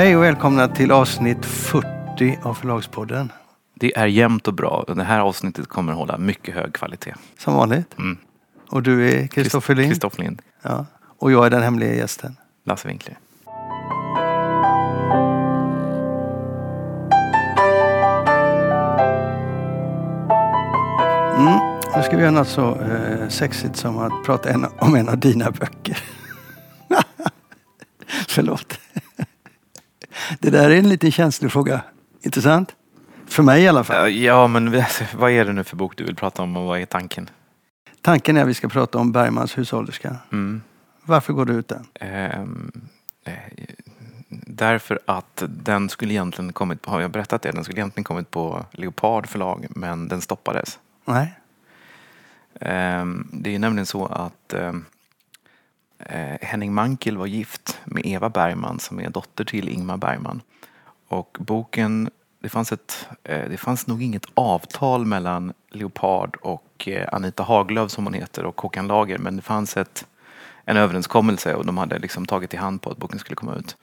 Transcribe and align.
Hej 0.00 0.16
och 0.16 0.22
välkomna 0.22 0.68
till 0.68 0.92
avsnitt 0.92 1.46
40 1.46 2.38
av 2.42 2.54
Förlagspodden. 2.54 3.32
Det 3.74 3.96
är 3.96 4.06
jämnt 4.06 4.48
och 4.48 4.54
bra. 4.54 4.84
Det 4.86 5.04
här 5.04 5.20
avsnittet 5.20 5.66
kommer 5.66 5.92
att 5.92 5.98
hålla 5.98 6.18
mycket 6.18 6.54
hög 6.54 6.72
kvalitet. 6.72 7.14
Som 7.38 7.54
vanligt. 7.54 7.98
Mm. 7.98 8.16
Och 8.68 8.82
du 8.82 9.10
är 9.10 9.26
Kristoffer 9.26 9.74
Lind. 9.74 9.90
Kristoffer 9.90 10.22
Lind, 10.22 10.42
Ja. 10.62 10.86
Och 11.18 11.32
jag 11.32 11.46
är 11.46 11.50
den 11.50 11.62
hemliga 11.62 11.94
gästen. 11.94 12.36
Lasse 12.64 12.88
Winkler. 12.88 13.18
Mm. 21.38 21.58
Nu 21.96 22.02
ska 22.02 22.16
vi 22.16 22.22
göra 22.22 22.30
något 22.30 22.48
så 22.48 22.80
eh, 22.80 23.28
sexigt 23.28 23.76
som 23.76 23.98
att 23.98 24.24
prata 24.24 24.50
en, 24.50 24.66
om 24.78 24.94
en 24.94 25.08
av 25.08 25.18
dina 25.18 25.50
böcker. 25.50 25.98
Det 30.42 30.50
där 30.50 30.70
är 30.70 30.76
en 30.76 30.88
liten 30.88 31.12
känslig 31.12 31.52
fråga. 31.52 31.80
Inte 32.22 32.42
sant? 32.42 32.74
För 33.26 33.42
mig 33.42 33.62
i 33.62 33.68
alla 33.68 33.84
fall. 33.84 34.12
Ja, 34.12 34.46
men 34.46 34.70
vad 35.14 35.30
är 35.30 35.44
det 35.44 35.52
nu 35.52 35.64
för 35.64 35.76
bok 35.76 35.96
du 35.96 36.04
vill 36.04 36.16
prata 36.16 36.42
om 36.42 36.56
och 36.56 36.64
vad 36.66 36.80
är 36.80 36.86
tanken? 36.86 37.30
Tanken 38.02 38.36
är 38.36 38.42
att 38.42 38.48
vi 38.48 38.54
ska 38.54 38.68
prata 38.68 38.98
om 38.98 39.12
Bergmans 39.12 39.58
hushållerska. 39.58 40.16
Mm. 40.32 40.62
Varför 41.02 41.32
går 41.32 41.44
du 41.44 41.52
ut 41.52 41.68
den? 41.68 41.86
Ehm, 41.94 42.72
eh, 43.24 43.34
därför 44.46 44.98
att 45.06 45.42
den 45.48 45.88
skulle 45.88 46.12
egentligen 46.12 46.52
kommit 46.52 46.82
på, 46.82 46.90
har 46.90 47.00
jag 47.00 47.10
berättat 47.10 47.42
det? 47.42 47.50
Den 47.50 47.64
skulle 47.64 47.80
egentligen 47.80 48.04
kommit 48.04 48.30
på 48.30 48.64
Leopard 48.72 49.26
förlag 49.26 49.66
men 49.70 50.08
den 50.08 50.20
stoppades. 50.20 50.78
Nej? 51.04 51.34
Ehm, 52.60 53.28
Det 53.32 53.50
är 53.50 53.52
ju 53.52 53.58
nämligen 53.58 53.86
så 53.86 54.06
att 54.06 54.52
ehm, 54.54 54.76
eh, 54.76 54.82
Eh, 56.06 56.36
Henning 56.40 56.74
Mankell 56.74 57.16
var 57.16 57.26
gift 57.26 57.78
med 57.84 58.06
Eva 58.06 58.28
Bergman 58.28 58.78
som 58.78 59.00
är 59.00 59.10
dotter 59.10 59.44
till 59.44 59.68
Ingmar 59.68 59.96
Bergman. 59.96 60.42
Och 61.08 61.36
boken, 61.40 62.10
det 62.42 62.48
fanns, 62.48 62.72
ett, 62.72 63.08
eh, 63.24 63.48
det 63.50 63.56
fanns 63.56 63.86
nog 63.86 64.02
inget 64.02 64.26
avtal 64.34 65.06
mellan 65.06 65.52
Leopard 65.70 66.36
och 66.36 66.88
eh, 66.88 67.08
Anita 67.12 67.42
Haglöf 67.42 67.90
som 67.90 68.04
hon 68.04 68.14
heter 68.14 68.44
och 68.44 68.60
Håkan 68.60 68.86
Lager 68.86 69.18
men 69.18 69.36
det 69.36 69.42
fanns 69.42 69.76
ett, 69.76 70.06
en 70.64 70.76
överenskommelse 70.76 71.54
och 71.54 71.66
de 71.66 71.78
hade 71.78 71.98
liksom 71.98 72.26
tagit 72.26 72.54
i 72.54 72.56
hand 72.56 72.82
på 72.82 72.90
att 72.90 72.98
boken 72.98 73.18
skulle 73.18 73.36
komma 73.36 73.54
ut. 73.54 73.76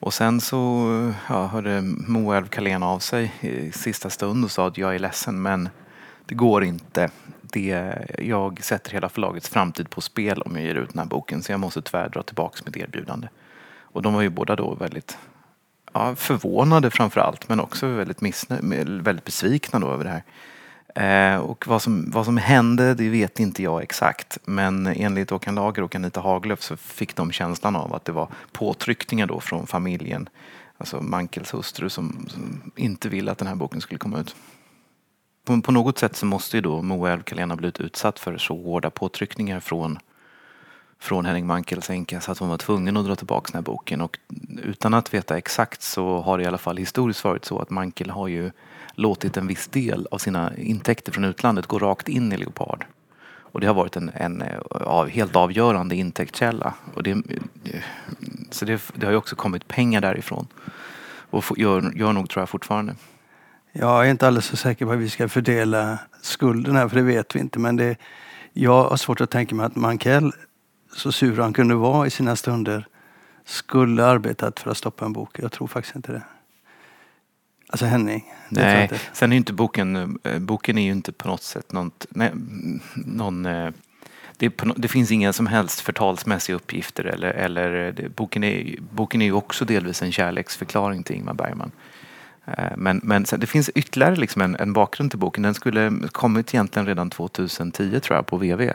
Och 0.00 0.14
sen 0.14 0.40
så 0.40 0.86
ja, 1.28 1.46
hörde 1.46 1.82
Moelv 1.82 2.46
Carlén 2.46 2.82
av 2.82 2.98
sig 2.98 3.32
i 3.40 3.72
sista 3.72 4.10
stund 4.10 4.44
och 4.44 4.50
sa 4.50 4.68
att 4.68 4.78
jag 4.78 4.94
är 4.94 4.98
ledsen 4.98 5.42
men 5.42 5.68
det 6.26 6.34
går 6.34 6.64
inte. 6.64 7.10
Det, 7.54 7.98
jag 8.18 8.64
sätter 8.64 8.92
hela 8.92 9.08
förlagets 9.08 9.48
framtid 9.48 9.90
på 9.90 10.00
spel 10.00 10.42
om 10.42 10.56
jag 10.56 10.64
ger 10.64 10.74
ut 10.74 10.92
den 10.92 10.98
här 10.98 11.06
boken 11.06 11.42
så 11.42 11.52
jag 11.52 11.60
måste 11.60 11.82
tyvärr 11.82 12.08
dra 12.08 12.22
tillbaka 12.22 12.62
mitt 12.66 12.76
erbjudande. 12.76 13.28
Och 13.80 14.02
de 14.02 14.14
var 14.14 14.22
ju 14.22 14.28
båda 14.28 14.56
då 14.56 14.74
väldigt 14.74 15.18
ja, 15.92 16.14
förvånade 16.16 16.90
framför 16.90 17.20
allt 17.20 17.48
men 17.48 17.60
också 17.60 17.86
väldigt, 17.86 18.20
missnö- 18.20 19.02
väldigt 19.02 19.24
besvikna 19.24 19.78
då 19.78 19.90
över 19.90 20.04
det 20.04 20.10
här. 20.10 21.34
Eh, 21.34 21.40
och 21.40 21.66
vad 21.66 21.82
som, 21.82 22.10
vad 22.10 22.24
som 22.24 22.36
hände 22.36 22.94
det 22.94 23.08
vet 23.08 23.40
inte 23.40 23.62
jag 23.62 23.82
exakt 23.82 24.38
men 24.44 24.86
enligt 24.86 25.30
Håkan 25.30 25.54
Lager 25.54 25.82
och 25.82 25.94
Anita 25.94 26.20
Haglöf 26.20 26.62
så 26.62 26.76
fick 26.76 27.16
de 27.16 27.32
känslan 27.32 27.76
av 27.76 27.94
att 27.94 28.04
det 28.04 28.12
var 28.12 28.28
påtryckningar 28.52 29.26
då 29.26 29.40
från 29.40 29.66
familjen, 29.66 30.28
alltså 30.78 31.00
Mankels 31.00 31.54
hustru 31.54 31.88
som, 31.88 32.26
som 32.28 32.72
inte 32.76 33.08
ville 33.08 33.32
att 33.32 33.38
den 33.38 33.48
här 33.48 33.54
boken 33.54 33.80
skulle 33.80 33.98
komma 33.98 34.20
ut. 34.20 34.36
På, 35.44 35.62
på 35.62 35.72
något 35.72 35.98
sätt 35.98 36.16
så 36.16 36.26
måste 36.26 36.56
ju 36.56 36.60
då 36.60 36.82
Moa 36.82 37.12
Elfkalén 37.12 37.50
ha 37.50 37.56
blivit 37.56 37.80
utsatt 37.80 38.18
för 38.18 38.38
så 38.38 38.62
hårda 38.62 38.90
påtryckningar 38.90 39.60
från, 39.60 39.98
från 40.98 41.26
Henning 41.26 41.46
Mankels 41.46 41.90
änka 41.90 42.20
så 42.20 42.32
att 42.32 42.38
hon 42.38 42.48
var 42.48 42.58
tvungen 42.58 42.96
att 42.96 43.06
dra 43.06 43.16
tillbaka 43.16 43.50
den 43.52 43.58
här 43.58 43.62
boken. 43.62 44.00
Och 44.00 44.18
utan 44.62 44.94
att 44.94 45.14
veta 45.14 45.38
exakt 45.38 45.82
så 45.82 46.20
har 46.20 46.38
det 46.38 46.44
i 46.44 46.46
alla 46.46 46.58
fall 46.58 46.76
historiskt 46.76 47.24
varit 47.24 47.44
så 47.44 47.58
att 47.58 47.70
Mankel 47.70 48.10
har 48.10 48.28
ju 48.28 48.50
låtit 48.94 49.36
en 49.36 49.46
viss 49.46 49.68
del 49.68 50.08
av 50.10 50.18
sina 50.18 50.56
intäkter 50.56 51.12
från 51.12 51.24
utlandet 51.24 51.66
gå 51.66 51.78
rakt 51.78 52.08
in 52.08 52.32
i 52.32 52.36
Leopard. 52.36 52.84
Och 53.54 53.60
det 53.60 53.66
har 53.66 53.74
varit 53.74 53.96
en, 53.96 54.10
en 54.14 54.42
eh, 54.42 54.58
av, 54.70 55.08
helt 55.08 55.36
avgörande 55.36 55.96
intäktskälla. 55.96 56.74
Och 56.94 57.02
det, 57.02 57.10
eh, 57.10 57.82
så 58.50 58.64
det, 58.64 58.82
det 58.94 59.06
har 59.06 59.12
ju 59.12 59.18
också 59.18 59.36
kommit 59.36 59.68
pengar 59.68 60.00
därifrån. 60.00 60.46
Och 61.30 61.58
gör, 61.58 61.92
gör 61.96 62.12
nog 62.12 62.30
tror 62.30 62.42
jag 62.42 62.48
fortfarande. 62.48 62.94
Jag 63.76 64.06
är 64.06 64.10
inte 64.10 64.26
alldeles 64.26 64.46
så 64.46 64.56
säker 64.56 64.86
på 64.86 64.92
hur 64.92 64.98
vi 64.98 65.10
ska 65.10 65.28
fördela 65.28 65.98
skulden 66.22 66.76
här, 66.76 66.88
för 66.88 66.96
det 66.96 67.02
vet 67.02 67.36
vi 67.36 67.40
inte. 67.40 67.58
Men 67.58 67.76
det, 67.76 67.96
jag 68.52 68.88
har 68.88 68.96
svårt 68.96 69.20
att 69.20 69.30
tänka 69.30 69.54
mig 69.54 69.66
att 69.66 69.76
Mankell, 69.76 70.32
så 70.96 71.12
sur 71.12 71.40
han 71.40 71.52
kunde 71.52 71.74
vara 71.74 72.06
i 72.06 72.10
sina 72.10 72.36
stunder, 72.36 72.86
skulle 73.44 74.04
arbetat 74.04 74.60
för 74.60 74.70
att 74.70 74.76
stoppa 74.76 75.04
en 75.04 75.12
bok. 75.12 75.38
Jag 75.38 75.52
tror 75.52 75.66
faktiskt 75.66 75.96
inte 75.96 76.12
det. 76.12 76.22
Alltså 77.68 77.86
Henning. 77.86 78.32
Nej, 78.48 78.90
sen 79.12 79.32
är 79.32 79.34
ju 79.34 79.38
inte 79.38 79.52
boken, 79.52 80.18
eh, 80.24 80.38
boken 80.38 80.78
är 80.78 80.82
ju 80.82 80.92
inte 80.92 81.12
på 81.12 81.28
något 81.28 81.42
sätt 81.42 81.72
något, 81.72 82.06
nej, 82.10 82.30
någon, 82.94 83.46
eh, 83.46 83.70
det, 84.36 84.50
på, 84.50 84.72
det 84.76 84.88
finns 84.88 85.10
inga 85.10 85.32
som 85.32 85.46
helst 85.46 85.80
förtalsmässiga 85.80 86.56
uppgifter 86.56 87.04
eller, 87.04 87.30
eller 87.30 87.92
det, 87.92 88.08
boken, 88.08 88.44
är, 88.44 88.76
boken 88.90 89.22
är 89.22 89.26
ju 89.26 89.32
också 89.32 89.64
delvis 89.64 90.02
en 90.02 90.12
kärleksförklaring 90.12 91.02
till 91.02 91.16
Ingmar 91.16 91.34
Bergman. 91.34 91.70
Eh, 92.46 92.76
men, 92.76 93.00
men 93.02 93.26
sen, 93.26 93.40
det 93.40 93.46
finns 93.46 93.70
ytterligare 93.74 94.16
liksom 94.16 94.42
en, 94.42 94.56
en 94.56 94.72
bakgrund 94.72 95.10
till 95.10 95.18
boken. 95.18 95.42
Den 95.42 95.54
skulle 95.54 95.92
kommit 96.12 96.54
egentligen 96.54 96.86
redan 96.86 97.10
2010 97.10 98.00
tror 98.00 98.16
jag 98.16 98.26
på 98.26 98.36
VV. 98.36 98.72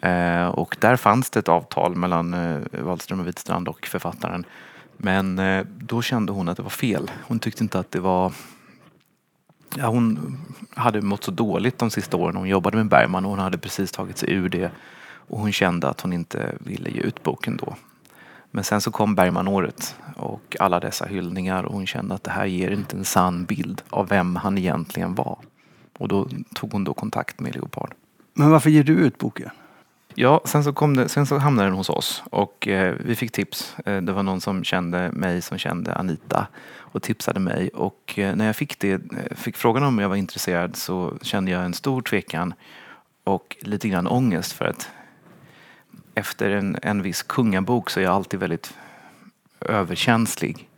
Eh, 0.00 0.46
och 0.46 0.76
där 0.80 0.96
fanns 0.96 1.30
det 1.30 1.40
ett 1.40 1.48
avtal 1.48 1.96
mellan 1.96 2.34
eh, 2.34 2.60
Wallström 2.80 3.20
och 3.20 3.26
Witstrand 3.26 3.68
och 3.68 3.86
författaren. 3.86 4.44
Men 4.96 5.38
eh, 5.38 5.66
då 5.78 6.02
kände 6.02 6.32
hon 6.32 6.48
att 6.48 6.56
det 6.56 6.62
var 6.62 6.70
fel. 6.70 7.10
Hon 7.22 7.38
tyckte 7.38 7.64
inte 7.64 7.78
att 7.78 7.90
det 7.90 8.00
var... 8.00 8.32
Ja, 9.76 9.86
hon 9.86 10.38
hade 10.74 11.00
mått 11.00 11.24
så 11.24 11.30
dåligt 11.30 11.78
de 11.78 11.90
sista 11.90 12.16
åren. 12.16 12.36
Hon 12.36 12.48
jobbade 12.48 12.76
med 12.76 12.88
Bergman 12.88 13.24
och 13.24 13.30
hon 13.30 13.40
hade 13.40 13.58
precis 13.58 13.92
tagit 13.92 14.18
sig 14.18 14.32
ur 14.32 14.48
det. 14.48 14.70
Och 15.28 15.38
hon 15.38 15.52
kände 15.52 15.88
att 15.88 16.00
hon 16.00 16.12
inte 16.12 16.54
ville 16.60 16.90
ge 16.90 17.00
ut 17.00 17.22
boken 17.22 17.56
då. 17.56 17.76
Men 18.50 18.64
sen 18.64 18.80
så 18.80 18.90
kom 18.90 19.14
Bergman-året 19.14 19.96
och 20.16 20.56
alla 20.60 20.80
dessa 20.80 21.04
hyllningar 21.04 21.62
och 21.62 21.72
hon 21.72 21.86
kände 21.86 22.14
att 22.14 22.24
det 22.24 22.30
här 22.30 22.46
ger 22.46 22.70
inte 22.70 22.96
en 22.96 23.04
sann 23.04 23.44
bild 23.44 23.82
av 23.90 24.08
vem 24.08 24.36
han 24.36 24.58
egentligen 24.58 25.14
var. 25.14 25.38
Och 25.98 26.08
då 26.08 26.28
tog 26.54 26.72
hon 26.72 26.84
då 26.84 26.94
kontakt 26.94 27.40
med 27.40 27.54
Leopard. 27.54 27.94
Men 28.34 28.50
varför 28.50 28.70
ger 28.70 28.84
du 28.84 28.92
ut 28.92 29.18
boken? 29.18 29.50
Ja, 30.14 30.40
sen 30.44 30.64
så, 30.64 30.72
kom 30.72 30.96
det, 30.96 31.08
sen 31.08 31.26
så 31.26 31.38
hamnade 31.38 31.68
den 31.68 31.76
hos 31.76 31.90
oss 31.90 32.22
och 32.30 32.68
eh, 32.68 32.94
vi 33.04 33.16
fick 33.16 33.32
tips. 33.32 33.76
Eh, 33.86 34.02
det 34.02 34.12
var 34.12 34.22
någon 34.22 34.40
som 34.40 34.64
kände 34.64 35.12
mig 35.12 35.42
som 35.42 35.58
kände 35.58 35.94
Anita 35.94 36.46
och 36.78 37.02
tipsade 37.02 37.40
mig. 37.40 37.68
Och 37.68 38.14
eh, 38.18 38.36
när 38.36 38.46
jag 38.46 38.56
fick, 38.56 38.78
det, 38.78 38.92
eh, 38.92 39.00
fick 39.36 39.56
frågan 39.56 39.82
om 39.82 39.98
jag 39.98 40.08
var 40.08 40.16
intresserad 40.16 40.76
så 40.76 41.14
kände 41.22 41.50
jag 41.50 41.64
en 41.64 41.74
stor 41.74 42.02
tvekan 42.02 42.54
och 43.24 43.56
lite 43.60 43.88
grann 43.88 44.06
ångest 44.06 44.52
för 44.52 44.64
att 44.64 44.90
efter 46.14 46.50
en, 46.50 46.76
en 46.82 47.02
viss 47.02 47.22
kungabok 47.22 47.90
så 47.90 48.00
är 48.00 48.04
jag 48.04 48.14
alltid 48.14 48.40
väldigt 48.40 48.74
överkänslig 49.66 50.68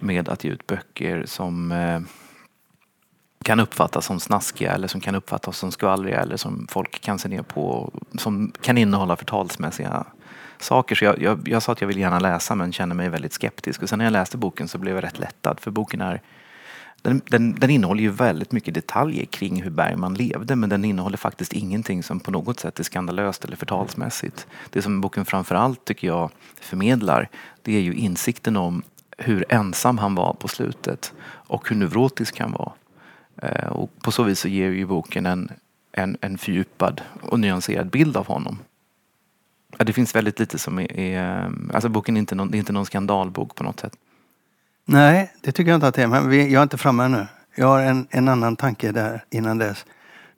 med 0.00 0.28
att 0.28 0.44
ge 0.44 0.50
ut 0.50 0.66
böcker 0.66 1.24
som 1.26 1.72
eh, 1.72 2.00
kan 3.44 3.60
uppfattas 3.60 4.06
som 4.06 4.20
snaskiga 4.20 4.72
eller 4.72 4.88
som 4.88 5.00
kan 5.00 5.14
uppfattas 5.14 5.58
som 5.58 5.72
skvallriga 5.72 6.20
eller 6.20 6.36
som 6.36 6.66
folk 6.70 7.00
kan 7.00 7.18
se 7.18 7.28
ner 7.28 7.42
på 7.42 7.92
som 8.18 8.52
kan 8.60 8.78
innehålla 8.78 9.16
förtalsmässiga 9.16 10.06
saker. 10.58 10.94
Så 10.94 11.04
jag, 11.04 11.22
jag, 11.22 11.48
jag 11.48 11.62
sa 11.62 11.72
att 11.72 11.80
jag 11.80 11.88
vill 11.88 11.98
gärna 11.98 12.18
läsa 12.18 12.54
men 12.54 12.72
känner 12.72 12.94
mig 12.94 13.08
väldigt 13.08 13.32
skeptisk. 13.32 13.82
Och 13.82 13.88
sen 13.88 13.98
när 13.98 14.06
jag 14.06 14.12
läste 14.12 14.36
boken 14.36 14.68
så 14.68 14.78
blev 14.78 14.94
jag 14.94 15.04
rätt 15.04 15.18
lättad 15.18 15.60
för 15.60 15.70
boken 15.70 16.00
är 16.00 16.22
den, 17.04 17.20
den, 17.24 17.54
den 17.54 17.70
innehåller 17.70 18.02
ju 18.02 18.10
väldigt 18.10 18.52
mycket 18.52 18.74
detaljer 18.74 19.24
kring 19.24 19.62
hur 19.62 19.70
Bergman 19.70 20.14
levde 20.14 20.56
men 20.56 20.70
den 20.70 20.84
innehåller 20.84 21.16
faktiskt 21.16 21.52
ingenting 21.52 22.02
som 22.02 22.20
på 22.20 22.30
något 22.30 22.60
sätt 22.60 22.80
är 22.80 22.84
skandalöst 22.84 23.44
eller 23.44 23.56
förtalsmässigt. 23.56 24.46
Det 24.70 24.82
som 24.82 25.00
boken 25.00 25.24
framförallt 25.24 25.84
tycker 25.84 26.06
jag 26.08 26.30
förmedlar 26.60 27.28
det 27.62 27.76
är 27.76 27.80
ju 27.80 27.94
insikten 27.94 28.56
om 28.56 28.82
hur 29.18 29.44
ensam 29.48 29.98
han 29.98 30.14
var 30.14 30.34
på 30.34 30.48
slutet 30.48 31.12
och 31.26 31.68
hur 31.68 31.76
neurotisk 31.76 32.40
han 32.40 32.52
var. 32.52 32.72
Eh, 33.42 33.68
och 33.68 33.90
på 34.02 34.12
så 34.12 34.22
vis 34.22 34.40
så 34.40 34.48
ger 34.48 34.70
ju 34.70 34.86
boken 34.86 35.26
en, 35.26 35.50
en, 35.92 36.16
en 36.20 36.38
fördjupad 36.38 37.00
och 37.20 37.40
nyanserad 37.40 37.90
bild 37.90 38.16
av 38.16 38.26
honom. 38.26 38.58
Ja, 39.78 39.84
Det 39.84 39.92
finns 39.92 40.14
väldigt 40.14 40.38
lite 40.38 40.58
som 40.58 40.78
är, 40.78 40.92
är 40.92 41.44
eh, 41.44 41.50
alltså 41.74 41.88
boken 41.88 42.16
är 42.16 42.20
inte 42.20 42.34
någon, 42.34 42.50
det 42.50 42.56
är 42.56 42.58
inte 42.58 42.72
någon 42.72 42.86
skandalbok 42.86 43.54
på 43.54 43.64
något 43.64 43.80
sätt. 43.80 43.96
Nej, 44.84 45.32
det 45.40 45.52
tycker 45.52 45.70
jag 45.70 45.76
inte 45.76 45.88
att 45.88 45.94
det 45.94 46.02
är. 46.02 46.06
Men 46.06 46.28
vi, 46.28 46.52
jag 46.52 46.58
är 46.58 46.62
inte 46.62 46.78
framme 46.78 47.04
ännu. 47.04 47.26
Jag 47.54 47.66
har 47.66 47.80
en, 47.80 48.06
en 48.10 48.28
annan 48.28 48.56
tanke 48.56 48.92
där 48.92 49.24
innan 49.30 49.58
dess. 49.58 49.86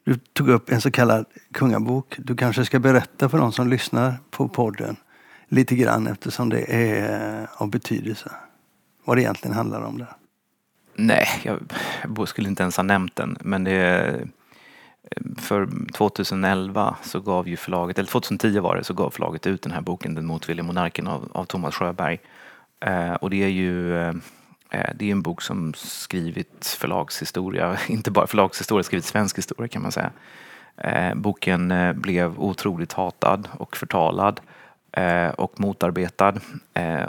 Du 0.04 0.14
tog 0.14 0.48
upp 0.48 0.70
en 0.70 0.80
så 0.80 0.90
kallad 0.90 1.26
kungabok. 1.52 2.14
Du 2.18 2.36
kanske 2.36 2.64
ska 2.64 2.78
berätta 2.78 3.28
för 3.28 3.38
de 3.38 3.52
som 3.52 3.68
lyssnar 3.68 4.14
på 4.30 4.48
podden 4.48 4.96
lite 5.48 5.76
grann 5.76 6.06
eftersom 6.06 6.48
det 6.48 6.74
är 6.74 7.42
eh, 7.42 7.62
av 7.62 7.70
betydelse. 7.70 8.30
Vad 9.04 9.16
det 9.16 9.22
egentligen 9.22 9.56
handlar 9.56 9.80
om 9.80 9.98
där. 9.98 10.16
Nej, 10.94 11.28
jag, 11.42 12.28
skulle 12.28 12.48
inte 12.48 12.62
ens 12.62 12.76
ha 12.76 12.82
nämnt 12.82 13.16
den. 13.16 13.36
Men 13.40 13.64
det, 13.64 13.72
eh, 13.80 15.26
för 15.38 15.68
2011 15.92 16.96
så 17.02 17.20
gav 17.20 17.48
ju 17.48 17.56
förlaget, 17.56 17.98
eller 17.98 18.10
2010 18.10 18.60
var 18.60 18.76
det, 18.76 18.84
så 18.84 18.94
gav 18.94 19.10
förlaget 19.10 19.46
ut 19.46 19.62
den 19.62 19.72
här 19.72 19.80
boken 19.80 20.14
Den 20.14 20.26
motvilliga 20.26 20.64
monarken 20.64 21.06
av, 21.06 21.28
av 21.32 21.44
Thomas 21.44 21.74
Sjöberg. 21.74 22.20
Eh, 22.80 23.12
och 23.14 23.30
det 23.30 23.44
är 23.44 23.48
ju 23.48 23.98
eh, 24.70 24.90
det 24.94 25.06
är 25.08 25.12
en 25.12 25.22
bok 25.22 25.42
som 25.42 25.74
skrivit 25.74 26.76
förlagshistoria, 26.78 27.78
inte 27.88 28.10
bara 28.10 28.26
förlagshistoria, 28.26 28.82
skrivit 28.82 29.04
svensk 29.04 29.38
historia 29.38 29.68
kan 29.68 29.82
man 29.82 29.92
säga. 29.92 30.10
Eh, 30.76 31.14
boken 31.14 31.70
eh, 31.70 31.92
blev 31.92 32.40
otroligt 32.40 32.92
hatad 32.92 33.48
och 33.58 33.76
förtalad 33.76 34.40
eh, 34.92 35.28
och 35.28 35.60
motarbetad 35.60 36.34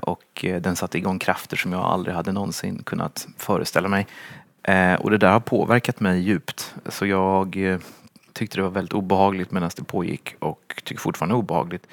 och 0.01 0.45
den 0.61 0.75
satte 0.75 0.97
igång 0.97 1.19
krafter 1.19 1.57
som 1.57 1.73
jag 1.73 1.81
aldrig 1.81 2.15
hade 2.15 2.31
någonsin 2.31 2.83
kunnat 2.83 3.27
föreställa 3.37 3.87
mig. 3.87 4.07
Och 4.99 5.11
det 5.11 5.17
där 5.17 5.31
har 5.31 5.39
påverkat 5.39 5.99
mig 5.99 6.19
djupt. 6.19 6.75
Så 6.85 7.05
jag 7.05 7.57
tyckte 8.33 8.57
det 8.57 8.61
var 8.61 8.69
väldigt 8.69 8.93
obehagligt 8.93 9.51
medan 9.51 9.69
det 9.75 9.83
pågick 9.83 10.35
och 10.39 10.81
tycker 10.83 11.01
fortfarande 11.01 11.35
det 11.35 11.37
är 11.37 11.39
obehagligt. 11.39 11.87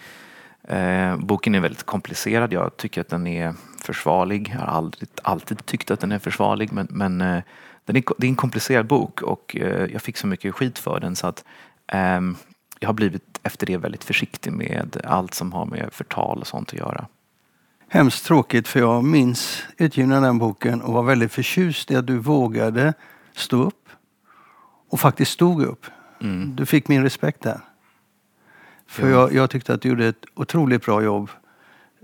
Eh, 0.68 1.16
boken 1.16 1.54
är 1.54 1.60
väldigt 1.60 1.82
komplicerad. 1.82 2.52
Jag 2.52 2.76
tycker 2.76 3.00
att 3.00 3.08
den 3.08 3.26
är 3.26 3.54
försvarlig. 3.78 4.50
Jag 4.54 4.60
har 4.60 4.66
aldrig, 4.66 5.08
alltid 5.22 5.66
tyckt 5.66 5.90
att 5.90 6.00
den 6.00 6.12
är 6.12 6.18
försvarlig 6.18 6.72
men, 6.72 6.86
men 6.90 7.20
eh, 7.20 7.42
den 7.84 7.96
är, 7.96 8.04
det 8.18 8.26
är 8.26 8.28
en 8.28 8.36
komplicerad 8.36 8.86
bok 8.86 9.22
och 9.22 9.56
eh, 9.56 9.92
jag 9.92 10.02
fick 10.02 10.16
så 10.16 10.26
mycket 10.26 10.54
skit 10.54 10.78
för 10.78 11.00
den 11.00 11.16
så 11.16 11.26
att 11.26 11.44
ehm, 11.86 12.36
jag 12.80 12.88
har 12.88 12.94
blivit 12.94 13.40
efter 13.42 13.66
det 13.66 13.76
väldigt 13.76 14.04
försiktig 14.04 14.52
med 14.52 15.00
allt 15.04 15.34
som 15.34 15.52
har 15.52 15.66
med 15.66 15.88
förtal 15.92 16.38
och 16.38 16.46
sånt 16.46 16.68
att 16.68 16.78
göra. 16.78 17.06
Hemskt 17.88 18.24
tråkigt 18.24 18.68
för 18.68 18.80
jag 18.80 19.04
minns 19.04 19.62
utgivningen 19.78 20.16
av 20.16 20.22
den 20.22 20.38
boken 20.38 20.82
och 20.82 20.92
var 20.92 21.02
väldigt 21.02 21.32
förtjust 21.32 21.90
i 21.90 21.96
att 21.96 22.06
du 22.06 22.18
vågade 22.18 22.94
stå 23.32 23.62
upp 23.62 23.88
och 24.90 25.00
faktiskt 25.00 25.32
stod 25.32 25.62
upp. 25.62 25.86
Mm. 26.20 26.56
Du 26.56 26.66
fick 26.66 26.88
min 26.88 27.02
respekt 27.02 27.42
där. 27.42 27.60
För 28.86 29.10
jag, 29.10 29.32
jag, 29.32 29.50
tyckte 29.50 29.74
att 29.74 29.82
du 29.82 29.88
gjorde 29.88 30.06
ett 30.06 30.24
otroligt 30.34 30.84
bra 30.84 31.02
jobb 31.02 31.30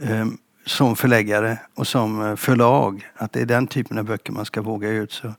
eh, 0.02 0.26
som 0.66 0.96
förläggare 0.96 1.58
och 1.74 1.86
som 1.86 2.22
eh, 2.22 2.36
förlag. 2.36 3.08
Att 3.14 3.32
det 3.32 3.40
är 3.40 3.46
den 3.46 3.66
typen 3.66 3.98
av 3.98 4.04
böcker 4.04 4.32
man 4.32 4.44
ska 4.44 4.62
våga 4.62 4.88
ut. 4.88 5.12
Så 5.12 5.34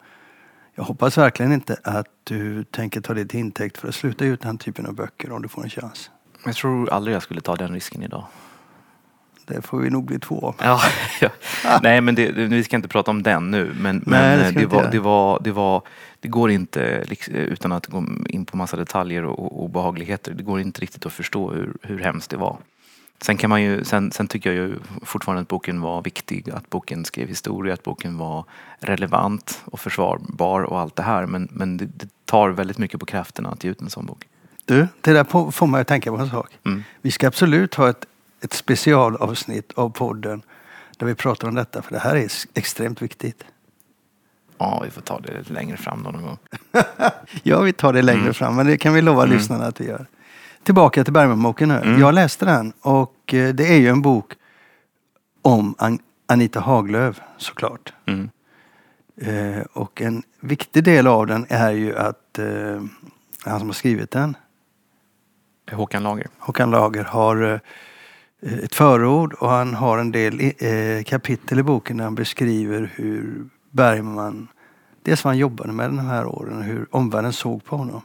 jag 0.75 0.83
hoppas 0.83 1.17
verkligen 1.17 1.51
inte 1.51 1.77
att 1.83 2.07
du 2.23 2.63
tänker 2.63 3.01
ta 3.01 3.13
det 3.13 3.25
till 3.25 3.39
intäkt 3.39 3.77
för 3.77 3.87
att 3.87 3.95
sluta 3.95 4.25
ut 4.25 4.41
den 4.41 4.57
typen 4.57 4.85
av 4.85 4.93
böcker 4.93 5.31
om 5.31 5.41
du 5.41 5.47
får 5.47 5.63
en 5.63 5.69
chans. 5.69 6.11
Jag 6.45 6.55
tror 6.55 6.89
aldrig 6.89 7.15
jag 7.15 7.23
skulle 7.23 7.41
ta 7.41 7.55
den 7.55 7.73
risken 7.73 8.03
idag. 8.03 8.25
Det 9.45 9.61
får 9.61 9.79
vi 9.79 9.89
nog 9.89 10.05
bli 10.05 10.19
två 10.19 10.47
av. 10.47 10.55
Ja, 10.59 10.81
ja. 11.63 11.79
Nej, 11.83 12.01
men 12.01 12.15
det, 12.15 12.31
vi 12.31 12.63
ska 12.63 12.75
inte 12.75 12.87
prata 12.87 13.11
om 13.11 13.23
den 13.23 13.51
nu. 13.51 13.73
Men, 13.79 14.03
Nej, 14.05 14.37
det, 14.37 14.59
det, 14.59 14.65
var, 14.65 14.91
det, 14.91 14.99
var, 14.99 15.39
det, 15.43 15.51
var, 15.51 15.81
det 16.21 16.27
går 16.27 16.51
inte, 16.51 17.05
utan 17.27 17.71
att 17.71 17.87
gå 17.87 18.05
in 18.29 18.45
på 18.45 18.57
massa 18.57 18.77
detaljer 18.77 19.23
och 19.23 19.63
obehagligheter, 19.63 20.33
det 20.33 20.43
går 20.43 20.59
inte 20.59 20.81
riktigt 20.81 21.05
att 21.05 21.13
förstå 21.13 21.51
hur, 21.51 21.73
hur 21.81 21.99
hemskt 21.99 22.29
det 22.29 22.37
var. 22.37 22.57
Sen, 23.21 23.37
kan 23.37 23.49
man 23.49 23.61
ju, 23.61 23.83
sen, 23.83 24.11
sen 24.11 24.27
tycker 24.27 24.53
jag 24.53 24.67
ju 24.67 24.75
fortfarande 25.01 25.41
att 25.41 25.47
boken 25.47 25.81
var 25.81 26.01
viktig, 26.01 26.49
att 26.49 26.69
boken 26.69 27.05
skrev 27.05 27.27
historia, 27.27 27.73
att 27.73 27.83
boken 27.83 28.17
var 28.17 28.45
relevant 28.79 29.61
och 29.65 29.79
försvarbar 29.79 30.61
och 30.61 30.79
allt 30.79 30.95
det 30.95 31.03
här. 31.03 31.25
Men, 31.25 31.47
men 31.51 31.77
det, 31.77 31.85
det 31.85 32.09
tar 32.25 32.49
väldigt 32.49 32.77
mycket 32.77 32.99
på 32.99 33.05
krafterna 33.05 33.49
att 33.49 33.63
ge 33.63 33.69
ut 33.69 33.81
en 33.81 33.89
sån 33.89 34.05
bok. 34.05 34.27
Du, 34.65 34.87
det 35.01 35.13
där 35.13 35.51
får 35.51 35.67
mig 35.67 35.81
att 35.81 35.87
tänka 35.87 36.11
på 36.11 36.17
en 36.17 36.29
sak. 36.29 36.57
Mm. 36.65 36.83
Vi 37.01 37.11
ska 37.11 37.27
absolut 37.27 37.75
ha 37.75 37.89
ett 37.89 38.05
ett 38.41 38.53
specialavsnitt 38.53 39.71
av 39.73 39.89
podden 39.89 40.41
där 40.97 41.07
vi 41.07 41.15
pratar 41.15 41.47
om 41.47 41.55
detta, 41.55 41.81
för 41.81 41.93
det 41.93 41.99
här 41.99 42.15
är 42.15 42.31
extremt 42.53 43.01
viktigt. 43.01 43.43
Ja, 44.61 44.81
vi 44.83 44.89
får 44.91 45.01
ta 45.01 45.19
det 45.19 45.49
längre 45.49 45.77
fram 45.77 46.01
någon 46.01 46.21
gång. 46.21 46.37
ja, 47.43 47.61
vi 47.61 47.73
tar 47.73 47.93
det 47.93 48.01
längre 48.01 48.21
mm. 48.21 48.33
fram, 48.33 48.55
men 48.55 48.65
det 48.65 48.77
kan 48.77 48.93
vi 48.93 49.01
lova 49.01 49.23
mm. 49.23 49.37
lyssnarna 49.37 49.65
att 49.65 49.81
vi 49.81 49.87
gör. 49.87 50.05
Tillbaka 50.63 51.03
till 51.03 51.13
Bergmanboken 51.13 51.69
nu. 51.69 51.75
Mm. 51.75 51.99
Jag 51.99 52.13
läste 52.13 52.45
den 52.45 52.73
och 52.81 53.33
eh, 53.33 53.53
det 53.53 53.67
är 53.73 53.77
ju 53.77 53.87
en 53.87 54.01
bok 54.01 54.33
om 55.41 55.75
Anita 56.27 56.59
Haglöf 56.59 57.21
såklart. 57.37 57.93
Mm. 58.05 58.29
Eh, 59.21 59.63
och 59.73 60.01
en 60.01 60.23
viktig 60.39 60.83
del 60.83 61.07
av 61.07 61.27
den 61.27 61.45
är 61.49 61.71
ju 61.71 61.97
att 61.97 62.39
eh, 62.39 62.45
han 63.45 63.59
som 63.59 63.67
har 63.67 63.73
skrivit 63.73 64.11
den 64.11 64.37
Håkan 65.71 66.03
Lager. 66.03 66.27
Håkan 66.39 66.71
Lager 66.71 67.03
har 67.03 67.61
Eh, 68.41 68.59
ett 68.59 68.75
förord 68.75 69.33
och 69.33 69.49
han 69.49 69.73
har 69.73 69.97
en 69.97 70.11
del 70.11 70.41
eh, 70.41 71.03
kapitel 71.05 71.59
i 71.59 71.63
boken 71.63 71.97
där 71.97 72.03
han 72.03 72.15
beskriver 72.15 72.91
hur 72.95 73.45
Bergman, 73.71 74.47
dels 75.03 75.23
vad 75.23 75.31
han 75.31 75.37
jobbade 75.37 75.73
med 75.73 75.89
de 75.89 75.99
här 75.99 76.25
åren 76.25 76.57
och 76.57 76.63
hur 76.63 76.87
omvärlden 76.91 77.33
såg 77.33 77.63
på 77.63 77.77
honom. 77.77 78.01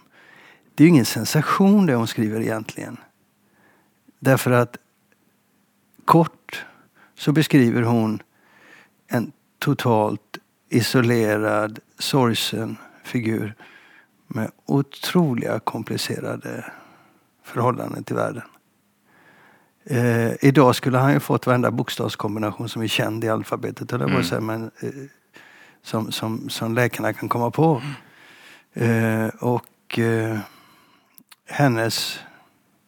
Det 0.75 0.83
är 0.83 0.87
ju 0.87 0.91
ingen 0.91 1.05
sensation 1.05 1.87
det 1.87 1.95
hon 1.95 2.07
skriver 2.07 2.41
egentligen. 2.41 2.97
Därför 4.19 4.51
att 4.51 4.77
kort 6.05 6.67
så 7.15 7.33
beskriver 7.33 7.83
hon 7.83 8.23
en 9.07 9.33
totalt 9.59 10.39
isolerad, 10.69 11.79
sorgsen 11.99 12.77
figur 13.05 13.55
med 14.27 14.51
otroliga 14.67 15.59
komplicerade 15.59 16.65
förhållanden 17.45 18.05
till 18.05 18.17
världen. 18.17 18.43
Eh, 19.85 20.45
idag 20.45 20.77
skulle 20.77 20.99
han 20.99 21.13
ju 21.13 21.21
fått 21.21 21.47
varenda 21.47 21.71
bokstavskombination 21.71 22.69
som 22.69 22.83
är 22.83 22.87
känd 22.87 23.25
i 23.25 23.29
alfabetet, 23.29 23.93
eller 23.93 24.05
mm. 24.05 24.47
men, 24.47 24.71
eh, 24.81 24.91
som, 25.87 26.13
som, 26.13 26.49
som 26.49 26.75
läkarna 26.75 27.13
kan 27.13 27.29
komma 27.29 27.51
på. 27.51 27.83
Eh, 28.73 29.29
och 29.29 29.99
eh, 29.99 30.39
hennes 31.49 32.21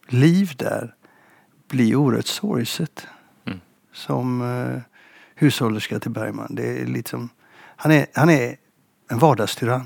liv 0.07 0.53
där 0.57 0.95
blir 1.67 1.95
oerhört 1.95 2.25
sorgset. 2.25 3.07
Mm. 3.45 3.59
Som 3.93 4.41
eh, 4.41 4.81
hushållerska 5.35 5.99
till 5.99 6.11
Bergman. 6.11 6.55
Det 6.55 6.81
är 6.81 6.85
liksom, 6.85 7.29
han, 7.75 7.91
är, 7.91 8.05
han 8.13 8.29
är 8.29 8.55
en 9.09 9.19
vardagstyrann. 9.19 9.85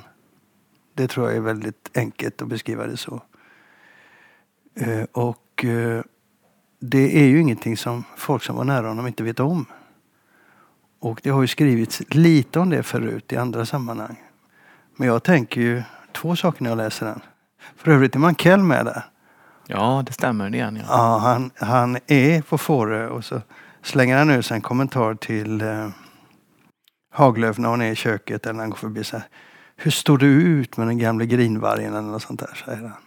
Det 0.94 1.08
tror 1.08 1.28
jag 1.28 1.38
är 1.38 1.42
väldigt 1.42 1.98
enkelt 1.98 2.42
att 2.42 2.48
beskriva 2.48 2.88
det 2.88 2.98
så. 2.98 3.22
Eh, 4.76 5.04
och 5.12 5.66
eh, 5.66 6.04
det 6.80 7.20
är 7.22 7.26
ju 7.26 7.42
ingenting 7.42 7.78
som 7.78 8.04
folk 8.18 8.44
som 8.44 8.56
var 8.56 8.64
nära 8.64 8.88
honom 8.88 9.08
inte 9.08 9.24
vet 9.24 9.40
om. 9.40 9.66
Och 11.04 11.20
det 11.24 11.30
har 11.30 11.42
ju 11.42 11.48
skrivits 11.48 12.02
lite 12.10 12.60
om 12.60 12.70
det 12.70 12.84
förut 12.84 13.32
i 13.34 13.38
andra 13.38 13.66
sammanhang. 13.66 14.22
Men 14.98 15.08
jag 15.08 15.24
tänker 15.24 15.62
ju 15.62 15.84
två 16.12 16.36
saker 16.36 16.64
när 16.64 16.70
jag 16.70 16.78
läser 16.78 17.06
den. 17.06 17.20
För 17.78 17.92
övrigt 17.92 18.16
är 18.16 18.20
Mankell 18.20 18.64
med 18.64 18.86
där. 18.86 19.06
Ja, 19.68 20.04
det 20.06 20.14
stämmer. 20.14 20.50
Det 20.50 20.58
igen, 20.58 20.76
ja. 20.76 20.86
ja 20.88 21.18
han, 21.18 21.52
han 21.56 21.98
är 22.08 22.42
på 22.42 22.58
Fårö 22.58 23.08
och 23.08 23.26
så 23.26 23.42
slänger 23.82 24.18
han 24.18 24.44
sig 24.44 24.56
en 24.56 24.62
kommentar 24.62 25.16
till 25.16 25.62
eh, 25.62 25.90
Haglöf 27.12 27.58
när 27.58 27.70
hon 27.70 27.82
är 27.82 27.92
i 27.92 27.96
köket 27.96 28.46
eller 28.46 28.54
när 28.54 28.64
han 28.64 28.70
går 28.70 28.78
förbi. 28.78 29.04
Så 29.04 29.18
här, 29.18 29.26
Hur 29.76 29.92
står 29.92 30.18
du 30.18 30.28
ut 30.28 30.78
med 30.78 30.88
den 30.88 30.98
gamla 30.98 31.26
grinvargen 31.26 31.94
eller 31.94 32.12
något 32.12 32.24
sånt 32.24 32.40
där, 32.40 32.64
säger 32.66 32.82
han. 32.82 33.04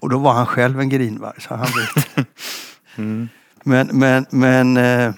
Och 0.00 0.08
då 0.08 0.18
var 0.18 0.32
han 0.32 0.46
själv 0.46 0.80
en 0.80 0.88
grinvarg, 0.88 1.40
så 1.40 1.54
han 1.54 1.66
vet. 1.66 2.26
Mm. 2.96 3.28
Men, 3.64 3.88
men, 3.92 4.26
men 4.30 4.76
eh, 4.76 5.14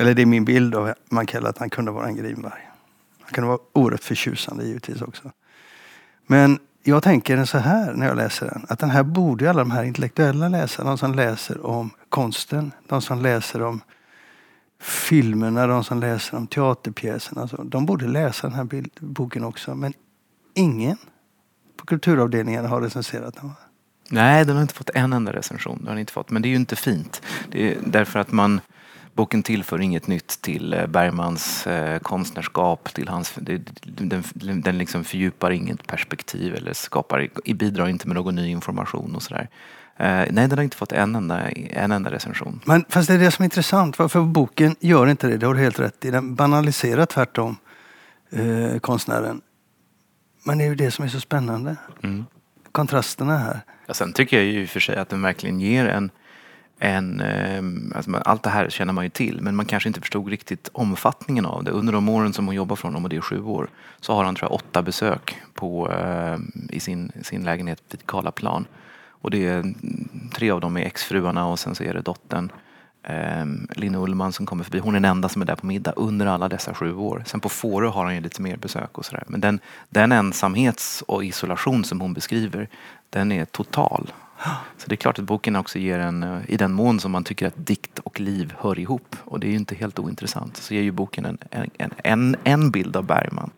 eller 0.00 0.14
det 0.14 0.22
är 0.22 0.26
min 0.26 0.44
bild 0.44 0.74
av 0.74 0.94
Mankell 1.10 1.46
att 1.46 1.58
han 1.58 1.70
kunde 1.70 1.90
vara 1.90 2.06
en 2.06 2.16
grinvarg. 2.16 2.68
Han 3.20 3.32
kunde 3.32 3.48
vara 3.48 3.58
oerhört 3.72 4.04
förtjusande 4.04 4.64
givetvis 4.64 5.02
också. 5.02 5.30
Men 6.26 6.58
jag 6.82 7.02
tänker 7.02 7.44
så 7.44 7.58
här 7.58 7.92
när 7.94 8.06
jag 8.06 8.16
läser 8.16 8.46
den. 8.46 8.66
Att 8.68 8.78
den 8.78 8.90
här 8.90 9.02
borde 9.02 9.50
alla 9.50 9.58
de 9.58 9.70
här 9.70 9.84
intellektuella 9.84 10.48
läsa, 10.48 10.84
de 10.84 10.98
som 10.98 11.14
läser 11.14 11.66
om 11.66 11.90
konsten, 12.08 12.72
de 12.88 13.02
som 13.02 13.22
läser 13.22 13.62
om 13.62 13.80
filmerna, 14.80 15.66
de 15.66 15.84
som 15.84 16.00
läser 16.00 16.36
om 16.36 16.46
teaterpjäserna. 16.46 17.42
Alltså, 17.42 17.56
de 17.56 17.86
borde 17.86 18.08
läsa 18.08 18.46
den 18.46 18.56
här 18.56 18.64
bild, 18.64 18.90
boken 19.00 19.44
också. 19.44 19.74
Men 19.74 19.92
ingen 20.54 20.96
på 21.76 21.86
kulturavdelningen 21.86 22.64
har 22.64 22.80
recenserat 22.80 23.34
den. 23.34 23.52
Nej, 24.10 24.44
den 24.44 24.56
har 24.56 24.62
inte 24.62 24.74
fått 24.74 24.90
en 24.94 25.12
enda 25.12 25.32
recension. 25.32 25.78
Den 25.78 25.88
har 25.88 25.96
inte 25.96 26.12
fått. 26.12 26.30
Men 26.30 26.42
det 26.42 26.48
är 26.48 26.50
ju 26.50 26.56
inte 26.56 26.76
fint. 26.76 27.22
Det 27.50 27.72
är 27.72 27.78
därför 27.86 28.18
att 28.18 28.32
man 28.32 28.60
Boken 29.14 29.42
tillför 29.42 29.80
inget 29.80 30.06
nytt 30.06 30.28
till 30.42 30.74
eh, 30.74 30.86
Bergmans 30.86 31.66
eh, 31.66 31.98
konstnärskap. 31.98 32.94
Till 32.94 33.08
hans, 33.08 33.32
den 33.82 34.24
den 34.62 34.78
liksom 34.78 35.04
fördjupar 35.04 35.50
inget 35.50 35.86
perspektiv 35.86 36.54
eller 36.54 36.72
skapar, 36.72 37.28
bidrar 37.54 37.88
inte 37.88 38.08
med 38.08 38.16
någon 38.16 38.34
ny 38.34 38.48
information 38.48 39.14
och 39.14 39.22
sådär. 39.22 39.48
Eh, 39.96 40.06
nej, 40.06 40.48
den 40.48 40.58
har 40.58 40.62
inte 40.62 40.76
fått 40.76 40.92
en 40.92 41.14
enda, 41.14 41.50
en 41.50 41.92
enda 41.92 42.10
recension. 42.10 42.60
Men 42.64 42.84
fast 42.88 43.08
det 43.08 43.14
är 43.14 43.18
det 43.18 43.30
som 43.30 43.42
är 43.42 43.44
intressant. 43.44 43.96
För 43.96 44.22
boken 44.22 44.76
gör 44.80 45.06
inte 45.06 45.26
det, 45.26 45.36
det 45.36 45.46
har 45.46 45.54
du 45.54 45.60
helt 45.60 45.80
rätt 45.80 46.04
i. 46.04 46.10
Den 46.10 46.34
banaliserar 46.34 47.06
tvärtom 47.06 47.56
eh, 48.30 48.78
konstnären. 48.80 49.40
Men 50.44 50.58
det 50.58 50.64
är 50.64 50.68
ju 50.68 50.74
det 50.74 50.90
som 50.90 51.04
är 51.04 51.08
så 51.08 51.20
spännande. 51.20 51.76
Mm. 52.02 52.24
Kontrasterna 52.72 53.38
här. 53.38 53.60
Ja, 53.86 53.94
sen 53.94 54.12
tycker 54.12 54.36
jag 54.36 54.46
ju 54.46 54.62
i 54.62 54.64
och 54.64 54.68
för 54.68 54.80
sig 54.80 54.96
att 54.96 55.08
den 55.08 55.22
verkligen 55.22 55.60
ger 55.60 55.86
en, 55.86 56.10
en 56.80 57.20
ehm, 57.20 57.92
alltså 57.96 58.16
allt 58.24 58.42
det 58.42 58.50
här 58.50 58.70
känner 58.70 58.92
man 58.92 59.04
ju 59.04 59.10
till 59.10 59.40
men 59.42 59.56
man 59.56 59.66
kanske 59.66 59.88
inte 59.88 60.00
förstod 60.00 60.28
riktigt 60.28 60.68
omfattningen 60.72 61.46
av 61.46 61.64
det. 61.64 61.70
Under 61.70 61.92
de 61.92 62.08
åren 62.08 62.32
som 62.32 62.46
hon 62.46 62.54
jobbar 62.54 62.76
från 62.76 62.88
honom, 62.88 63.04
och 63.04 63.10
det 63.10 63.16
är 63.16 63.20
sju 63.20 63.42
år, 63.42 63.68
så 64.00 64.14
har 64.14 64.24
han 64.24 64.34
tror 64.34 64.50
jag 64.50 64.54
åtta 64.54 64.82
besök 64.82 65.36
på, 65.54 65.90
ehm, 65.92 66.52
i 66.70 66.80
sin, 66.80 67.12
sin 67.22 67.44
lägenhet 67.44 67.82
vid 67.90 68.06
Karlaplan. 68.06 68.66
Och 69.22 69.30
det 69.30 69.46
är, 69.46 69.58
mm, 69.60 70.08
tre 70.34 70.50
av 70.50 70.60
dem 70.60 70.76
är 70.76 70.80
exfruarna 70.80 71.46
och 71.46 71.58
sen 71.58 71.74
så 71.74 71.84
är 71.84 71.94
det 71.94 72.00
dottern. 72.02 72.52
eh, 73.02 73.46
Lina 73.76 73.98
Ullman 73.98 74.32
som 74.32 74.46
kommer 74.46 74.64
förbi. 74.64 74.78
Hon 74.78 74.94
är 74.94 75.00
den 75.00 75.10
enda 75.10 75.28
som 75.28 75.42
är 75.42 75.46
där 75.46 75.56
på 75.56 75.66
middag 75.66 75.92
under 75.96 76.26
alla 76.26 76.48
dessa 76.48 76.74
sju 76.74 76.94
år. 76.94 77.22
Sen 77.26 77.40
på 77.40 77.48
Fårö 77.48 77.88
har 77.88 78.04
han 78.04 78.14
ju 78.14 78.20
lite 78.20 78.42
mer 78.42 78.56
besök 78.56 78.98
och 78.98 79.04
sådär. 79.04 79.24
Men 79.26 79.40
den, 79.40 79.60
den 79.88 80.12
ensamhets 80.12 81.02
och 81.08 81.24
isolation 81.24 81.84
som 81.84 82.00
hon 82.00 82.14
beskriver, 82.14 82.68
den 83.10 83.32
är 83.32 83.44
total. 83.44 84.12
Så 84.76 84.88
det 84.88 84.94
är 84.94 84.96
klart 84.96 85.18
att 85.18 85.24
boken 85.24 85.56
också 85.56 85.78
ger 85.78 85.98
en, 85.98 86.22
eh, 86.22 86.38
i 86.48 86.56
den 86.56 86.72
mån 86.72 87.00
som 87.00 87.12
man 87.12 87.24
tycker 87.24 87.46
att 87.46 87.66
dikt 87.66 87.98
och 87.98 88.20
liv 88.20 88.54
hör 88.58 88.78
ihop, 88.78 89.16
och 89.24 89.40
det 89.40 89.46
är 89.46 89.50
ju 89.50 89.56
inte 89.56 89.74
helt 89.74 89.98
ointressant, 89.98 90.56
så 90.56 90.74
ger 90.74 90.82
ju 90.82 90.90
boken 90.90 91.24
en, 91.24 91.38
en, 91.78 91.90
en, 92.04 92.36
en 92.44 92.70
bild 92.70 92.96
av 92.96 93.04
Bergman. 93.04 93.50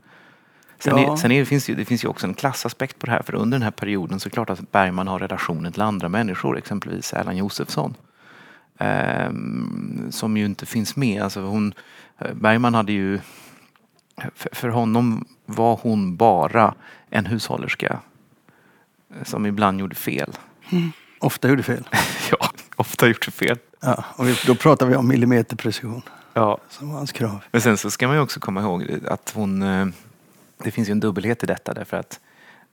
Sen, 0.78 0.98
Ja. 0.98 1.12
är, 1.12 1.16
sen 1.16 1.32
är, 1.32 1.44
finns 1.44 1.70
ju, 1.70 1.74
det 1.74 1.84
finns 1.84 2.04
ju 2.04 2.08
också 2.08 2.26
en 2.26 2.34
klassaspekt 2.34 2.98
på 2.98 3.06
det 3.06 3.12
här, 3.12 3.22
för 3.22 3.34
under 3.34 3.58
den 3.58 3.62
här 3.62 3.70
perioden 3.70 4.20
så 4.20 4.26
är 4.26 4.30
det 4.30 4.34
klart 4.34 4.50
att 4.50 4.72
Bergman 4.72 5.08
har 5.08 5.18
relationer 5.18 5.70
till 5.70 5.82
andra 5.82 6.08
människor, 6.08 6.58
exempelvis 6.58 7.12
Erland 7.12 7.38
Josefsson. 7.38 7.94
Ehm, 8.78 10.06
som 10.10 10.36
ju 10.36 10.44
inte 10.44 10.66
finns 10.66 10.96
med. 10.96 11.22
Alltså 11.22 11.40
hon, 11.40 11.74
eh, 12.18 12.34
Bergman 12.34 12.74
hade 12.74 12.92
ju, 12.92 13.20
för, 14.34 14.50
för 14.52 14.68
honom 14.68 15.24
var 15.46 15.78
hon 15.82 16.16
bara 16.16 16.74
en 17.10 17.26
hushållerska 17.26 18.00
eh, 19.10 19.24
som 19.24 19.46
ibland 19.46 19.80
gjorde 19.80 19.94
fel. 19.94 20.32
Ofta 21.18 21.48
gjorde 21.48 21.62
fel. 21.62 21.88
Ja, 22.30 22.50
ofta 22.76 23.08
gjort 23.08 23.24
fel. 23.24 23.58
Ja, 23.80 24.04
och 24.16 24.26
då 24.46 24.54
pratar 24.54 24.86
vi 24.86 24.96
om 24.96 25.08
millimeterprecision 25.08 26.02
Ja. 26.34 26.58
som 26.68 26.88
var 26.88 26.96
hans 26.96 27.12
krav. 27.12 27.38
Men 27.52 27.60
sen 27.60 27.76
så 27.78 27.90
ska 27.90 28.06
man 28.06 28.16
ju 28.16 28.22
också 28.22 28.40
komma 28.40 28.60
ihåg 28.60 28.98
att 29.08 29.32
hon, 29.34 29.62
eh, 29.62 29.86
det 30.64 30.70
finns 30.70 30.88
ju 30.88 30.92
en 30.92 31.00
dubbelhet 31.00 31.42
i 31.42 31.46
detta 31.46 31.74
därför 31.74 31.96
att 31.96 32.20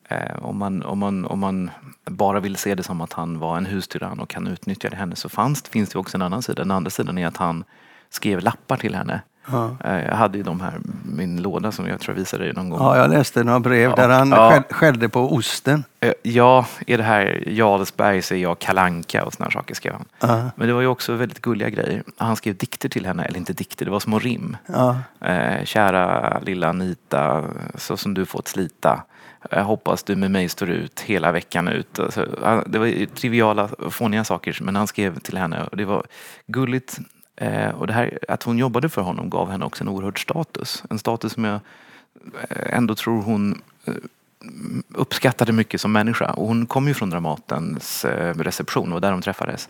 eh, 0.10 0.36
om 0.46 0.58
man, 0.58 0.84
om, 0.84 1.00
man, 1.00 1.26
om 1.26 1.40
man 1.40 1.72
bara 2.06 2.40
vill 2.40 2.56
se 2.56 2.76
det 2.76 2.84
som 2.84 3.02
att 3.02 3.14
han 3.14 3.40
var 3.40 3.58
en 3.58 3.66
hustyrann 3.66 4.20
och 4.20 4.34
han 4.34 4.48
utnyttjade 4.48 4.96
henne 4.96 5.16
så 5.16 5.30
fanns, 5.30 5.62
finns 5.64 5.90
det 5.90 6.00
också 6.00 6.18
en 6.18 6.22
annan 6.22 6.42
sida. 6.42 6.62
Den 6.64 6.72
andra 6.72 6.90
sidan 6.92 7.18
är 7.18 7.28
att 7.28 7.38
han 7.38 7.64
skrev 8.10 8.40
lappar 8.42 8.78
till 8.78 8.96
henne. 8.96 9.22
Ja. 9.52 9.76
Eh, 9.84 10.06
Jag 10.06 10.16
hade 10.16 10.38
ju 10.38 10.44
de 10.44 10.62
här, 10.62 10.74
min 11.06 11.42
låda 11.42 11.72
som 11.72 11.88
jag 11.88 12.00
tror 12.00 12.16
jag 12.16 12.20
visade 12.20 12.44
dig 12.44 12.54
någon 12.54 12.70
gång. 12.70 12.80
Ja, 12.80 12.98
jag 12.98 13.10
läste 13.10 13.44
några 13.44 13.60
brev 13.60 13.90
Ja. 13.90 13.96
där 13.96 14.10
han 14.10 14.30
Ja. 14.32 14.50
skäll, 14.52 14.64
skällde 14.70 15.10
på 15.10 15.34
osten. 15.36 15.84
Eh, 16.00 16.14
Ja, 16.24 16.66
är 16.88 16.98
det 16.98 17.04
här 17.04 17.44
Jarlsberg 17.48 18.22
så 18.22 18.34
är 18.34 18.38
jag 18.40 18.60
kalanka 18.60 19.26
och 19.26 19.34
såna 19.34 19.52
saker 19.52 19.76
skrev 19.76 19.94
han. 19.94 20.06
Ja, 20.20 20.50
Men 20.56 20.68
det 20.68 20.74
var 20.74 20.82
ju 20.82 20.88
också 20.88 21.14
väldigt 21.14 21.42
gulliga 21.42 21.70
grejer. 21.70 22.04
Han 22.18 22.36
skrev 22.36 22.56
dikter 22.58 22.90
till 22.90 23.06
henne, 23.06 23.24
eller 23.26 23.38
inte 23.38 23.54
dikter, 23.54 23.86
det 23.86 23.92
var 23.92 24.00
små 24.00 24.20
rim. 24.20 24.58
Eh, 25.22 25.64
kära 25.66 26.40
lilla 26.40 26.70
Anita, 26.70 27.44
så 27.76 27.98
som 27.98 28.14
du 28.14 28.26
fått 28.26 28.48
slita. 28.48 29.04
Jag 29.52 29.64
hoppas 29.64 30.04
du 30.04 30.16
med 30.16 30.32
mig 30.32 30.50
står 30.50 30.70
ut 30.70 31.00
hela 31.00 31.32
veckan 31.32 31.68
ut. 31.68 32.00
Alltså, 32.00 32.26
det 32.66 32.80
var 32.80 33.06
triviala, 33.16 33.70
fåniga 33.90 34.24
saker, 34.24 34.58
men 34.62 34.76
han 34.76 34.88
skrev 34.88 35.20
till 35.20 35.38
henne 35.38 35.64
och 35.64 35.78
det 35.78 35.86
var 35.86 36.04
gulligt. 36.48 37.00
Eh, 37.40 37.70
och 37.70 37.88
det 37.88 37.94
här, 37.94 38.20
att 38.28 38.44
hon 38.44 38.58
jobbade 38.58 38.90
för 38.90 39.02
honom 39.02 39.30
gav 39.30 39.52
henne 39.52 39.66
också 39.66 39.84
en 39.84 39.90
oerhörd 39.90 40.22
status. 40.22 40.84
En 40.90 41.00
status 41.00 41.34
som 41.34 41.44
jag 41.44 41.60
eh, 42.50 42.78
ändå 42.78 42.96
tror 42.96 43.22
hon 43.22 43.62
eh, 43.86 43.94
uppskattade 44.94 45.52
mycket 45.52 45.82
som 45.82 45.92
människa. 45.92 46.32
Och 46.32 46.48
hon 46.48 46.66
kom 46.66 46.88
ju 46.88 46.94
från 46.94 47.10
Dramatens 47.10 48.06
eh, 48.06 48.34
reception 48.34 48.94
och 48.94 49.02
där 49.02 49.12
de 49.12 49.22
träffades. 49.22 49.70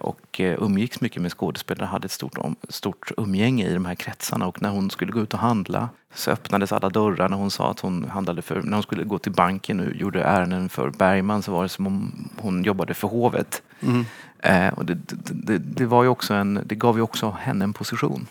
Och 0.00 0.40
umgicks 0.40 1.00
mycket 1.00 1.22
med 1.22 1.32
skådespelare, 1.32 1.86
hade 1.86 2.04
ett 2.04 2.12
stort, 2.12 2.38
stort 2.68 3.12
umgänge 3.16 3.66
i 3.66 3.74
de 3.74 3.84
här 3.84 3.94
kretsarna 3.94 4.46
och 4.46 4.62
när 4.62 4.70
hon 4.70 4.90
skulle 4.90 5.12
gå 5.12 5.20
ut 5.20 5.34
och 5.34 5.40
handla 5.40 5.88
så 6.14 6.30
öppnades 6.30 6.72
alla 6.72 6.88
dörrar 6.88 7.28
när 7.28 7.36
hon 7.36 7.50
sa 7.50 7.70
att 7.70 7.80
hon 7.80 8.04
handlade 8.04 8.42
för, 8.42 8.62
när 8.62 8.72
hon 8.72 8.82
skulle 8.82 9.04
gå 9.04 9.18
till 9.18 9.32
banken 9.32 9.80
och 9.80 9.96
gjorde 9.96 10.22
ärenden 10.22 10.68
för 10.68 10.90
Bergman 10.90 11.42
så 11.42 11.52
var 11.52 11.62
det 11.62 11.68
som 11.68 11.86
om 11.86 12.28
hon 12.36 12.64
jobbade 12.64 12.94
för 12.94 13.08
hovet. 13.08 13.62
mm. 13.80 14.04
Eh, 14.42 14.68
och 14.68 14.84
det, 14.84 14.98
det, 15.32 15.58
det, 15.58 15.86
var 15.86 16.02
ju 16.02 16.08
också 16.08 16.34
en, 16.34 16.60
det 16.66 16.74
gav 16.74 16.96
ju 16.96 17.02
också 17.02 17.36
henne 17.40 17.64
en 17.64 17.72
position. 17.72 18.26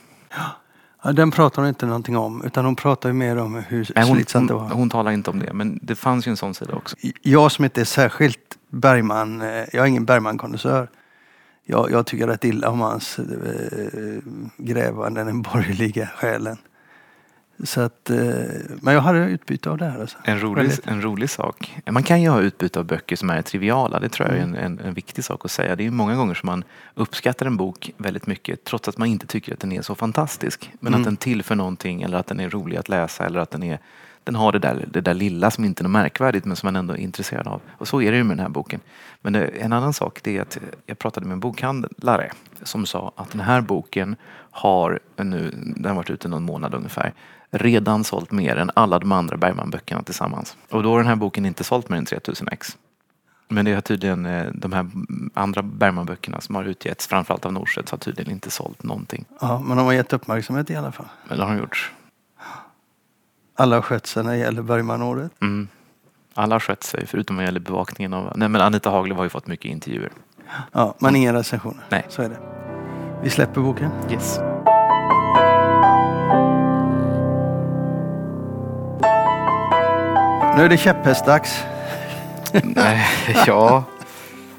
ja, 1.03 1.11
den 1.11 1.31
pratar 1.31 1.61
hon 1.61 1.69
inte 1.69 1.85
någonting 1.85 2.17
om 2.17 2.43
utan 2.45 2.65
hon 2.65 2.75
pratar 2.75 3.09
ju 3.09 3.13
mer 3.13 3.37
om 3.37 3.55
hur 3.55 3.91
Nej, 3.95 4.07
hon, 4.07 4.15
slitsamt 4.15 4.47
det 4.47 4.53
hon, 4.53 4.69
var. 4.69 4.75
hon 4.75 4.89
talar 4.89 5.11
inte 5.11 5.29
om 5.29 5.39
det 5.39 5.53
men 5.53 5.79
det 5.81 5.95
fanns 5.95 6.27
ju 6.27 6.29
en 6.29 6.37
sån 6.37 6.53
sida 6.53 6.73
också. 6.73 6.95
Jag 7.21 7.51
som 7.51 7.65
inte 7.65 7.81
är 7.81 7.85
särskilt 7.85 8.57
Bergman, 8.69 9.41
eh, 9.41 9.47
jag 9.47 9.73
är 9.73 9.85
ingen 9.85 10.05
Bergman-kondensör. 10.05 10.89
Jag, 11.63 11.91
jag 11.91 12.05
tycker 12.05 12.27
rätt 12.27 12.45
illa 12.45 12.69
om 12.69 12.81
hans 12.81 13.19
eh, 13.19 13.25
grävande 14.57 15.23
den 15.23 15.41
borgerliga 15.41 16.07
själen. 16.15 16.57
Så 17.63 17.81
att, 17.81 18.09
eh, 18.09 18.17
men 18.81 18.93
jag 18.93 19.01
hade 19.01 19.19
utbyte 19.19 19.69
av 19.69 19.77
det 19.77 19.85
här. 19.85 19.99
Alltså. 19.99 20.17
En 20.23 20.39
rolig, 20.39 20.71
en 20.83 21.01
rolig 21.01 21.29
sak. 21.29 21.77
Man 21.89 22.03
kan 22.03 22.21
ju 22.21 22.29
ha 22.29 22.41
utbyte 22.41 22.79
av 22.79 22.85
böcker 22.85 23.15
som 23.15 23.29
är 23.29 23.41
triviala. 23.41 23.99
Det 23.99 24.09
tror 24.09 24.29
jag 24.29 24.37
är 24.37 24.41
en, 24.41 24.55
en, 24.55 24.79
en 24.79 24.93
viktig 24.93 25.23
sak 25.23 25.45
att 25.45 25.51
säga. 25.51 25.75
Det 25.75 25.85
är 25.85 25.91
många 25.91 26.15
gånger 26.15 26.33
som 26.33 26.47
man 26.47 26.63
uppskattar 26.95 27.45
en 27.45 27.57
bok 27.57 27.91
väldigt 27.97 28.27
mycket 28.27 28.63
trots 28.63 28.87
att 28.87 28.97
man 28.97 29.07
inte 29.07 29.27
tycker 29.27 29.53
att 29.53 29.59
den 29.59 29.71
är 29.71 29.81
så 29.81 29.95
fantastisk. 29.95 30.71
Men 30.79 30.93
Mm. 30.93 31.01
att 31.01 31.05
den 31.05 31.17
tillför 31.17 31.55
någonting 31.55 32.01
eller 32.01 32.17
att 32.17 32.27
den 32.27 32.39
är 32.39 32.49
rolig 32.49 32.77
att 32.77 32.89
läsa 32.89 33.25
eller 33.25 33.39
att 33.39 33.51
den, 33.51 33.63
är, 33.63 33.79
den 34.23 34.35
har 34.35 34.51
det 34.51 34.59
där, 34.59 34.85
det 34.87 35.01
där 35.01 35.13
lilla 35.13 35.51
som 35.51 35.65
inte 35.65 35.83
är 35.83 35.87
märkvärdigt 35.87 36.45
men 36.45 36.55
som 36.55 36.67
man 36.67 36.75
ändå 36.75 36.93
är 36.93 36.97
intresserad 36.97 37.47
av. 37.47 37.61
Och 37.77 37.87
så 37.87 38.01
är 38.01 38.11
det 38.11 38.17
ju 38.17 38.23
med 38.23 38.37
den 38.37 38.43
här 38.43 38.49
boken. 38.49 38.79
Men 39.21 39.33
det, 39.33 39.45
en 39.47 39.73
annan 39.73 39.93
sak 39.93 40.19
det 40.23 40.37
är 40.37 40.41
att 40.41 40.57
jag 40.85 40.99
pratade 40.99 41.25
med 41.25 41.33
en 41.33 41.39
bokhandlare 41.39 42.31
som 42.63 42.85
sa 42.85 43.11
att 43.15 43.31
den 43.31 43.41
här 43.41 43.61
boken 43.61 44.15
har 44.51 44.99
nu, 45.15 45.51
den 45.55 45.85
har 45.85 45.95
varit 45.95 46.09
ute 46.09 46.27
någon 46.27 46.43
månad 46.43 46.73
ungefär, 46.73 47.13
redan 47.51 48.03
sålt 48.03 48.31
mer 48.31 48.55
än 48.55 48.71
alla 48.73 48.99
de 48.99 49.11
andra 49.11 49.37
Bergman-böckerna 49.37 50.03
tillsammans. 50.03 50.57
Och 50.69 50.83
då 50.83 50.91
har 50.91 50.97
den 50.97 51.07
här 51.07 51.15
boken 51.15 51.45
inte 51.45 51.63
sålt 51.63 51.89
mer 51.89 51.97
än 51.97 52.05
3000 52.05 52.47
ex. 52.51 52.77
Men 53.49 53.65
det 53.65 53.73
har 53.73 53.81
tydligen 53.81 54.25
eh, 54.25 54.45
de 54.53 54.73
här 54.73 54.89
andra 55.33 55.61
Bergman-böckerna 55.61 56.41
som 56.41 56.55
har 56.55 56.63
utgetts, 56.63 57.07
framförallt 57.07 57.45
av 57.45 57.53
Norstedts, 57.53 57.91
har 57.91 57.97
tydligen 57.97 58.31
inte 58.31 58.51
sålt 58.51 58.83
någonting. 58.83 59.25
Ja, 59.41 59.59
men 59.59 59.77
de 59.77 59.85
har 59.85 59.93
gett 59.93 60.13
uppmärksamhet 60.13 60.69
i 60.69 60.75
alla 60.75 60.91
fall. 60.91 61.05
Men 61.27 61.37
det 61.37 61.43
har 61.43 61.51
de 61.51 61.59
gjort. 61.59 61.91
Alla 63.55 63.75
har 63.75 63.81
skött 63.81 64.05
sig 64.05 64.23
när 64.23 64.31
det 64.31 64.37
gäller 64.37 64.61
Bergman-året. 64.61 65.31
Mm. 65.41 65.67
Alla 66.33 66.55
har 66.55 66.59
skött 66.59 66.83
sig, 66.83 67.05
förutom 67.07 67.35
vad 67.35 67.45
gäller 67.45 67.59
bevakningen 67.59 68.13
av... 68.13 68.33
Nej 68.35 68.49
men 68.49 68.61
Anita 68.61 68.89
Haglöf 68.89 69.17
har 69.17 69.23
ju 69.23 69.29
fått 69.29 69.47
mycket 69.47 69.71
intervjuer. 69.71 70.11
Ja, 70.71 70.95
men 70.99 71.15
inga 71.15 71.33
recensioner. 71.33 71.83
Nej. 71.89 72.05
Så 72.09 72.21
är 72.21 72.29
det. 72.29 72.39
Vi 73.23 73.29
släpper 73.29 73.61
boken. 73.61 73.91
Yes. 74.11 74.39
Nu 80.57 80.63
är 80.63 80.69
det 80.69 80.77
käpphästdags. 80.77 81.63
Nej, 82.63 83.05
ja, 83.47 83.83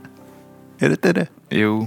Är 0.78 0.88
det 0.88 0.90
inte 0.90 1.12
det? 1.12 1.26
jo. 1.48 1.86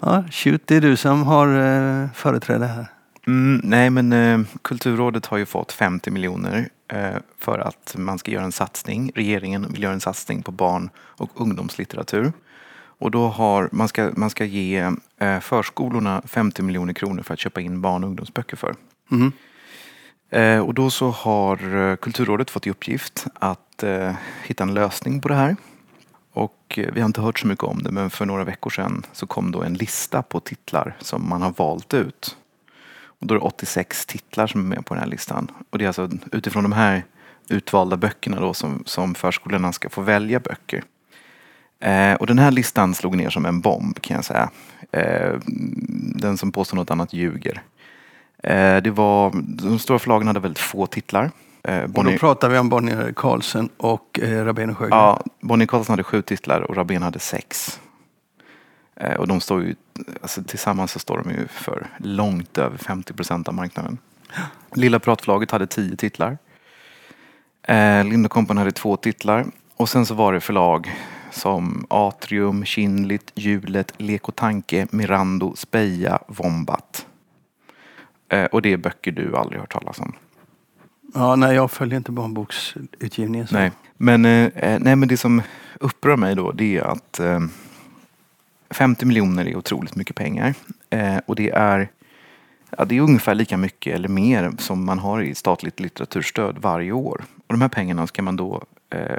Ja, 0.00 0.24
shoot, 0.30 0.62
det 0.64 0.76
är 0.76 0.80
du 0.80 0.96
som 0.96 1.22
har 1.22 1.48
eh, 1.48 2.08
företräde 2.14 2.66
här. 2.66 2.86
Mm, 3.26 3.60
nej 3.64 3.90
men 3.90 4.12
eh, 4.12 4.40
Kulturrådet 4.62 5.26
har 5.26 5.38
ju 5.38 5.46
fått 5.46 5.72
50 5.72 6.10
miljoner 6.10 6.68
eh, 6.92 7.16
för 7.38 7.58
att 7.58 7.94
man 7.98 8.18
ska 8.18 8.30
göra 8.30 8.44
en 8.44 8.52
satsning. 8.52 9.12
Regeringen 9.14 9.72
vill 9.72 9.82
göra 9.82 9.92
en 9.92 10.00
satsning 10.00 10.42
på 10.42 10.52
barn 10.52 10.90
och 10.96 11.30
ungdomslitteratur. 11.34 12.32
Och 12.98 13.10
då 13.10 13.28
har, 13.28 13.68
man, 13.72 13.88
ska, 13.88 14.10
man 14.16 14.30
ska 14.30 14.44
ge 14.44 14.92
eh, 15.20 15.40
förskolorna 15.40 16.22
50 16.26 16.62
miljoner 16.62 16.92
kronor 16.92 17.22
för 17.22 17.34
att 17.34 17.40
köpa 17.40 17.60
in 17.60 17.80
barn 17.80 18.04
och 18.04 18.08
ungdomsböcker 18.08 18.56
för. 18.56 18.74
Mm. 19.10 19.32
Eh, 20.30 20.58
och 20.58 20.74
då 20.74 20.90
så 20.90 21.10
har 21.10 21.76
eh, 21.76 21.96
Kulturrådet 21.96 22.50
fått 22.50 22.66
i 22.66 22.70
uppgift 22.70 23.26
att 23.34 23.82
eh, 23.82 24.12
hitta 24.44 24.64
en 24.64 24.74
lösning 24.74 25.20
på 25.20 25.28
det 25.28 25.34
här. 25.34 25.56
Och 26.32 26.78
vi 26.92 27.00
har 27.00 27.06
inte 27.06 27.20
hört 27.20 27.38
så 27.38 27.46
mycket 27.46 27.64
om 27.64 27.82
det 27.82 27.90
men 27.90 28.10
för 28.10 28.26
några 28.26 28.44
veckor 28.44 28.70
sedan 28.70 29.06
så 29.12 29.26
kom 29.26 29.52
då 29.52 29.62
en 29.62 29.74
lista 29.74 30.22
på 30.22 30.40
titlar 30.40 30.96
som 31.00 31.28
man 31.28 31.42
har 31.42 31.54
valt 31.56 31.94
ut. 31.94 32.36
Och 33.20 33.26
då 33.26 33.34
är 33.34 33.38
det 33.38 33.44
86 33.44 34.06
titlar 34.06 34.46
som 34.46 34.60
är 34.60 34.76
med 34.76 34.86
på 34.86 34.94
den 34.94 35.02
här 35.02 35.10
listan. 35.10 35.50
Och 35.70 35.78
det 35.78 35.84
är 35.84 35.86
alltså 35.86 36.10
utifrån 36.32 36.62
de 36.62 36.72
här 36.72 37.04
utvalda 37.48 37.96
böckerna 37.96 38.40
då 38.40 38.54
som, 38.54 38.82
som 38.86 39.14
förskolorna 39.14 39.72
ska 39.72 39.88
få 39.88 40.02
välja 40.02 40.40
böcker. 40.40 40.84
Eh, 41.80 42.14
och 42.14 42.26
den 42.26 42.38
här 42.38 42.50
listan 42.50 42.94
slog 42.94 43.16
ner 43.16 43.30
som 43.30 43.46
en 43.46 43.60
bomb 43.60 44.00
kan 44.00 44.14
jag 44.14 44.24
säga. 44.24 44.50
Eh, 44.92 45.34
den 46.14 46.38
som 46.38 46.52
påstår 46.52 46.76
något 46.76 46.90
annat 46.90 47.12
ljuger. 47.12 47.62
Eh, 48.42 48.76
det 48.76 48.90
var, 48.90 49.32
de 49.62 49.78
stora 49.78 49.98
förlagen 49.98 50.26
hade 50.26 50.40
väldigt 50.40 50.58
få 50.58 50.86
titlar. 50.86 51.30
Eh, 51.62 51.82
Och 51.82 52.04
då 52.04 52.12
pratar 52.18 52.48
vi 52.48 52.58
om 52.58 52.68
Bonnier 52.68 53.12
Carlsen 53.16 53.68
och 53.76 54.20
eh, 54.22 54.44
Rabén 54.44 54.70
och 54.70 54.78
Sjögren. 54.78 54.98
ja, 54.98 55.22
Bonnier 55.40 55.66
Carlsen 55.66 55.92
hade 55.92 56.02
sju 56.02 56.22
titlar 56.22 56.60
och 56.60 56.76
Rabén 56.76 57.02
hade 57.02 57.18
sex. 57.18 57.80
Och 59.18 59.28
de 59.28 59.40
står 59.40 59.62
ju, 59.62 59.74
alltså 60.22 60.42
tillsammans 60.42 60.92
så 60.92 60.98
står 60.98 61.18
de 61.24 61.30
ju 61.30 61.46
för 61.48 61.86
långt 61.98 62.58
över 62.58 62.78
50 62.78 63.12
procent 63.12 63.48
av 63.48 63.54
marknaden. 63.54 63.98
Lilla 64.74 64.98
Pratförlaget 64.98 65.50
hade 65.50 65.66
tio 65.66 65.96
titlar. 65.96 66.38
Eh, 67.62 68.04
Lind 68.04 68.30
Company 68.30 68.58
hade 68.60 68.72
två 68.72 68.96
titlar. 68.96 69.46
Och 69.76 69.88
sen 69.88 70.06
så 70.06 70.14
var 70.14 70.32
det 70.32 70.40
förlag 70.40 70.92
som 71.30 71.86
Atrium, 71.90 72.64
Kindlit, 72.64 73.32
Hjulet, 73.34 73.92
Lek 73.96 74.28
och 74.28 74.36
Tanke, 74.36 74.86
Mirando, 74.90 75.56
Speja, 75.56 76.18
Vombat. 76.28 77.06
Eh, 78.28 78.44
och 78.44 78.62
det 78.62 78.72
är 78.72 78.76
böcker 78.76 79.12
du 79.12 79.36
aldrig 79.36 79.60
hört 79.60 79.72
talas 79.72 80.00
om. 80.00 80.12
Ja, 81.14 81.36
nej, 81.36 81.54
jag 81.54 81.70
följer 81.70 81.96
inte 81.96 82.12
barnboksutgivningen. 82.12 83.46
Så. 83.46 83.54
Nej. 83.54 83.72
Men, 83.96 84.24
eh, 84.24 84.46
eh, 84.56 84.78
nej, 84.80 84.96
men 84.96 85.08
det 85.08 85.16
som 85.16 85.42
upprör 85.80 86.16
mig 86.16 86.34
då 86.34 86.52
det 86.52 86.76
är 86.76 86.82
att 86.82 87.20
eh, 87.20 87.40
50 88.70 89.06
miljoner 89.06 89.48
är 89.48 89.56
otroligt 89.56 89.96
mycket 89.96 90.16
pengar. 90.16 90.54
Och 91.26 91.36
det 91.36 91.50
är, 91.50 91.88
ja, 92.78 92.84
det 92.84 92.96
är 92.96 93.00
ungefär 93.00 93.34
lika 93.34 93.56
mycket 93.56 93.94
eller 93.94 94.08
mer 94.08 94.52
som 94.58 94.84
man 94.84 94.98
har 94.98 95.22
i 95.22 95.34
statligt 95.34 95.80
litteraturstöd 95.80 96.58
varje 96.58 96.92
år. 96.92 97.24
Och 97.46 97.54
de 97.54 97.60
här 97.60 97.68
pengarna 97.68 98.06
ska 98.06 98.22
man 98.22 98.36
då 98.36 98.62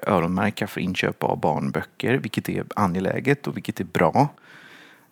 öronmärka 0.07 0.67
för 0.67 0.81
inköp 0.81 1.23
av 1.23 1.39
barnböcker, 1.39 2.13
vilket 2.17 2.49
är 2.49 2.65
angeläget 2.75 3.47
och 3.47 3.55
vilket 3.55 3.79
är 3.79 3.83
bra. 3.83 4.29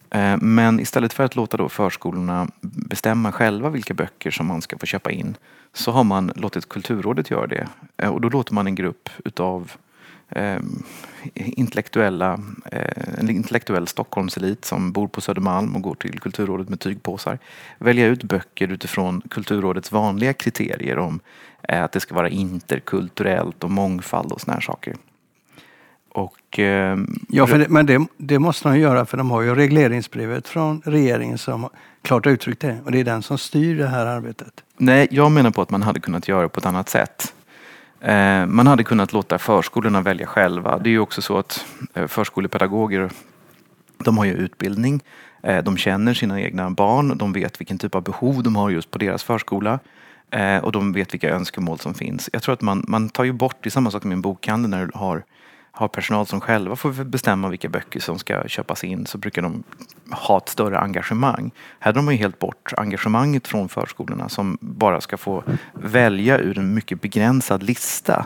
Eh, 0.10 0.38
men 0.42 0.80
istället 0.80 1.14
för 1.14 1.24
att 1.24 1.36
låta 1.36 1.58
då 1.58 1.70
förskolorna 1.70 2.48
bestämma 2.62 3.32
själva 3.32 3.70
vilka 3.70 3.94
böcker 3.94 4.32
som 4.32 4.46
man 4.46 4.62
ska 4.62 4.78
få 4.78 4.86
köpa 4.86 5.12
in 5.12 5.38
så 5.74 5.92
har 5.92 6.04
man 6.04 6.32
låtit 6.36 6.70
Kulturrådet 6.70 7.32
göra 7.32 7.48
det. 7.48 7.68
Eh, 7.98 8.10
och 8.10 8.22
då 8.22 8.30
låter 8.30 8.54
man 8.54 8.68
en 8.68 8.76
grupp 8.76 9.10
utav 9.26 9.72
eh, 10.30 10.60
intellektuella, 11.34 12.40
eh, 12.72 13.20
en 13.20 13.30
intellektuell 13.30 13.88
Stockholmselit 13.88 14.66
som 14.66 14.92
bor 14.92 15.08
på 15.08 15.22
Södermalm 15.22 15.76
och 15.76 15.82
går 15.82 15.96
till 15.96 16.20
Kulturrådet 16.20 16.70
med 16.70 16.80
tygpåsar 16.80 17.40
välja 17.80 18.06
ut 18.06 18.24
böcker 18.24 18.68
utifrån 18.68 19.22
Kulturrådets 19.30 19.92
vanliga 19.92 20.34
kriterier 20.34 20.98
om 20.98 21.20
eh, 21.64 21.84
att 21.84 21.92
det 21.92 22.00
ska 22.00 22.16
vara 22.16 22.30
interkulturellt 22.30 23.64
och 23.64 23.72
mångfald 23.72 24.32
och 24.32 24.42
såna 24.42 24.54
här 24.54 24.62
saker. 24.62 24.96
Och, 26.16 26.60
eh, 26.60 26.98
ja, 27.30 27.46
det, 27.46 27.70
men 27.70 27.86
det, 27.86 28.08
det, 28.18 28.40
måste 28.40 28.70
de 28.70 28.80
göra 28.80 29.06
för 29.06 29.18
de 29.18 29.32
har 29.32 29.42
ju 29.42 29.56
regleringsbrevet 29.56 30.48
från 30.48 30.82
regeringen 30.86 31.38
som 31.38 31.70
klart 32.02 32.28
uttryckt 32.28 32.62
det. 32.62 32.78
Och 32.86 32.92
det 32.92 33.00
är 33.00 33.04
den 33.04 33.22
som 33.22 33.38
styr 33.38 33.78
det 33.78 33.88
här 33.88 34.06
arbetet. 34.06 34.64
Nej, 34.78 35.08
jag 35.12 35.32
menar 35.32 35.52
på 35.52 35.62
att 35.62 35.70
man 35.70 35.82
hade 35.82 36.00
kunnat 36.00 36.28
göra 36.28 36.50
på 36.50 36.60
ett 36.60 36.66
annat 36.66 36.90
sätt. 36.90 37.34
Eh, 38.02 38.46
man 38.46 38.68
hade 38.68 38.84
kunnat 38.84 39.14
låta 39.14 39.38
förskolorna 39.38 40.02
välja 40.02 40.28
själva. 40.28 40.78
Det 40.78 40.90
är 40.90 40.92
ju 40.92 41.00
också 41.00 41.22
så 41.22 41.38
att 41.38 41.66
eh, 41.94 42.08
förskolepedagoger 42.08 43.10
de 43.98 44.18
har 44.18 44.26
ju 44.26 44.34
utbildning. 44.34 45.04
Eh, 45.44 45.64
de 45.64 45.78
känner 45.78 46.14
sina 46.14 46.42
egna 46.42 46.70
barn. 46.70 47.18
De 47.18 47.34
vet 47.34 47.62
vilken 47.62 47.78
typ 47.78 47.96
av 47.96 48.04
behov 48.04 48.44
de 48.44 48.56
har 48.56 48.70
just 48.70 48.92
på 48.92 48.98
deras 48.98 49.24
förskola. 49.24 49.80
Och 50.62 50.72
de 50.72 50.94
vet 50.94 51.14
vilka 51.14 51.30
önskemål 51.30 51.80
som 51.80 51.94
finns. 51.94 52.30
Jag 52.34 52.44
tror 52.44 52.54
att 52.54 52.62
man, 52.62 52.86
man 52.88 53.10
tar 53.10 53.24
ju 53.24 53.32
bort, 53.32 53.56
det 53.62 53.68
är 53.68 53.72
samma 53.72 53.92
sak 53.92 54.04
med 54.04 54.14
en 54.14 54.22
bokhandel 54.22 54.72
när 54.72 54.86
du 54.86 54.92
har 54.94 55.24
har 55.76 55.88
personal 55.88 56.26
som 56.26 56.42
själva 56.42 56.76
får 56.76 57.04
bestämma 57.04 57.50
vilka 57.50 57.70
böcker 57.70 58.00
som 58.00 58.20
ska 58.20 58.48
köpas 58.48 58.84
in 58.84 59.06
så 59.06 59.18
brukar 59.18 59.42
de 59.42 59.64
ha 60.12 60.38
ett 60.38 60.50
större 60.50 60.80
engagemang. 60.80 61.52
Här 61.80 61.92
drar 61.92 62.02
de 62.02 62.12
ju 62.12 62.18
helt 62.18 62.40
bort 62.40 62.74
engagemanget 62.78 63.48
från 63.48 63.70
förskolorna 63.70 64.30
som 64.30 64.58
bara 64.62 65.02
ska 65.02 65.18
få 65.18 65.44
välja 65.74 66.38
ur 66.38 66.58
en 66.60 66.74
mycket 66.74 67.02
begränsad 67.02 67.64
lista 67.64 68.26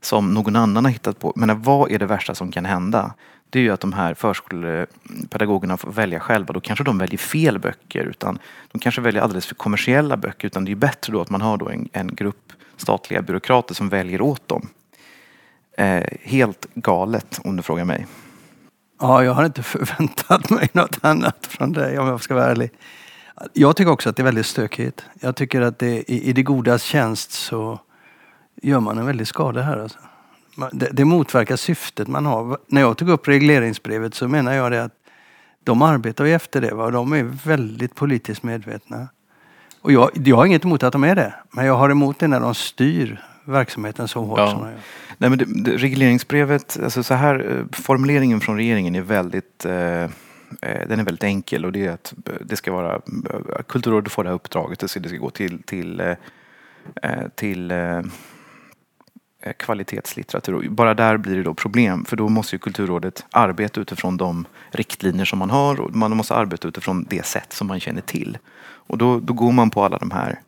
som 0.00 0.34
någon 0.34 0.56
annan 0.56 0.84
har 0.84 0.92
hittat 0.92 1.18
på. 1.18 1.32
Men 1.36 1.62
vad 1.62 1.90
är 1.90 1.98
det 1.98 2.06
värsta 2.06 2.34
som 2.34 2.52
kan 2.52 2.64
hända? 2.64 3.14
Det 3.50 3.58
är 3.58 3.62
ju 3.62 3.70
att 3.70 3.80
de 3.80 3.92
här 3.92 4.14
förskolepedagogerna 4.14 5.76
får 5.76 5.92
välja 5.92 6.20
själva. 6.20 6.52
Då 6.52 6.60
kanske 6.60 6.84
de 6.84 6.98
väljer 6.98 7.18
fel 7.18 7.58
böcker. 7.58 8.04
Utan 8.04 8.38
de 8.72 8.78
kanske 8.78 9.00
väljer 9.00 9.22
alldeles 9.22 9.46
för 9.46 9.54
kommersiella 9.54 10.16
böcker. 10.16 10.46
Utan 10.46 10.64
det 10.64 10.72
är 10.72 10.76
bättre 10.76 11.12
då 11.12 11.20
att 11.20 11.30
man 11.30 11.40
har 11.40 11.56
då 11.56 11.68
en, 11.68 11.88
en 11.92 12.14
grupp 12.14 12.52
statliga 12.76 13.22
byråkrater 13.22 13.74
som 13.74 13.88
väljer 13.88 14.20
åt 14.20 14.48
dem. 14.48 14.68
Eh, 15.76 16.04
helt 16.22 16.66
galet 16.74 17.40
om 17.44 17.56
du 17.56 17.62
frågar 17.62 17.84
mig. 17.84 18.06
Ja, 19.00 19.24
jag 19.24 19.32
har 19.32 19.44
inte 19.44 19.62
förväntat 19.62 20.50
mig 20.50 20.68
något 20.72 20.98
annat 21.00 21.46
från 21.46 21.72
dig 21.72 21.98
om 21.98 22.06
jag 22.06 22.22
ska 22.22 22.34
vara 22.34 22.46
ärlig. 22.46 22.70
Jag 23.52 23.76
tycker 23.76 23.92
också 23.92 24.08
att 24.08 24.16
det 24.16 24.22
är 24.22 24.24
väldigt 24.24 24.46
stökigt. 24.46 25.04
Jag 25.20 25.36
tycker 25.36 25.60
att 25.60 25.78
det, 25.78 26.10
i, 26.12 26.28
i 26.28 26.32
det 26.32 26.42
godas 26.42 26.82
tjänst 26.82 27.32
så 27.32 27.80
gör 28.62 28.80
man 28.80 28.98
en 28.98 29.06
väldig 29.06 29.26
skada 29.26 29.62
här. 29.62 29.78
Alltså. 29.78 29.98
Det, 30.72 30.88
det 30.92 31.04
motverkar 31.04 31.56
syftet 31.56 32.08
man 32.08 32.26
har. 32.26 32.58
När 32.66 32.80
jag 32.80 32.96
tog 32.96 33.08
upp 33.08 33.28
regleringsbrevet 33.28 34.14
så 34.14 34.28
menar 34.28 34.52
jag 34.52 34.72
det 34.72 34.84
att 34.84 34.92
de 35.64 35.82
arbetar 35.82 36.24
ju 36.24 36.34
efter 36.34 36.60
det. 36.60 36.74
Va? 36.74 36.90
De 36.90 37.12
är 37.12 37.22
väldigt 37.22 37.94
politiskt 37.94 38.42
medvetna. 38.42 39.08
Och 39.82 39.92
jag, 39.92 40.10
jag 40.14 40.36
har 40.36 40.46
inget 40.46 40.64
emot 40.64 40.82
att 40.82 40.92
de 40.92 41.04
är 41.04 41.14
det. 41.14 41.34
Men 41.50 41.66
jag 41.66 41.74
har 41.74 41.90
emot 41.90 42.18
det 42.18 42.28
när 42.28 42.40
de 42.40 42.54
styr 42.54 43.24
verksamheten 43.44 44.08
så 44.08 44.24
hårt 44.24 44.38
ja. 44.38 44.50
som 44.50 44.60
de 44.60 44.66
gör. 44.66 44.78
Nej, 45.18 45.30
men 45.30 45.38
det, 45.38 45.44
det, 45.70 45.76
regleringsbrevet, 45.76 46.78
alltså 46.84 47.02
så 47.02 47.14
här, 47.14 47.50
eh, 47.50 47.76
formuleringen 47.76 48.40
från 48.40 48.56
regeringen 48.56 48.94
är 48.94 49.00
väldigt 49.00 49.64
eh, 49.64 50.02
eh, 50.62 50.88
den 50.88 51.00
är 51.00 51.04
väldigt 51.04 51.24
enkel 51.24 51.64
och 51.64 51.72
det 51.72 51.86
är 51.86 51.90
att 51.90 52.14
det 52.40 52.56
ska 52.56 52.72
vara 52.72 53.00
Kulturrådet 53.66 54.12
får 54.12 54.24
det 54.24 54.30
här 54.30 54.34
uppdraget, 54.34 54.90
ska, 54.90 55.00
det 55.00 55.08
ska 55.08 55.18
gå 55.18 55.30
till, 55.30 55.62
till, 55.62 56.00
eh, 56.00 57.28
till 57.34 57.70
eh, 57.70 58.02
kvalitetslitteratur. 59.56 60.68
Bara 60.68 60.94
där 60.94 61.16
blir 61.16 61.36
det 61.36 61.42
då 61.42 61.54
problem 61.54 62.04
för 62.04 62.16
då 62.16 62.28
måste 62.28 62.54
ju 62.54 62.58
Kulturrådet 62.58 63.26
arbeta 63.30 63.80
utifrån 63.80 64.16
de 64.16 64.46
riktlinjer 64.70 65.24
som 65.24 65.38
man 65.38 65.50
har 65.50 65.80
och 65.80 65.96
man 65.96 66.16
måste 66.16 66.34
arbeta 66.34 66.68
utifrån 66.68 67.06
det 67.10 67.26
sätt 67.26 67.52
som 67.52 67.66
man 67.66 67.80
känner 67.80 68.00
till. 68.00 68.38
Och 68.86 68.98
då, 68.98 69.20
då 69.20 69.32
går 69.32 69.52
man 69.52 69.70
på 69.70 69.84
alla 69.84 69.98
de 69.98 70.10
här 70.10 70.40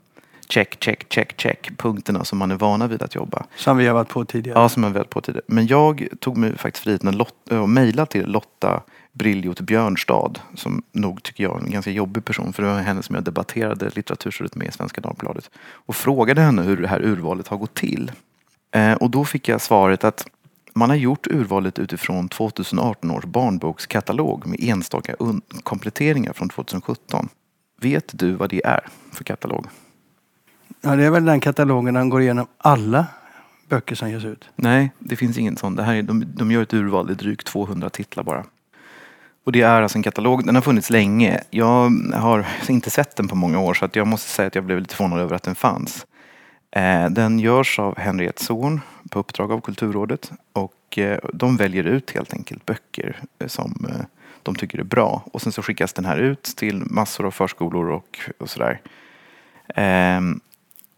check, 0.48 0.76
check, 0.80 1.08
check, 1.08 1.36
check 1.36 1.70
punkterna 1.76 2.24
som 2.24 2.38
man 2.38 2.50
är 2.50 2.56
vana 2.56 2.86
vid 2.86 3.02
att 3.02 3.14
jobba. 3.14 3.46
Som 3.56 3.76
vi 3.76 3.86
har 3.86 3.94
varit 3.94 4.08
på 4.08 4.24
tidigare. 4.24 4.58
Ja, 4.58 4.68
som 4.68 4.82
vi 4.82 4.86
har 4.88 4.94
varit 4.94 5.10
på 5.10 5.20
tidigare. 5.20 5.44
Men 5.46 5.66
jag 5.66 6.08
tog 6.20 6.36
mig 6.36 6.58
faktiskt 6.58 6.84
friheten 6.84 7.20
att 7.20 7.68
mejla 7.68 8.06
till 8.06 8.26
Lotta 8.26 8.82
Briljot 9.12 9.60
Björnstad 9.60 10.32
som 10.54 10.82
nog 10.92 11.22
tycker 11.22 11.44
jag 11.44 11.60
är 11.60 11.64
en 11.64 11.70
ganska 11.70 11.90
jobbig 11.90 12.24
person 12.24 12.52
för 12.52 12.62
det 12.62 12.68
var 12.68 12.78
henne 12.78 13.02
som 13.02 13.14
jag 13.14 13.24
debatterade 13.24 13.90
litteraturstödet 13.94 14.54
med 14.54 14.68
i 14.68 14.72
Svenska 14.72 15.00
Dagbladet 15.00 15.50
och 15.72 15.96
frågade 15.96 16.40
henne 16.40 16.62
hur 16.62 16.76
det 16.76 16.88
här 16.88 17.04
urvalet 17.04 17.48
har 17.48 17.56
gått 17.56 17.74
till. 17.74 18.12
Eh, 18.74 18.92
och 18.92 19.10
då 19.10 19.24
fick 19.24 19.48
jag 19.48 19.60
svaret 19.60 20.04
att 20.04 20.26
man 20.74 20.90
har 20.90 20.96
gjort 20.96 21.26
urvalet 21.26 21.78
utifrån 21.78 22.28
2018 22.28 23.10
års 23.10 23.24
barnbokskatalog 23.24 24.46
med 24.46 24.58
enstaka 24.62 25.14
kompletteringar 25.62 26.32
från 26.32 26.48
2017. 26.48 27.28
Vet 27.80 28.18
du 28.18 28.32
vad 28.32 28.50
det 28.50 28.64
är 28.64 28.86
för 29.12 29.24
katalog? 29.24 29.66
Ja, 30.86 30.96
det 30.96 31.04
är 31.04 31.10
väl 31.10 31.24
den 31.24 31.40
katalogen 31.40 31.94
där 31.94 32.00
han 32.00 32.08
går 32.08 32.22
igenom 32.22 32.46
alla 32.58 33.06
böcker 33.68 33.94
som 33.94 34.10
ges 34.10 34.24
ut? 34.24 34.48
Nej, 34.56 34.92
det 34.98 35.16
finns 35.16 35.38
ingen 35.38 35.56
sån. 35.56 35.76
Det 35.76 35.82
här 35.82 35.94
är, 35.94 36.02
de, 36.02 36.24
de 36.36 36.50
gör 36.50 36.62
ett 36.62 36.74
urval, 36.74 37.06
det 37.06 37.12
är 37.12 37.14
drygt 37.14 37.46
200 37.46 37.90
titlar 37.90 38.24
bara. 38.24 38.44
Och 39.44 39.52
det 39.52 39.62
är 39.62 39.82
alltså 39.82 39.98
en 39.98 40.02
katalog, 40.02 40.46
den 40.46 40.54
har 40.54 40.62
funnits 40.62 40.90
länge. 40.90 41.40
Jag 41.50 41.90
har 42.14 42.46
inte 42.68 42.90
sett 42.90 43.16
den 43.16 43.28
på 43.28 43.34
många 43.34 43.58
år 43.58 43.74
så 43.74 43.84
att 43.84 43.96
jag 43.96 44.06
måste 44.06 44.30
säga 44.30 44.46
att 44.46 44.54
jag 44.54 44.64
blev 44.64 44.78
lite 44.78 44.94
förvånad 44.94 45.20
över 45.20 45.36
att 45.36 45.42
den 45.42 45.54
fanns. 45.54 46.06
Eh, 46.70 47.10
den 47.10 47.38
görs 47.38 47.78
av 47.78 47.98
Henriette 47.98 48.44
Zorn 48.44 48.80
på 49.10 49.18
uppdrag 49.18 49.52
av 49.52 49.60
Kulturrådet 49.60 50.32
och 50.52 50.98
eh, 50.98 51.18
de 51.32 51.56
väljer 51.56 51.84
ut 51.84 52.10
helt 52.10 52.32
enkelt 52.32 52.66
böcker 52.66 53.16
eh, 53.38 53.46
som 53.46 53.86
de 54.42 54.54
tycker 54.54 54.78
är 54.78 54.84
bra. 54.84 55.22
Och 55.32 55.42
sen 55.42 55.52
så 55.52 55.62
skickas 55.62 55.92
den 55.92 56.04
här 56.04 56.18
ut 56.18 56.42
till 56.42 56.82
massor 56.86 57.26
av 57.26 57.30
förskolor 57.30 57.90
och, 57.90 58.18
och 58.38 58.50
sådär. 58.50 58.80
Ehm, 59.74 60.40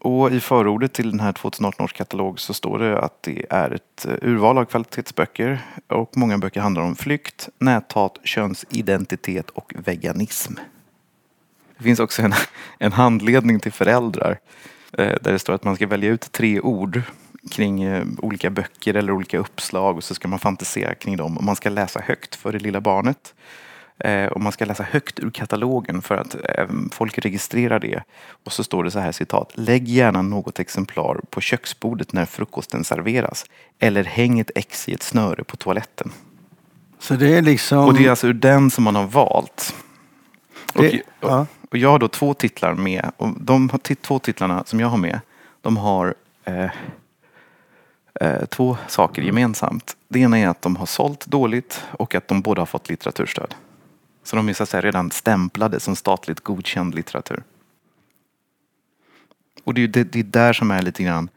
och 0.01 0.31
i 0.31 0.39
förordet 0.39 0.93
till 0.93 1.11
den 1.11 1.19
här 1.19 1.31
2018 1.31 1.83
års 1.83 1.93
katalog 1.93 2.39
så 2.39 2.53
står 2.53 2.79
det 2.79 2.99
att 2.99 3.23
det 3.23 3.45
är 3.49 3.71
ett 3.71 4.05
eh, 4.05 4.13
urval 4.21 4.57
av 4.57 4.65
kvalitetsböcker 4.65 5.61
och 5.87 6.17
många 6.17 6.37
böcker 6.37 6.61
handlar 6.61 6.83
om 6.83 6.95
flykt, 6.95 7.49
näthat, 7.57 8.17
könsidentitet 8.23 9.49
och 9.49 9.73
veganism. 9.77 10.53
Det 11.77 11.83
finns 11.83 11.99
också 11.99 12.21
en, 12.21 12.33
en 12.77 12.91
handledning 12.91 13.59
till 13.59 13.71
föräldrar 13.71 14.39
eh, 14.97 15.15
där 15.21 15.31
det 15.31 15.39
står 15.39 15.53
att 15.53 15.63
man 15.63 15.75
ska 15.75 15.87
välja 15.87 16.09
ut 16.09 16.31
tre 16.31 16.59
ord 16.59 17.01
kring 17.51 17.83
eh, 17.83 18.05
olika 18.17 18.49
böcker 18.49 18.93
eller 18.93 19.11
olika 19.13 19.37
uppslag 19.37 19.97
och 19.97 20.03
så 20.03 20.15
ska 20.15 20.27
man 20.27 20.39
fantisera 20.39 20.95
kring 20.95 21.17
dem 21.17 21.37
och 21.37 21.43
man 21.43 21.55
ska 21.55 21.69
läsa 21.69 21.99
högt 21.99 22.35
för 22.35 22.51
det 22.51 22.59
lilla 22.59 22.81
barnet. 22.81 23.33
Eh, 23.99 24.25
och 24.25 24.41
man 24.41 24.51
ska 24.51 24.65
läsa 24.65 24.83
högt 24.83 25.19
ur 25.19 25.29
katalogen 25.29 26.01
för 26.01 26.17
att 26.17 26.35
eh, 26.35 26.67
folk 26.91 27.17
registrerar 27.17 27.79
det. 27.79 28.03
Och 28.43 28.53
så 28.53 28.63
står 28.63 28.83
det 28.83 28.91
så 28.91 28.99
här 28.99 29.11
citat. 29.11 29.51
Lägg 29.55 29.87
gärna 29.87 30.21
något 30.21 30.59
exemplar 30.59 31.21
på 31.29 31.41
köksbordet 31.41 32.13
när 32.13 32.25
frukosten 32.25 32.83
serveras. 32.83 33.45
Eller 33.79 34.03
häng 34.03 34.39
ett 34.39 34.51
ex 34.55 34.89
i 34.89 34.93
ett 34.93 35.03
snöre 35.03 35.43
på 35.43 35.57
toaletten. 35.57 36.11
Så 36.99 37.13
det 37.13 37.37
är 37.37 37.41
liksom... 37.41 37.85
Och 37.85 37.93
det 37.93 38.05
är 38.05 38.09
alltså 38.09 38.27
ur 38.27 38.33
den 38.33 38.71
som 38.71 38.83
man 38.83 38.95
har 38.95 39.07
valt. 39.07 39.75
Och, 40.73 40.83
det... 40.83 41.01
ja. 41.21 41.45
och 41.69 41.77
jag 41.77 41.89
har 41.89 41.99
då 41.99 42.07
två 42.07 42.33
titlar 42.33 42.73
med. 42.73 43.11
Och 43.17 43.29
de 43.37 43.69
två 44.01 44.19
titlarna 44.19 44.63
som 44.65 44.79
jag 44.79 44.87
har 44.87 44.97
med, 44.97 45.19
de 45.61 45.77
har 45.77 46.15
eh, 46.45 46.69
eh, 48.21 48.45
två 48.45 48.77
saker 48.87 49.21
gemensamt. 49.21 49.95
Det 50.07 50.19
ena 50.19 50.39
är 50.39 50.47
att 50.47 50.61
de 50.61 50.75
har 50.75 50.85
sålt 50.85 51.25
dåligt 51.25 51.83
och 51.91 52.15
att 52.15 52.27
de 52.27 52.41
båda 52.41 52.61
har 52.61 52.65
fått 52.65 52.89
litteraturstöd. 52.89 53.55
Så 54.29 54.35
de 54.35 54.49
är 54.49 54.53
så 54.53 54.63
att 54.63 54.69
säga 54.69 54.81
redan 54.81 55.11
stämplade 55.11 55.79
som 55.79 55.95
statligt 55.95 56.39
godkänd 56.39 56.95
litteratur. 56.95 57.43
Och 59.63 59.73
det 59.73 59.83
är, 59.83 59.87
det, 59.87 60.03
det 60.03 60.19
är 60.19 60.23
där 60.23 60.53
som 60.53 60.71
är 60.71 60.81
lite 60.81 61.03
grann 61.03 61.29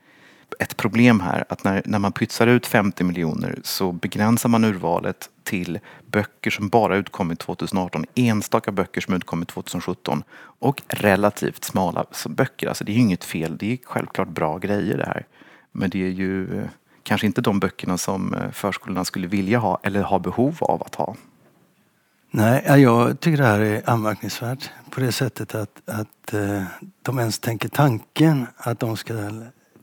ett 0.58 0.76
problem 0.76 1.20
här. 1.20 1.44
Att 1.48 1.64
när, 1.64 1.82
när 1.84 1.98
man 1.98 2.12
pytsar 2.12 2.46
ut 2.46 2.66
50 2.66 3.04
miljoner 3.04 3.58
så 3.62 3.92
begränsar 3.92 4.48
man 4.48 4.64
urvalet 4.64 5.30
till 5.42 5.78
böcker 6.06 6.50
som 6.50 6.68
bara 6.68 6.96
utkommit 6.96 7.38
2018, 7.38 8.04
enstaka 8.14 8.72
böcker 8.72 9.00
som 9.00 9.14
utkommit 9.14 9.48
2017 9.48 10.22
och 10.38 10.82
relativt 10.88 11.64
smala 11.64 12.06
böcker. 12.28 12.68
Alltså 12.68 12.84
det 12.84 12.92
är 12.92 12.94
ju 12.94 13.00
inget 13.00 13.24
fel, 13.24 13.56
det 13.56 13.72
är 13.72 13.78
självklart 13.84 14.28
bra 14.28 14.58
grejer 14.58 14.98
det 14.98 15.06
här. 15.06 15.26
Men 15.72 15.90
det 15.90 16.04
är 16.04 16.10
ju 16.10 16.60
eh, 16.60 16.68
kanske 17.02 17.26
inte 17.26 17.40
de 17.40 17.60
böckerna 17.60 17.98
som 17.98 18.34
eh, 18.34 18.50
förskolorna 18.50 19.04
skulle 19.04 19.26
vilja 19.26 19.58
ha 19.58 19.80
eller 19.82 20.02
ha 20.02 20.18
behov 20.18 20.56
av 20.60 20.82
att 20.82 20.94
ha. 20.94 21.16
Nej, 22.34 22.80
jag 22.82 23.20
tycker 23.20 23.38
det 23.38 23.48
här 23.48 23.60
är 23.60 23.90
anmärkningsvärt 23.90 24.70
på 24.90 25.00
det 25.00 25.12
sättet 25.12 25.54
att, 25.54 25.82
att 25.86 26.34
eh, 26.34 26.64
de 27.02 27.18
ens 27.18 27.38
tänker 27.38 27.68
tanken 27.68 28.46
att 28.56 28.80
de 28.80 28.96
ska 28.96 29.14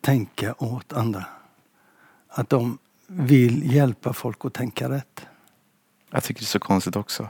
tänka 0.02 0.56
åt 0.58 0.94
andra. 0.94 1.26
Att 2.30 2.50
de 2.50 2.78
vill 3.08 3.74
hjälpa 3.74 4.14
folk 4.14 4.46
att 4.46 4.54
tänka 4.54 4.90
rätt. 4.90 5.26
Jag 6.12 6.24
tycker 6.24 6.42
det 6.42 6.44
är 6.44 6.48
så 6.48 6.60
konstigt 6.60 6.96
också. 6.96 7.30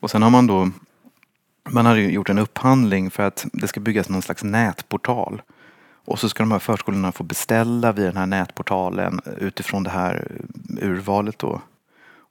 Och 0.00 0.10
sen 0.10 0.22
har 0.22 0.30
man 0.30 0.46
då 0.46 0.70
man 1.70 1.86
hade 1.86 2.00
gjort 2.00 2.28
en 2.28 2.38
upphandling 2.38 3.10
för 3.10 3.22
att 3.22 3.46
det 3.52 3.68
ska 3.68 3.80
byggas 3.80 4.08
någon 4.08 4.22
slags 4.22 4.44
nätportal. 4.44 5.42
Och 6.04 6.18
så 6.18 6.28
ska 6.28 6.42
de 6.42 6.52
här 6.52 6.58
förskolorna 6.58 7.12
få 7.12 7.24
beställa 7.24 7.92
via 7.92 8.06
den 8.06 8.16
här 8.16 8.26
nätportalen 8.26 9.20
utifrån 9.38 9.82
det 9.82 9.90
här 9.90 10.28
urvalet 10.80 11.38
då. 11.38 11.60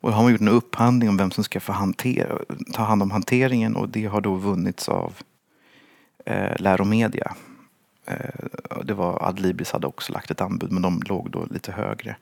Och 0.03 0.09
då 0.09 0.15
har 0.15 0.23
man 0.23 0.31
gjort 0.31 0.41
en 0.41 0.47
upphandling 0.47 1.09
om 1.09 1.17
vem 1.17 1.31
som 1.31 1.43
ska 1.43 1.59
få 1.59 1.71
hantera, 1.71 2.39
ta 2.73 2.83
hand 2.83 3.01
om 3.01 3.11
hanteringen 3.11 3.75
och 3.75 3.89
det 3.89 4.05
har 4.05 4.21
då 4.21 4.35
vunnits 4.35 4.89
av 4.89 5.13
eh, 6.25 6.61
Läromedia. 6.61 7.35
Eh, 8.05 8.45
det 8.83 8.93
var 8.93 9.27
Adlibris 9.27 9.71
hade 9.71 9.87
också 9.87 10.13
lagt 10.13 10.31
ett 10.31 10.41
anbud 10.41 10.71
men 10.71 10.81
de 10.81 11.01
låg 11.05 11.31
då 11.31 11.45
lite 11.49 11.71
högre. 11.71 12.15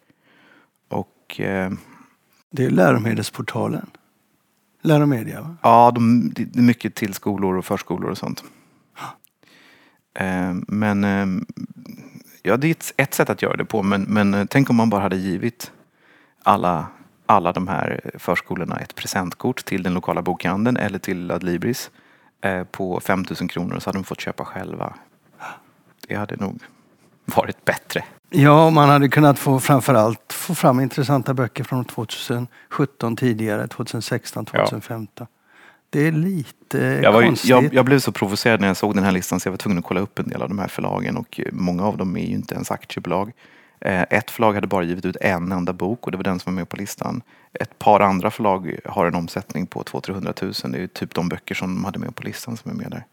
Och 0.90 1.40
eh, 1.40 1.72
Det 2.50 2.66
är 2.66 2.70
läromedelsportalen. 2.70 3.90
Läromedia, 4.82 5.42
va? 5.42 5.56
Ja, 5.62 5.92
de, 5.96 6.30
det 6.36 6.56
är 6.56 6.62
mycket 6.62 6.96
till 6.96 7.14
skolor 7.14 7.58
och 7.58 7.66
förskolor 7.66 8.10
och 8.10 8.18
sånt. 8.18 8.44
Eh, 10.14 10.54
Men 10.68 11.04
eh, 11.04 11.44
ja, 12.44 12.58
det 12.58 12.68
är 12.68 12.72
ett, 12.72 12.94
ett 12.98 13.14
sätt 13.14 13.30
att 13.30 13.42
göra 13.42 13.56
det 13.56 13.66
på. 13.66 13.84
Men, 13.84 14.02
men 14.02 14.34
eh, 14.34 14.46
tänk 14.50 14.70
om 14.70 14.76
man 14.76 14.90
bara 14.90 15.02
hade 15.02 15.18
givit 15.18 15.72
alla, 16.44 16.88
alla 17.32 17.52
de 17.52 17.68
här 17.68 18.02
förskolorna 18.20 18.76
ett 18.80 18.96
presentkort 18.96 19.66
till 19.66 19.84
den 19.84 19.94
lokala 19.94 20.22
bokhandeln 20.22 20.78
eller 20.78 21.00
till 21.00 21.32
Adlibris 21.32 21.92
eh, 22.42 22.64
på 22.64 23.00
5000 23.00 23.48
kronor 23.48 23.76
och 23.76 23.84
så 23.84 23.90
hade 23.90 23.98
de 23.98 24.04
fått 24.04 24.22
köpa 24.22 24.46
själva. 24.46 24.94
Det 26.08 26.16
hade 26.16 26.36
nog 26.36 26.60
varit 27.26 27.66
bättre. 27.66 28.04
Ja, 28.30 28.70
man 28.70 28.90
hade 28.90 29.10
kunnat 29.10 29.40
få 29.40 29.60
framförallt 29.60 30.34
få 30.34 30.56
fram 30.56 30.80
intressanta 30.80 31.34
böcker 31.34 31.64
från 31.64 31.86
2017 31.86 33.16
tidigare, 33.16 33.68
2016, 33.68 34.46
2015. 34.46 35.28
Det 35.90 36.08
är 36.08 36.12
lite 36.12 36.78
Jag, 37.04 37.12
var 37.12 37.24
konstigt. 37.24 37.50
jag, 37.50 37.74
jag 37.74 37.86
blev 37.86 38.00
så 38.00 38.12
provocerad 38.12 38.62
när 38.62 38.68
jag 38.68 38.78
såg 38.78 38.96
den 38.96 39.04
här 39.04 39.12
listan 39.12 39.40
så 39.40 39.48
jag 39.48 39.52
var 39.52 39.58
tvungen 39.58 39.78
att 39.78 39.86
kolla 39.86 40.00
upp 40.00 40.20
en 40.20 40.28
del 40.28 40.42
av 40.42 40.50
de 40.50 40.60
här 40.60 40.68
förlagen 40.68 41.18
och 41.18 41.40
eh, 41.40 41.46
många 41.52 41.84
av 41.84 41.98
dem 41.98 42.18
är 42.18 42.26
ju 42.26 42.34
inte 42.34 42.56
ens 42.56 42.72
aktiebolag. 42.72 43.32
Eh, 43.82 44.02
Ett 44.10 44.32
förlag 44.32 44.54
hade 44.54 44.68
bara 44.68 44.84
givit 44.84 45.06
ut 45.06 45.16
en 45.22 45.52
enda 45.52 45.74
bok 45.74 46.06
och 46.06 46.12
det 46.12 46.18
var 46.18 46.24
den 46.24 46.40
som 46.40 46.54
var 46.54 46.60
med 46.62 46.70
på 46.70 46.78
listan. 46.78 47.22
Ett 47.54 47.80
par 47.80 48.00
andra 48.00 48.32
förlag 48.32 48.80
har 48.86 49.06
en 49.06 49.16
omsättning 49.16 49.68
på 49.68 49.84
200-300 49.84 50.66
000. 50.66 50.72
Det 50.72 50.84
är 50.84 50.88
typ 50.88 51.16
de 51.16 51.30
böcker 51.30 51.56
som 51.56 51.76
de 51.76 51.86
hade 51.86 52.00
med 52.00 52.16
på 52.16 52.24
listan 52.24 52.58
som 52.58 52.72
är 52.72 52.76
med 52.76 52.92
där. 52.92 53.06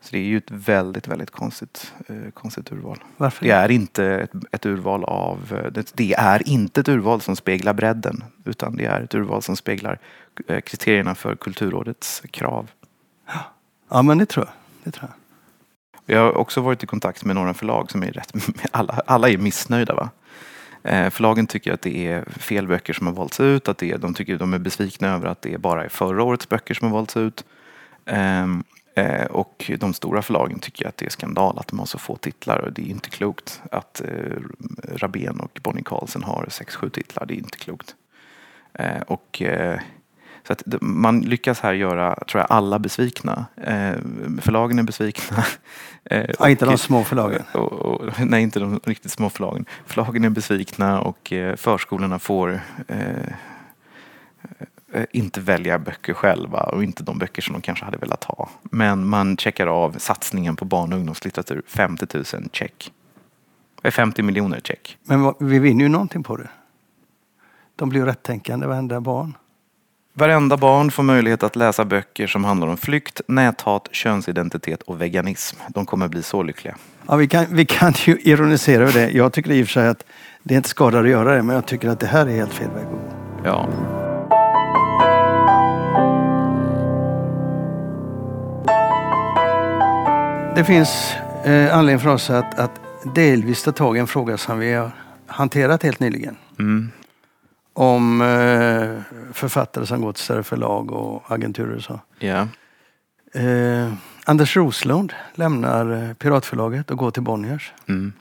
Så 0.00 0.12
det 0.12 0.18
är 0.18 0.22
ju 0.24 0.36
ett 0.36 0.50
väldigt, 0.50 1.08
väldigt 1.08 1.30
konstigt, 1.30 1.92
eh, 2.08 2.30
konstigt 2.34 2.72
urval. 2.72 2.98
Varför 3.16 3.44
Det 3.44 3.50
är 3.50 3.70
inte 3.70 4.04
ett, 4.04 4.30
ett 4.52 4.66
urval 4.66 5.04
av, 5.04 5.38
eh, 5.64 5.72
det, 5.72 5.92
det 5.94 6.14
är 6.14 6.48
inte 6.48 6.80
ett 6.80 6.88
urval 6.88 7.20
som 7.20 7.36
speglar 7.36 7.72
bredden 7.72 8.24
utan 8.44 8.76
det 8.76 8.84
är 8.84 9.00
ett 9.00 9.14
urval 9.14 9.42
som 9.42 9.56
speglar 9.56 9.98
kriterierna 10.46 11.14
för 11.14 11.36
Kulturrådets 11.36 12.22
krav. 12.30 12.70
Ja, 13.88 14.02
men 14.02 14.18
det 14.18 14.26
tror 14.26 14.46
jag. 14.46 14.54
Det 14.84 14.90
tror 14.90 15.10
jag. 15.10 15.25
Jag 16.06 16.20
har 16.20 16.36
också 16.36 16.60
varit 16.60 16.82
i 16.82 16.86
kontakt 16.86 17.24
med 17.24 17.36
några 17.36 17.54
förlag 17.54 17.90
som 17.90 18.02
är 18.02 18.10
rätt, 18.10 18.32
alla, 18.70 19.02
alla 19.06 19.28
är 19.28 19.38
missnöjda 19.38 19.94
va. 19.94 20.10
Eh, 20.82 21.10
förlagen 21.10 21.46
tycker 21.46 21.72
att 21.72 21.82
det 21.82 22.06
är 22.06 22.24
fel 22.24 22.66
böcker 22.66 22.92
som 22.92 23.06
har 23.06 23.14
valts 23.14 23.40
ut, 23.40 23.68
att 23.68 23.78
det 23.78 23.90
är, 23.90 23.98
de 23.98 24.14
tycker 24.14 24.36
de 24.36 24.54
är 24.54 24.58
besvikna 24.58 25.08
över 25.08 25.28
att 25.28 25.42
det 25.42 25.58
bara 25.58 25.84
är 25.84 25.88
förra 25.88 26.22
årets 26.22 26.48
böcker 26.48 26.74
som 26.74 26.88
har 26.88 26.94
valts 26.94 27.16
ut. 27.16 27.44
Ehm, 28.04 28.64
eh, 28.94 29.24
och 29.24 29.70
de 29.78 29.94
stora 29.94 30.22
förlagen 30.22 30.58
tycker 30.58 30.88
att 30.88 30.96
det 30.96 31.06
är 31.06 31.10
skandal 31.10 31.58
att 31.58 31.68
de 31.68 31.78
har 31.78 31.86
så 31.86 31.98
få 31.98 32.16
titlar 32.16 32.58
och 32.58 32.72
det 32.72 32.82
är 32.82 32.90
inte 32.90 33.10
klokt 33.10 33.62
att 33.70 34.00
eh, 34.00 34.42
Rabén 34.96 35.40
och 35.40 35.60
Bonnie 35.62 35.82
Carlsen 35.82 36.22
har 36.22 36.46
sex 36.50 36.76
sju 36.76 36.90
titlar, 36.90 37.26
det 37.26 37.34
är 37.34 37.38
inte 37.38 37.58
klokt. 37.58 37.94
Och 39.06 39.42
så 40.46 40.52
att 40.52 40.62
man 40.80 41.20
lyckas 41.20 41.60
här 41.60 41.72
göra, 41.72 42.14
tror 42.14 42.40
jag, 42.40 42.46
alla 42.50 42.78
besvikna. 42.78 43.46
Eh, 43.56 43.92
Förlagen 44.40 44.78
är 44.78 44.82
besvikna. 44.82 45.44
Eh, 46.10 46.30
Ja, 46.38 46.48
inte 46.48 46.64
de 46.66 46.78
små 46.78 47.04
förlagen. 47.04 47.42
och, 47.54 47.72
och, 47.72 48.00
nej, 48.26 48.42
inte 48.42 48.60
de 48.60 48.80
riktigt 48.84 49.10
små 49.12 49.30
förlagen. 49.30 49.64
Förlagen 49.86 50.24
är 50.24 50.30
besvikna 50.30 51.00
och 51.00 51.32
eh, 51.32 51.56
förskolorna 51.56 52.18
får 52.18 52.60
eh, 52.88 52.98
eh, 54.92 55.04
inte 55.10 55.40
välja 55.40 55.78
böcker 55.78 56.14
själva 56.14 56.60
och 56.60 56.84
inte 56.84 57.02
de 57.02 57.18
böcker 57.18 57.42
som 57.42 57.52
de 57.52 57.62
kanske 57.62 57.84
hade 57.84 57.98
velat 57.98 58.24
ha. 58.24 58.48
Men 58.62 59.06
man 59.06 59.36
checkar 59.36 59.66
av 59.66 59.94
satsningen 59.98 60.56
på 60.56 60.64
barn 60.64 60.92
och 60.92 60.98
ungdomslitteratur. 60.98 61.62
50 61.66 62.06
000 62.14 62.24
check. 62.52 62.92
Eh, 63.82 63.90
50 63.90 64.22
miljoner 64.22 64.60
check. 64.60 64.98
Men 65.02 65.22
vad- 65.22 65.36
vi 65.40 65.58
vinner 65.58 65.82
ju 65.84 65.88
någonting 65.88 66.22
på 66.22 66.36
det. 66.36 66.48
De 67.76 67.88
blir 67.88 68.00
ju 68.00 68.06
rättänkande, 68.06 68.66
varenda 68.66 69.00
barn. 69.00 69.36
Varenda 70.18 70.56
barn 70.56 70.90
får 70.90 71.02
möjlighet 71.02 71.42
att 71.42 71.56
läsa 71.56 71.84
böcker 71.84 72.26
som 72.26 72.44
handlar 72.44 72.68
om 72.68 72.76
flykt, 72.76 73.20
näthat, 73.28 73.88
könsidentitet 73.92 74.82
och 74.82 75.02
veganism. 75.02 75.56
De 75.68 75.86
kommer 75.86 76.08
bli 76.08 76.22
så 76.22 76.42
lyckliga. 76.42 76.76
Ja, 77.06 77.16
vi, 77.16 77.28
kan, 77.28 77.46
vi 77.50 77.66
kan 77.66 77.92
ju 77.96 78.18
ironisera 78.20 78.82
över 78.82 78.92
det. 78.92 79.10
Jag 79.10 79.32
tycker 79.32 79.50
i 79.50 79.62
och 79.62 79.66
för 79.66 79.72
sig 79.72 79.88
att 79.88 80.04
det 80.42 80.54
inte 80.54 80.68
skadar 80.68 81.04
att 81.04 81.10
göra 81.10 81.34
det, 81.34 81.42
men 81.42 81.54
jag 81.54 81.66
tycker 81.66 81.88
att 81.88 82.00
det 82.00 82.06
här 82.06 82.26
är 82.26 82.30
helt 82.30 82.52
fel 82.52 82.70
väg 82.70 82.84
att 82.84 82.90
gå. 82.90 82.98
Ja. 83.44 83.68
Det 90.56 90.64
finns 90.64 91.14
eh, 91.44 91.78
anledning 91.78 92.00
för 92.00 92.10
oss 92.10 92.30
att, 92.30 92.58
att 92.58 92.80
delvis 93.14 93.62
ta 93.62 93.72
tag 93.72 93.96
i 93.96 94.00
en 94.00 94.06
fråga 94.06 94.36
som 94.36 94.58
vi 94.58 94.72
har 94.72 94.90
hanterat 95.26 95.82
helt 95.82 96.00
nyligen. 96.00 96.36
Mm. 96.58 96.90
Om 97.78 98.20
eh, 98.20 99.16
författare 99.32 99.86
som 99.86 100.00
går 100.00 100.12
till 100.12 100.24
större 100.24 100.42
förlag 100.42 100.92
och 100.92 101.22
agenturer 101.26 101.76
och 101.76 101.82
så. 101.82 102.00
Ja. 102.18 102.48
Eh, 103.34 103.92
Anders 104.24 104.56
Roslund 104.56 105.12
lämnar 105.34 106.02
eh, 106.02 106.14
Piratförlaget 106.14 106.90
och 106.90 106.98
går 106.98 107.10
till 107.10 107.22
Bonniers. 107.22 107.72
Mm. 107.88 108.12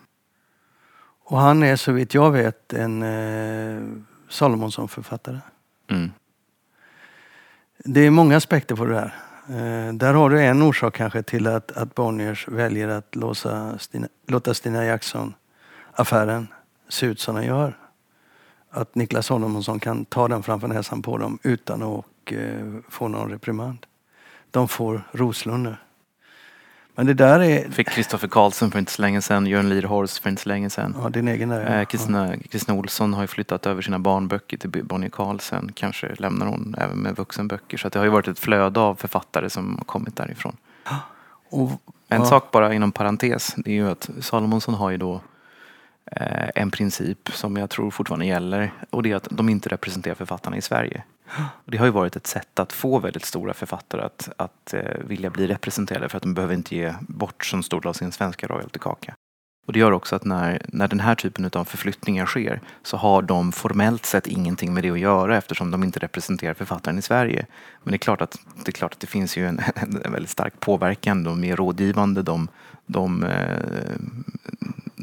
Och 1.24 1.40
han 1.40 1.64
är 1.64 1.76
så 1.76 1.92
vitt 1.92 2.14
jag 2.14 2.32
vet 2.32 2.74
en 2.74 3.04
eh, 3.04 3.84
Salomonsson-författare. 4.30 5.40
Mm. 5.90 6.12
Det 7.78 8.02
är 8.02 8.10
många 8.10 8.38
aspekter 8.38 8.76
på 8.76 8.86
det 8.86 8.96
här. 8.96 9.16
Eh, 9.50 9.94
där 9.94 10.14
har 10.14 10.30
du 10.30 10.42
en 10.42 10.62
orsak 10.62 10.96
kanske 10.96 11.24
till 11.24 11.48
att, 11.48 11.72
att 11.72 11.96
Bonniers 11.96 12.48
väljer 12.48 12.88
att 12.88 13.16
låsa 13.16 13.78
Stina, 13.78 14.08
låta 14.28 14.54
Stina 14.54 14.86
Jackson-affären 14.86 16.48
se 16.90 17.06
ut 17.06 17.20
som 17.20 17.36
den 17.36 17.46
gör. 17.46 17.78
Att 18.76 18.96
Niklas 18.96 19.26
Salomonsson 19.26 19.80
kan 19.80 20.06
ta 20.06 20.28
den 20.28 20.44
framför 20.44 20.68
näsan 20.68 21.02
på 21.02 21.18
dem 21.18 21.40
utan 21.44 21.84
att 21.84 22.06
eh, 22.32 22.40
få 22.90 23.08
någon 23.08 23.30
reprimand. 23.30 23.86
De 24.52 24.68
får 24.68 25.02
Roslund 25.12 25.64
nu. 25.64 25.76
Men 26.96 27.06
det 27.06 27.14
där 27.14 27.40
är... 27.40 27.72
Fick 27.72 27.90
Kristoffer 27.90 28.28
Karlsson 28.28 28.72
för 28.72 28.80
inte 28.80 28.92
så 28.92 29.02
länge 29.02 29.22
sedan, 29.22 29.48
Jörn 29.48 29.70
Lierhorst 29.70 30.18
för 30.18 30.30
inte 30.30 30.42
så 30.42 30.50
länge 30.50 30.70
sedan. 30.70 30.96
Ja, 31.04 31.10
din 31.10 31.28
egen 31.28 31.50
där. 31.50 31.80
Eh, 31.80 31.86
Kristina, 31.86 32.38
Kristina 32.38 32.78
Olsson 32.78 33.14
har 33.14 33.22
ju 33.22 33.28
flyttat 33.28 33.66
över 33.66 33.82
sina 33.82 34.00
barnböcker 34.00 34.58
till 34.58 34.70
Bonnie 34.70 35.10
Carlsen. 35.10 35.72
Kanske 35.76 36.16
lämnar 36.16 36.46
hon 36.46 36.76
även 36.78 36.98
med 36.98 37.16
vuxenböcker. 37.16 37.78
Så 37.78 37.90
det 37.90 38.00
har 38.00 38.06
ju 38.06 38.12
varit 38.12 38.28
ett 38.28 38.40
flöde 38.40 38.80
av 38.80 38.96
författare 38.96 39.50
som 39.50 39.76
har 39.78 39.86
kommit 39.86 40.16
därifrån. 40.16 40.58
Och, 41.50 41.70
En 42.08 42.22
ja, 42.22 42.26
sak 42.26 42.52
bara 42.52 42.74
inom 42.74 42.92
parentes, 42.92 43.54
det 43.58 43.72
är 43.72 43.76
ju 43.76 43.90
att 43.90 44.10
Salomonsson 44.20 44.74
har 44.74 44.90
ju 44.90 44.98
då 44.98 45.22
Eh, 46.12 46.50
en 46.56 46.72
princip 46.72 47.30
som 47.34 47.58
jag 47.58 47.70
tror 47.70 47.92
fortfarande 47.92 48.26
gäller 48.26 48.72
och 48.90 49.04
det 49.04 49.12
är 49.12 49.16
att 49.16 49.28
de 49.32 49.50
inte 49.50 49.70
representerar 49.70 50.16
författarna 50.16 50.58
i 50.58 50.62
Sverige. 50.62 51.04
Och 51.38 51.72
det 51.72 51.78
har 51.78 51.86
ju 51.86 51.92
varit 51.92 52.16
ett 52.16 52.28
sätt 52.28 52.60
att 52.60 52.74
få 52.74 53.00
väldigt 53.00 53.26
stora 53.26 53.54
författare 53.54 54.02
att, 54.02 54.30
att 54.38 54.74
eh, 54.74 54.98
vilja 55.06 55.30
bli 55.30 55.48
representerade 55.48 56.10
för 56.10 56.18
att 56.18 56.24
de 56.24 56.34
behöver 56.34 56.54
inte 56.54 56.76
ge 56.76 56.94
bort 57.02 57.46
så 57.46 57.64
stor 57.64 57.82
del 57.82 57.90
av 57.90 57.94
sin 57.94 58.12
svenska 58.12 58.48
royaltykaka. 58.48 59.16
Och 59.68 59.74
det 59.74 59.80
gör 59.80 59.92
också 59.92 60.16
att 60.16 60.26
när, 60.26 60.62
när 60.68 60.88
den 60.88 61.00
här 61.00 61.16
typen 61.16 61.50
av 61.54 61.66
förflyttningar 61.66 62.26
sker 62.26 62.62
så 62.84 62.98
har 62.98 63.22
de 63.22 63.52
formellt 63.52 64.06
sett 64.06 64.28
ingenting 64.28 64.74
med 64.74 64.84
det 64.84 64.92
att 64.92 65.00
göra 65.00 65.38
eftersom 65.38 65.72
de 65.72 65.84
inte 65.84 66.00
representerar 66.00 66.54
författaren 66.54 67.00
i 67.00 67.02
Sverige. 67.02 67.46
Men 67.84 67.92
det 67.92 67.96
är 67.96 68.00
klart 68.00 68.22
att 68.22 68.38
det, 68.66 68.70
är 68.70 68.72
klart 68.72 68.94
att 68.94 69.00
det 69.00 69.08
finns 69.08 69.38
ju 69.38 69.48
en, 69.48 69.62
en 70.04 70.12
väldigt 70.12 70.30
stark 70.30 70.60
påverkan. 70.60 71.24
De 71.24 71.44
är 71.44 71.56
rådgivande, 71.56 72.22
de, 72.22 72.48
de, 72.86 73.24
eh, 73.24 73.96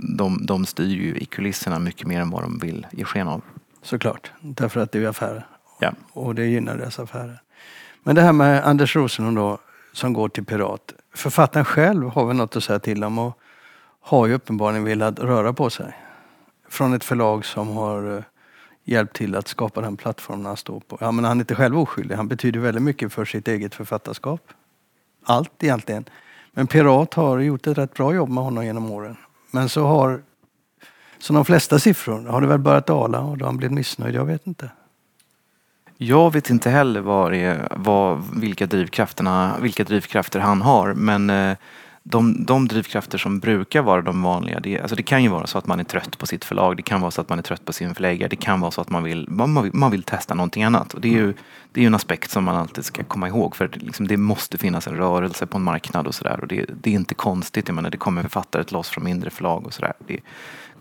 de, 0.02 0.46
de 0.46 0.66
styr 0.66 0.96
ju 0.96 1.16
i 1.16 1.24
kulisserna 1.24 1.78
mycket 1.78 2.06
mer 2.06 2.20
än 2.20 2.30
vad 2.30 2.42
de 2.42 2.58
vill 2.58 2.86
ge 2.92 3.04
sken 3.04 3.28
av. 3.28 3.42
Såklart, 3.82 4.32
därför 4.40 4.80
att 4.80 4.92
det 4.92 4.98
är 4.98 5.08
affärer. 5.08 5.46
Ja. 5.80 5.92
Och 6.12 6.34
det 6.34 6.46
gynnar 6.46 6.76
deras 6.76 6.98
affärer. 6.98 7.42
Men 8.02 8.14
det 8.14 8.22
här 8.22 8.32
med 8.32 8.64
Anders 8.64 8.96
Rosenlund 8.96 9.36
då, 9.36 9.58
som 9.92 10.12
går 10.12 10.28
till 10.28 10.44
Pirat. 10.44 10.94
Författaren 11.14 11.64
själv 11.64 12.08
har 12.08 12.26
väl 12.26 12.36
något 12.36 12.56
att 12.56 12.64
säga 12.64 12.78
till 12.78 13.04
om 13.04 13.18
och 13.18 13.38
har 14.00 14.26
ju 14.26 14.34
uppenbarligen 14.34 14.84
velat 14.84 15.18
röra 15.18 15.52
på 15.52 15.70
sig. 15.70 15.96
Från 16.68 16.94
ett 16.94 17.04
förlag 17.04 17.44
som 17.44 17.68
har 17.68 18.16
eh, 18.16 18.22
hjälpt 18.84 19.16
till 19.16 19.36
att 19.36 19.48
skapa 19.48 19.80
den 19.80 19.96
plattformen 19.96 20.46
han 20.46 20.56
står 20.56 20.80
på. 20.80 20.98
Ja, 21.00 21.12
men 21.12 21.24
han 21.24 21.38
är 21.38 21.42
inte 21.42 21.54
själv 21.54 21.78
oskyldig. 21.78 22.14
Han 22.14 22.28
betyder 22.28 22.60
väldigt 22.60 22.82
mycket 22.82 23.12
för 23.12 23.24
sitt 23.24 23.48
eget 23.48 23.74
författarskap. 23.74 24.52
Allt 25.24 25.62
egentligen. 25.62 26.04
Men 26.52 26.66
Pirat 26.66 27.14
har 27.14 27.38
gjort 27.38 27.66
ett 27.66 27.78
rätt 27.78 27.94
bra 27.94 28.14
jobb 28.14 28.28
med 28.28 28.44
honom 28.44 28.64
genom 28.64 28.90
åren. 28.90 29.16
Men 29.54 29.68
så 29.68 29.86
har, 29.86 30.22
som 31.18 31.36
de 31.36 31.44
flesta 31.44 31.78
siffror, 31.78 32.26
har 32.26 32.40
det 32.40 32.46
väl 32.46 32.58
börjat 32.58 32.86
dala 32.86 33.20
och 33.20 33.38
då 33.38 33.44
har 33.44 33.48
han 33.48 33.56
blivit 33.56 33.74
missnöjd. 33.74 34.14
Jag 34.14 34.24
vet 34.24 34.46
inte. 34.46 34.70
Jag 35.96 36.32
vet 36.32 36.50
inte 36.50 36.70
heller 36.70 37.00
vad 37.00 37.34
är, 37.34 37.68
vad, 37.76 38.22
vilka, 38.40 38.66
drivkrafterna, 38.66 39.56
vilka 39.60 39.84
drivkrafter 39.84 40.40
han 40.40 40.62
har. 40.62 40.94
Men 40.94 41.30
eh, 41.30 41.56
de, 42.02 42.44
de 42.44 42.68
drivkrafter 42.68 43.18
som 43.18 43.38
brukar 43.38 43.82
vara 43.82 44.02
de 44.02 44.22
vanliga, 44.22 44.60
det, 44.60 44.80
alltså 44.80 44.96
det 44.96 45.02
kan 45.02 45.22
ju 45.22 45.28
vara 45.28 45.46
så 45.46 45.58
att 45.58 45.66
man 45.66 45.80
är 45.80 45.84
trött 45.84 46.18
på 46.18 46.26
sitt 46.26 46.44
förlag, 46.44 46.76
det 46.76 46.82
kan 46.82 47.00
vara 47.00 47.10
så 47.10 47.20
att 47.20 47.28
man 47.28 47.38
är 47.38 47.42
trött 47.42 47.64
på 47.64 47.72
sin 47.72 47.94
förläggare, 47.94 48.28
det 48.28 48.36
kan 48.36 48.60
vara 48.60 48.70
så 48.70 48.80
att 48.80 48.90
man 48.90 49.02
vill, 49.02 49.26
man, 49.28 49.70
man 49.72 49.90
vill 49.90 50.02
testa 50.02 50.34
någonting 50.34 50.62
annat. 50.62 50.94
Och 50.94 51.00
det 51.00 51.08
är 51.08 51.12
ju 51.12 51.34
det 51.72 51.82
är 51.82 51.86
en 51.86 51.94
aspekt 51.94 52.30
som 52.30 52.44
man 52.44 52.56
alltid 52.56 52.84
ska 52.84 53.04
komma 53.04 53.28
ihåg 53.28 53.56
för 53.56 53.70
liksom 53.72 54.08
det 54.08 54.16
måste 54.16 54.58
finnas 54.58 54.86
en 54.86 54.96
rörelse 54.96 55.46
på 55.46 55.56
en 55.56 55.62
marknad 55.62 56.06
och 56.06 56.14
sådär. 56.14 56.44
Det, 56.48 56.66
det, 56.82 56.90
är 56.90 56.94
inte 56.94 57.14
konstigt, 57.14 57.68
jag 57.68 57.74
menar 57.74 57.90
det 57.90 57.96
kommer 57.96 58.22
författare 58.22 58.64
till 58.64 58.76
oss 58.76 58.88
från 58.88 59.04
mindre 59.04 59.30
förlag 59.30 59.66
och 59.66 59.74
sådär. 59.74 59.92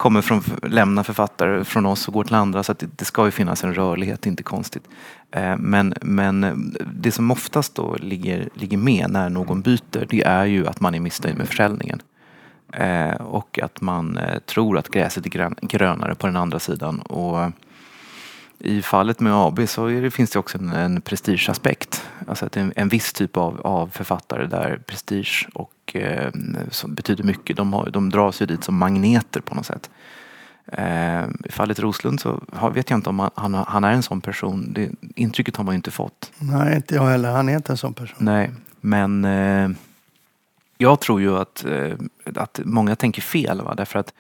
Det 0.02 0.04
kommer 0.04 0.22
från, 0.22 0.44
lämna 0.64 1.04
författare 1.04 1.64
från 1.64 1.86
oss 1.86 2.08
och 2.08 2.14
går 2.14 2.24
till 2.24 2.36
andra 2.36 2.64
så 2.64 2.72
att 2.72 2.80
det, 2.80 2.88
det 2.96 3.06
ska 3.06 3.26
ju 3.26 3.32
finnas 3.32 3.64
en 3.64 3.74
rörlighet, 3.74 4.26
inte 4.26 4.44
konstigt. 4.44 4.84
Eh, 5.32 5.58
men, 5.58 5.94
men 6.02 6.44
eh, 6.44 6.54
det 6.94 7.12
som 7.12 7.32
oftast 7.32 7.76
då 7.76 7.96
ligger, 7.96 8.50
ligger 8.54 8.78
med 8.78 9.10
när 9.10 9.30
någon 9.30 9.62
byter, 9.62 10.06
det 10.10 10.24
är 10.24 10.46
ju 10.46 10.68
att 10.68 10.80
man 10.80 10.96
är 10.96 11.00
missnöjd 11.00 11.38
med 11.38 11.48
försäljningen. 11.48 12.02
Eh, 12.74 13.14
och 13.14 13.60
att 13.64 13.82
man 13.82 14.20
tror 14.46 14.78
att 14.78 14.90
gräset 14.90 15.26
är 15.26 15.68
grönare 15.68 16.16
på 16.16 16.28
den 16.28 16.36
andra 16.36 16.60
sidan. 16.60 17.00
Och 17.00 17.52
i 18.60 18.82
fallet 18.82 19.20
med 19.20 19.34
AB 19.34 19.60
så 19.68 19.88
det, 19.88 20.12
finns 20.12 20.32
det 20.32 20.40
också 20.40 20.58
en, 20.58 20.70
en 20.70 21.02
prestigeaspekt. 21.02 22.10
Alltså 22.28 22.46
att 22.46 22.58
en, 22.58 22.74
en 22.76 22.90
viss 22.90 23.14
typ 23.14 23.38
av, 23.38 23.62
av 23.62 23.88
författare 23.88 24.48
där 24.48 24.82
prestige 24.88 25.48
och 25.54 25.72
eh, 25.96 26.32
betyder 26.88 27.24
mycket. 27.24 27.58
De, 27.58 27.74
har, 27.74 27.90
de 27.90 28.10
dras 28.10 28.42
ju 28.42 28.46
dit 28.46 28.64
som 28.64 28.78
magneter 28.78 29.42
på 29.42 29.56
något 29.56 29.66
sätt. 29.66 29.90
Eh, 30.66 31.24
I 31.46 31.52
fallet 31.52 31.80
Roslund 31.80 32.20
så 32.20 32.42
har, 32.54 32.72
vet 32.72 32.90
jag 32.90 32.98
inte 32.98 33.10
om 33.10 33.20
han, 33.20 33.32
han, 33.36 33.54
han, 33.54 33.84
är 33.84 33.92
en 33.92 34.04
sån 34.04 34.22
person. 34.22 34.74
Det, 34.74 34.90
intrycket 35.16 35.56
har 35.56 35.64
man 35.64 35.74
ju 35.74 35.76
inte 35.76 35.92
fått. 35.92 36.32
Nej, 36.40 36.76
inte 36.76 36.96
jag 36.96 37.08
heller. 37.08 37.32
Han 37.32 37.50
är 37.50 37.56
inte 37.56 37.74
en 37.74 37.78
sån 37.78 37.94
person. 37.94 38.18
Nej, 38.20 38.52
men 38.82 39.26
eh, 39.26 39.70
jag 40.78 41.00
tror 41.00 41.22
ju 41.22 41.38
att, 41.38 41.66
eh, 41.66 41.94
att 42.36 42.60
många 42.64 42.96
tänker 42.96 43.22
fel. 43.22 43.62
Va? 43.62 43.76
Därför 43.76 44.00
att 44.00 44.14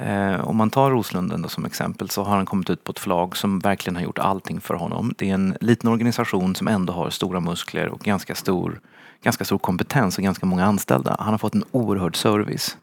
Eh, 0.00 0.48
om 0.48 0.56
man 0.56 0.70
tar 0.70 0.90
Roslunden 0.90 1.42
då 1.42 1.48
som 1.48 1.64
exempel 1.64 2.10
så 2.10 2.24
har 2.24 2.36
han 2.36 2.46
kommit 2.46 2.70
ut 2.70 2.84
på 2.84 2.92
ett 2.92 2.98
förlag 2.98 3.36
som 3.36 3.58
verkligen 3.58 3.96
har 3.96 4.02
gjort 4.02 4.18
allting 4.18 4.60
för 4.60 4.74
honom. 4.74 5.14
Det 5.18 5.30
är 5.30 5.34
en 5.34 5.56
liten 5.60 5.90
organisation 5.90 6.54
som 6.54 6.68
ändå 6.68 6.92
har 6.92 7.10
stora 7.10 7.40
muskler 7.40 7.88
och 7.88 8.00
ganska 8.00 8.34
stor, 8.34 8.80
ganska 9.26 9.44
stor 9.44 9.58
kompetens 9.58 10.18
och 10.18 10.24
ganska 10.24 10.46
många 10.46 10.64
anställda. 10.64 11.16
Han 11.18 11.28
har 11.28 11.38
fått 11.38 11.54
en 11.54 11.64
oerhörd 11.70 12.16
service. 12.16 12.76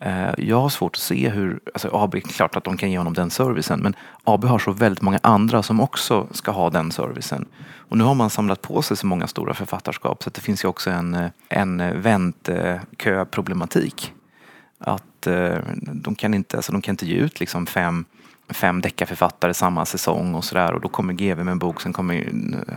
Eh, 0.00 0.30
jag 0.38 0.60
har 0.60 0.68
svårt 0.68 0.96
att 0.96 1.00
se 1.00 1.28
hur, 1.28 1.60
alltså 1.74 1.90
AB, 1.92 2.22
klart 2.22 2.56
att 2.56 2.64
de 2.64 2.76
kan 2.76 2.90
ge 2.90 2.98
honom 2.98 3.14
den 3.14 3.30
servicen 3.30 3.80
men 3.80 3.96
AB 4.24 4.44
har 4.44 4.58
så 4.58 4.72
väldigt 4.72 5.02
många 5.02 5.18
andra 5.22 5.62
som 5.62 5.80
också 5.80 6.26
ska 6.30 6.50
ha 6.50 6.70
den 6.70 6.92
servicen. 6.92 7.46
Och 7.88 7.98
nu 7.98 8.04
har 8.04 8.14
man 8.14 8.30
samlat 8.30 8.62
på 8.62 8.82
sig 8.82 8.96
så 8.96 9.06
många 9.06 9.26
stora 9.26 9.54
författarskap 9.54 10.22
så 10.22 10.30
det 10.30 10.40
finns 10.40 10.64
ju 10.64 10.68
också 10.68 10.90
en, 10.90 11.14
eh, 11.14 11.30
en 11.48 11.80
eh, 11.80 11.94
väntköproblematik. 11.94 14.12
Att 14.80 15.26
de 15.92 16.14
kan 16.14 16.34
inte, 16.34 16.56
alltså 16.56 16.72
de 16.72 16.82
kan 16.82 16.92
inte 16.92 17.06
ge 17.06 17.14
ut 17.14 17.40
liksom 17.40 17.66
fem, 17.66 18.04
fem 18.48 18.80
deckarförfattare 18.80 19.54
samma 19.54 19.84
säsong 19.84 20.34
och 20.34 20.44
sådär 20.44 20.72
och 20.72 20.80
då 20.80 20.88
kommer 20.88 21.12
GV 21.12 21.44
med 21.44 21.52
en 21.52 21.58
bok, 21.58 21.80
sen 21.80 21.92
kommer 21.92 22.28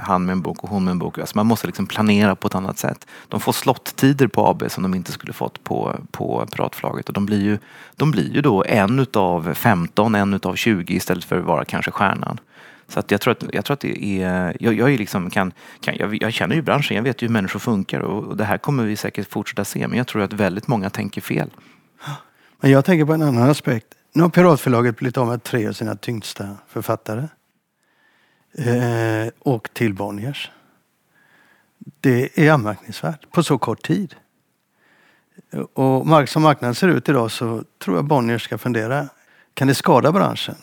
han 0.02 0.26
med 0.26 0.34
en 0.34 0.42
bok 0.42 0.64
och 0.64 0.70
hon 0.70 0.84
med 0.84 0.92
en 0.92 1.00
bok. 1.00 1.18
Alltså 1.18 1.38
man 1.38 1.46
måste 1.46 1.68
liksom 1.68 1.88
planera 1.88 2.36
på 2.36 2.48
ett 2.48 2.56
annat 2.56 2.78
sätt. 2.78 3.08
De 3.28 3.40
får 3.40 3.52
slottider 3.52 4.28
på 4.28 4.48
AB 4.48 4.64
som 4.68 4.84
de 4.84 4.94
inte 4.94 5.12
skulle 5.12 5.34
fått 5.34 5.64
på, 5.64 5.96
på 6.12 6.46
piratförlaget 6.52 7.08
och 7.08 7.14
de 7.14 7.26
blir 7.26 7.42
ju, 7.42 7.58
de 7.96 8.12
blir 8.12 8.34
ju 8.34 8.42
då 8.42 8.64
en 8.68 9.00
utav 9.00 9.54
15, 9.54 10.16
en 10.16 10.34
utav 10.34 10.56
20 10.56 10.94
istället 10.94 11.24
för 11.24 11.40
att 11.40 11.46
vara 11.46 11.66
kanske 11.66 11.92
stjärnan. 11.92 12.40
Så 12.88 13.00
att 13.00 13.12
jag, 13.12 13.22
tror 13.22 13.32
att, 13.32 13.44
jag 13.54 13.66
tror 13.66 13.74
att 13.74 13.80
det 13.80 14.24
är, 14.24 14.58
jag, 14.60 14.74
jag, 14.74 14.94
är 14.94 14.98
liksom 14.98 15.30
kan, 15.30 15.52
kan, 15.82 15.96
jag, 16.00 16.24
jag 16.24 16.34
känner 16.34 16.56
ju 16.56 16.62
branschen, 16.62 16.96
jag 16.96 17.04
vet 17.04 17.22
ju 17.22 17.28
hur 17.28 17.34
människor 17.34 17.60
funkar 17.60 18.00
och, 18.00 18.24
och 18.24 18.38
det 18.38 18.44
här 18.44 18.58
kommer 18.58 18.84
vi 18.84 18.96
säkert 18.96 19.32
fortsätta 19.32 19.66
se 19.66 19.88
men 19.88 19.98
jag 19.98 20.08
tror 20.08 20.22
att 20.22 20.34
väldigt 20.34 20.68
många 20.68 20.90
tänker 20.90 21.22
fel. 21.22 21.50
Men 22.62 22.72
jag 22.72 22.86
tänker 22.86 23.06
på 23.06 23.14
en 23.14 23.22
annan 23.22 23.50
aspekt. 23.50 23.88
Nu 24.14 24.24
har 24.24 24.30
Piratförlaget 24.30 24.98
blivit 24.98 25.18
av 25.18 25.28
med 25.28 25.44
tre 25.44 25.68
av 25.68 25.74
sina 25.74 25.96
tyngsta 25.96 26.58
författare. 26.68 27.28
Eh, 28.54 29.32
och 29.40 29.70
till 29.74 29.94
Bonniers. 29.94 30.52
Det 32.00 32.48
är 32.48 32.52
anmärkningsvärt 32.52 33.32
på 33.32 33.44
så 33.44 33.58
kort 33.58 33.82
tid. 33.82 34.16
Och 35.74 36.30
som 36.30 36.42
marknaden 36.42 36.76
ser 36.76 36.88
ut 36.88 37.10
idag 37.10 37.32
så 37.32 37.64
tror 37.84 37.96
jag 37.96 38.06
Bonniers 38.06 38.44
ska 38.44 38.58
fundera. 38.58 39.08
Kan 39.54 39.68
det 39.68 39.76
skada 39.76 40.12
branschen? 40.12 40.56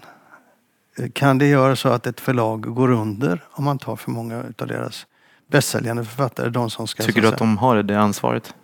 Kan 1.12 1.38
det 1.38 1.46
göra 1.46 1.76
så 1.76 1.88
att 1.88 2.06
ett 2.06 2.20
förlag 2.20 2.60
går 2.74 2.90
under 2.90 3.44
om 3.50 3.64
man 3.64 3.78
tar 3.78 3.96
för 3.96 4.10
många 4.10 4.44
av 4.58 4.66
deras 4.66 5.06
bästsäljande 5.46 6.04
författare? 6.04 6.50
De 6.50 6.70
som 6.70 6.86
ska, 6.86 7.02
Tycker 7.02 7.22
du 7.22 7.28
att 7.28 7.38
de 7.38 7.58
har 7.58 7.82
det 7.82 8.00
ansvaret? 8.00 8.54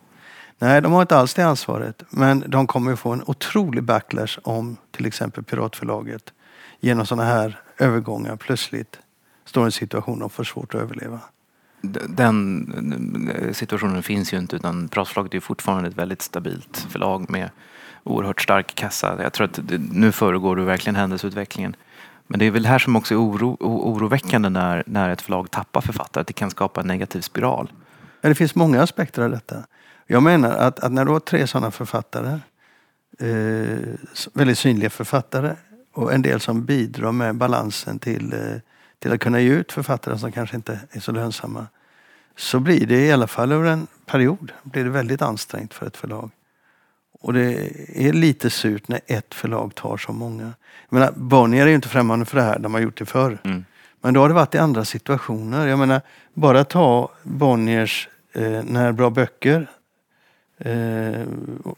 Nej, 0.58 0.82
de 0.82 0.92
har 0.92 1.02
inte 1.02 1.16
alls 1.16 1.34
det 1.34 1.42
ansvaret. 1.42 2.02
Men 2.10 2.44
de 2.46 2.66
kommer 2.66 2.96
få 2.96 3.12
en 3.12 3.22
otrolig 3.26 3.82
backlash 3.82 4.38
om 4.42 4.76
till 4.90 5.06
exempel 5.06 5.44
Piratförlaget 5.44 6.32
genom 6.80 7.06
sådana 7.06 7.28
här 7.28 7.60
övergångar 7.78 8.36
plötsligt 8.36 8.98
står 9.44 9.62
i 9.62 9.64
en 9.64 9.72
situation 9.72 10.18
de 10.18 10.30
får 10.30 10.44
svårt 10.44 10.74
att 10.74 10.80
överleva. 10.80 11.20
Den 12.08 13.52
situationen 13.52 14.02
finns 14.02 14.32
ju 14.32 14.38
inte 14.38 14.56
utan 14.56 14.88
Piratförlaget 14.88 15.34
är 15.34 15.40
fortfarande 15.40 15.88
ett 15.88 15.98
väldigt 15.98 16.22
stabilt 16.22 16.86
förlag 16.90 17.30
med 17.30 17.50
oerhört 18.02 18.40
stark 18.40 18.74
kassa. 18.74 19.22
Jag 19.22 19.32
tror 19.32 19.44
att 19.44 19.60
nu 19.90 20.12
föregår 20.12 20.56
du 20.56 20.64
verkligen 20.64 20.96
händelseutvecklingen. 20.96 21.76
Men 22.26 22.38
det 22.38 22.44
är 22.44 22.50
väl 22.50 22.66
här 22.66 22.78
som 22.78 22.96
också 22.96 23.14
är 23.14 23.18
oro, 23.18 23.56
oroväckande 23.60 24.48
när, 24.48 24.82
när 24.86 25.10
ett 25.10 25.22
förlag 25.22 25.50
tappar 25.50 25.80
författare, 25.80 26.20
att 26.20 26.26
det 26.26 26.32
kan 26.32 26.50
skapa 26.50 26.80
en 26.80 26.86
negativ 26.86 27.20
spiral. 27.20 27.72
Ja, 28.20 28.28
det 28.28 28.34
finns 28.34 28.54
många 28.54 28.82
aspekter 28.82 29.22
av 29.22 29.30
detta. 29.30 29.56
Jag 30.06 30.22
menar 30.22 30.50
att, 30.50 30.80
att 30.80 30.92
när 30.92 31.04
du 31.04 31.10
har 31.10 31.20
tre 31.20 31.46
sådana 31.46 31.70
författare, 31.70 32.38
eh, 33.18 33.78
väldigt 34.32 34.58
synliga 34.58 34.90
författare 34.90 35.56
och 35.92 36.12
en 36.12 36.22
del 36.22 36.40
som 36.40 36.64
bidrar 36.64 37.12
med 37.12 37.34
balansen 37.34 37.98
till, 37.98 38.32
eh, 38.32 38.60
till 38.98 39.12
att 39.12 39.20
kunna 39.20 39.40
ge 39.40 39.50
ut 39.50 39.72
författare 39.72 40.18
som 40.18 40.32
kanske 40.32 40.56
inte 40.56 40.80
är 40.90 41.00
så 41.00 41.12
lönsamma. 41.12 41.66
Så 42.36 42.60
blir 42.60 42.86
det 42.86 43.06
i 43.06 43.12
alla 43.12 43.26
fall 43.26 43.52
över 43.52 43.70
en 43.70 43.86
period 44.06 44.52
blir 44.62 44.84
det 44.84 44.90
väldigt 44.90 45.22
ansträngt 45.22 45.74
för 45.74 45.86
ett 45.86 45.96
förlag. 45.96 46.30
Och 47.20 47.32
det 47.32 47.70
är 47.94 48.12
lite 48.12 48.50
surt 48.50 48.88
när 48.88 49.00
ett 49.06 49.34
förlag 49.34 49.74
tar 49.74 49.96
så 49.96 50.12
många. 50.12 50.52
Jag 50.88 50.98
menar, 50.98 51.12
Bonnier 51.16 51.62
är 51.62 51.68
ju 51.68 51.74
inte 51.74 51.88
främmande 51.88 52.24
för 52.24 52.36
det 52.36 52.42
här, 52.42 52.58
de 52.58 52.74
har 52.74 52.80
gjort 52.80 52.98
det 52.98 53.06
förr. 53.06 53.38
Mm. 53.44 53.64
Men 54.00 54.14
då 54.14 54.20
har 54.20 54.28
det 54.28 54.34
varit 54.34 54.54
i 54.54 54.58
andra 54.58 54.84
situationer. 54.84 55.66
Jag 55.66 55.78
menar, 55.78 56.00
bara 56.34 56.64
ta 56.64 57.10
Bonniers 57.22 58.08
eh, 58.32 58.62
När 58.62 58.92
bra 58.92 59.10
böcker 59.10 59.66
Eh, 60.58 61.26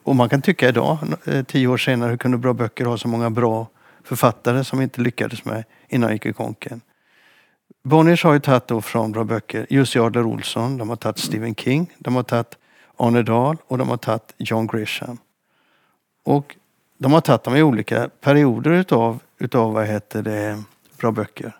och 0.02 0.16
man 0.16 0.28
kan 0.28 0.42
tycka 0.42 0.68
idag, 0.68 0.98
eh, 1.24 1.44
tio 1.44 1.66
år 1.66 1.76
senare, 1.76 2.10
hur 2.10 2.16
kunde 2.16 2.38
Bra 2.38 2.52
Böcker 2.52 2.84
ha 2.84 2.98
så 2.98 3.08
många 3.08 3.30
bra 3.30 3.66
författare 4.04 4.64
som 4.64 4.80
inte 4.80 5.00
lyckades 5.00 5.44
med 5.44 5.64
innan 5.88 6.12
gick 6.12 6.26
i 6.26 6.32
konken. 6.32 6.80
Bonniers 7.84 8.24
har 8.24 8.32
ju 8.32 8.40
tagit 8.40 8.66
då 8.66 8.80
från 8.80 9.12
Bra 9.12 9.24
Böcker 9.24 9.66
Jussi 9.70 9.98
Adler 9.98 10.26
Olsson, 10.26 10.78
de 10.78 10.88
har 10.88 10.96
tagit 10.96 11.18
Stephen 11.18 11.54
King, 11.54 11.92
de 11.98 12.16
har 12.16 12.22
tagit 12.22 12.58
Arne 12.96 13.22
Dahl 13.22 13.56
och 13.66 13.78
de 13.78 13.88
har 13.88 13.96
tagit 13.96 14.34
John 14.38 14.66
Grisham. 14.66 15.18
Och 16.24 16.56
de 16.98 17.12
har 17.12 17.20
tagit 17.20 17.42
dem 17.42 17.56
i 17.56 17.62
olika 17.62 18.10
perioder 18.20 18.70
utav, 18.70 19.18
utav 19.38 19.72
vad 19.72 19.86
heter 19.86 20.22
det, 20.22 20.62
Bra 20.98 21.10
Böcker. 21.10 21.52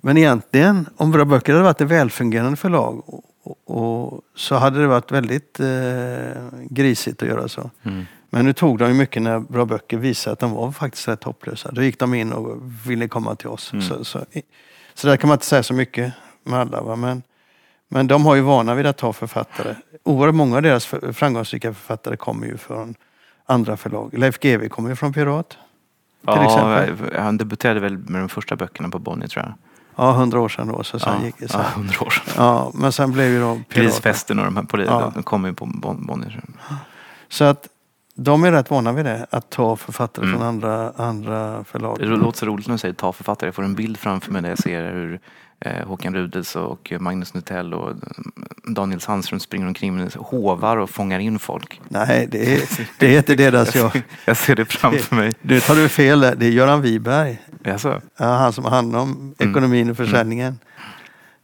Men 0.00 0.16
egentligen, 0.16 0.88
om 0.96 1.10
Bra 1.10 1.24
Böcker 1.24 1.52
hade 1.52 1.64
varit 1.64 1.80
ett 1.80 1.88
välfungerande 1.90 2.56
förlag 2.56 3.22
och, 3.64 4.20
så 4.34 4.54
hade 4.54 4.80
det 4.80 4.86
varit 4.86 5.12
väldigt 5.12 5.60
eh, 5.60 6.42
grisigt 6.70 7.22
att 7.22 7.28
göra 7.28 7.48
så. 7.48 7.70
Mm. 7.82 8.06
Men 8.30 8.44
nu 8.44 8.52
tog 8.52 8.78
de 8.78 8.88
ju 8.88 8.94
mycket 8.94 9.22
när 9.22 9.40
Bra 9.40 9.64
Böcker 9.64 9.96
visade 9.96 10.32
att 10.32 10.38
de 10.38 10.52
var 10.52 10.72
faktiskt 10.72 11.08
rätt 11.08 11.24
hopplösa. 11.24 11.70
Då 11.72 11.82
gick 11.82 11.98
de 11.98 12.14
in 12.14 12.32
och 12.32 12.58
ville 12.86 13.08
komma 13.08 13.34
till 13.34 13.48
oss. 13.48 13.72
Mm. 13.72 13.84
Så, 13.84 14.04
så, 14.04 14.24
så 14.94 15.06
där 15.06 15.16
kan 15.16 15.28
man 15.28 15.34
inte 15.34 15.46
säga 15.46 15.62
så 15.62 15.74
mycket 15.74 16.12
med 16.44 16.60
alla. 16.60 16.80
Va? 16.80 16.96
Men, 16.96 17.22
men 17.88 18.06
de 18.06 18.26
har 18.26 18.34
ju 18.34 18.40
vana 18.40 18.74
vid 18.74 18.86
att 18.86 18.96
ta 18.96 19.12
författare. 19.12 19.74
Oerhört 20.02 20.34
många 20.34 20.56
av 20.56 20.62
deras 20.62 20.86
framgångsrika 21.12 21.74
författare 21.74 22.16
kommer 22.16 22.46
ju 22.46 22.56
från 22.56 22.94
andra 23.46 23.76
förlag. 23.76 24.18
Leif 24.18 24.38
GW 24.38 24.68
kommer 24.68 24.88
ju 24.88 24.96
från 24.96 25.12
Pirat. 25.12 25.48
Till 25.48 25.58
ja, 26.34 26.82
exempel. 26.82 27.20
han 27.20 27.36
debuterade 27.36 27.80
väl 27.80 27.98
med 27.98 28.20
de 28.20 28.28
första 28.28 28.56
böckerna 28.56 28.88
på 28.88 28.98
Bonnier 28.98 29.28
tror 29.28 29.44
jag. 29.44 29.54
Ja, 29.96 30.12
hundra 30.12 30.40
år 30.40 30.48
sedan 30.48 30.68
då. 30.68 30.84
Så 30.84 30.98
sen 30.98 31.14
ja, 31.18 31.26
gick 31.26 31.38
det 31.38 31.48
så. 31.48 31.58
Ja, 31.58 31.64
hundra 31.74 32.06
år 32.06 32.10
sedan. 32.10 32.34
Ja, 32.36 32.70
men 32.74 32.92
sen 32.92 33.12
blev 33.12 33.26
ju 33.26 33.40
då 33.40 33.60
Grisfesten 33.68 34.38
och 34.38 34.44
de 34.44 34.56
här 34.56 34.62
på 34.62 34.82
ja. 34.82 35.12
de 35.14 35.22
kommer 35.22 35.48
ju 35.48 35.54
på 35.54 35.66
Bonnier. 35.66 36.42
Så 37.28 37.44
att 37.44 37.68
de 38.18 38.44
är 38.44 38.52
rätt 38.52 38.70
vana 38.70 38.92
vid 38.92 39.04
det, 39.04 39.26
att 39.30 39.50
ta 39.50 39.76
författare 39.76 40.24
Mm. 40.26 40.38
från 40.38 40.48
andra, 40.48 40.90
andra 40.96 41.64
förlag. 41.64 41.96
Det 41.98 42.06
låter 42.06 42.38
så 42.38 42.46
roligt 42.46 42.66
när 42.66 42.74
du 42.74 42.78
säger 42.78 42.94
ta 42.94 43.12
författare. 43.12 43.48
Jag 43.48 43.54
får 43.54 43.62
en 43.62 43.74
bild 43.74 43.96
framför 43.98 44.32
mig 44.32 44.42
där 44.42 44.48
jag 44.48 44.58
ser 44.58 44.92
hur 44.92 45.20
eh, 45.60 45.86
Håkan 45.88 46.14
Rudels 46.14 46.56
och 46.56 46.92
Magnus 47.00 47.34
Nutell 47.34 47.74
och 47.74 47.90
eh, 47.90 47.96
Daniel 48.68 49.00
Sandström 49.00 49.40
springer 49.40 49.66
omkring 49.66 49.96
med 49.96 50.12
hovar 50.14 50.76
och 50.76 50.90
fångar 50.90 51.18
in 51.18 51.38
folk. 51.38 51.80
Nej, 51.88 52.28
det 52.30 52.54
är, 52.54 52.60
det 52.98 53.14
är 53.14 53.18
inte 53.18 53.34
deras 53.34 53.74
jag. 53.74 54.02
Jag 54.24 54.36
ser 54.36 54.54
det 54.56 54.64
framför 54.64 55.16
mig. 55.16 55.34
Nu 55.42 55.60
tar 55.60 55.74
du 55.74 55.88
fel 55.88 56.20
där. 56.20 56.34
Det 56.34 56.46
är 56.46 56.50
Göran 56.50 56.82
Wiberg. 56.82 57.40
Jaså? 57.64 58.00
Ja, 58.16 58.26
han 58.26 58.52
som 58.52 58.64
har 58.64 58.70
hand 58.70 58.96
om 58.96 59.34
ekonomin 59.38 59.90
och 59.90 59.96
försäljningen. 59.96 60.58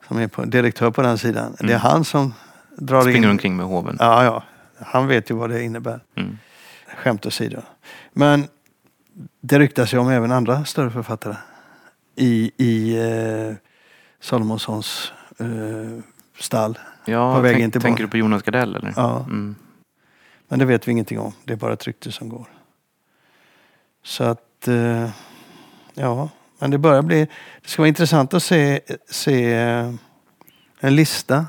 Som 0.09 0.19
är 0.19 0.29
på, 0.29 0.45
direktör 0.45 0.91
på 0.91 1.03
den 1.03 1.19
sidan. 1.19 1.57
Det 1.59 1.65
är 1.65 1.69
Mm. 1.69 1.81
han 1.81 2.05
som 2.05 2.35
drar 2.77 3.01
Springer 3.03 3.23
in. 3.23 3.31
omkring 3.31 3.57
med 3.57 3.67
hoven. 3.67 3.97
Ja, 4.01 4.25
ja. 4.25 4.43
Han 4.87 5.07
vet 5.07 5.31
ju 5.31 5.35
vad 5.35 5.51
det 5.51 5.63
innebär. 5.63 6.01
Mm. 6.17 6.39
Skämt 6.97 7.27
åsido. 7.27 7.63
Men 8.13 8.49
det 9.41 9.59
ryktas 9.59 9.95
ju 9.95 9.99
om 9.99 10.09
även 10.09 10.33
andra 10.33 10.65
större 10.65 10.91
författare. 10.91 11.37
I, 12.17 12.51
i 12.57 12.99
eh, 12.99 13.55
Salomonssons 14.21 15.13
eh, 15.39 16.05
stall. 16.39 16.79
Ja, 17.05 17.35
På 17.35 17.41
väg 17.41 17.55
in 17.55 17.61
tänk, 17.61 17.73
till 17.73 17.83
tänker 17.83 18.05
du 18.05 18.11
på 18.11 18.17
Jonas 18.17 18.43
Gardell 18.43 18.77
eller? 18.77 18.93
Ja. 18.97 19.21
Mm. 19.21 19.55
Men 20.49 20.59
det 20.59 20.65
vet 20.65 20.89
vi 20.89 20.93
ingenting 20.93 21.19
om. 21.19 21.33
Det 21.45 21.53
är 21.53 21.57
bara 21.57 21.73
ett 21.73 21.87
rykte 21.87 22.13
som 22.13 22.29
går. 22.29 22.47
Så 24.03 24.25
att, 24.25 24.69
eh, 24.69 25.11
ja. 25.95 26.29
Men 26.59 26.71
det 26.71 26.79
börjar 26.79 27.03
bli, 27.03 27.29
det 27.63 27.69
ska 27.69 27.83
vara 27.83 27.89
intressant 27.89 28.35
att 28.35 28.43
se, 28.43 28.81
se 29.11 29.55
eh, 29.55 29.95
en 30.81 30.97
lista 30.97 31.47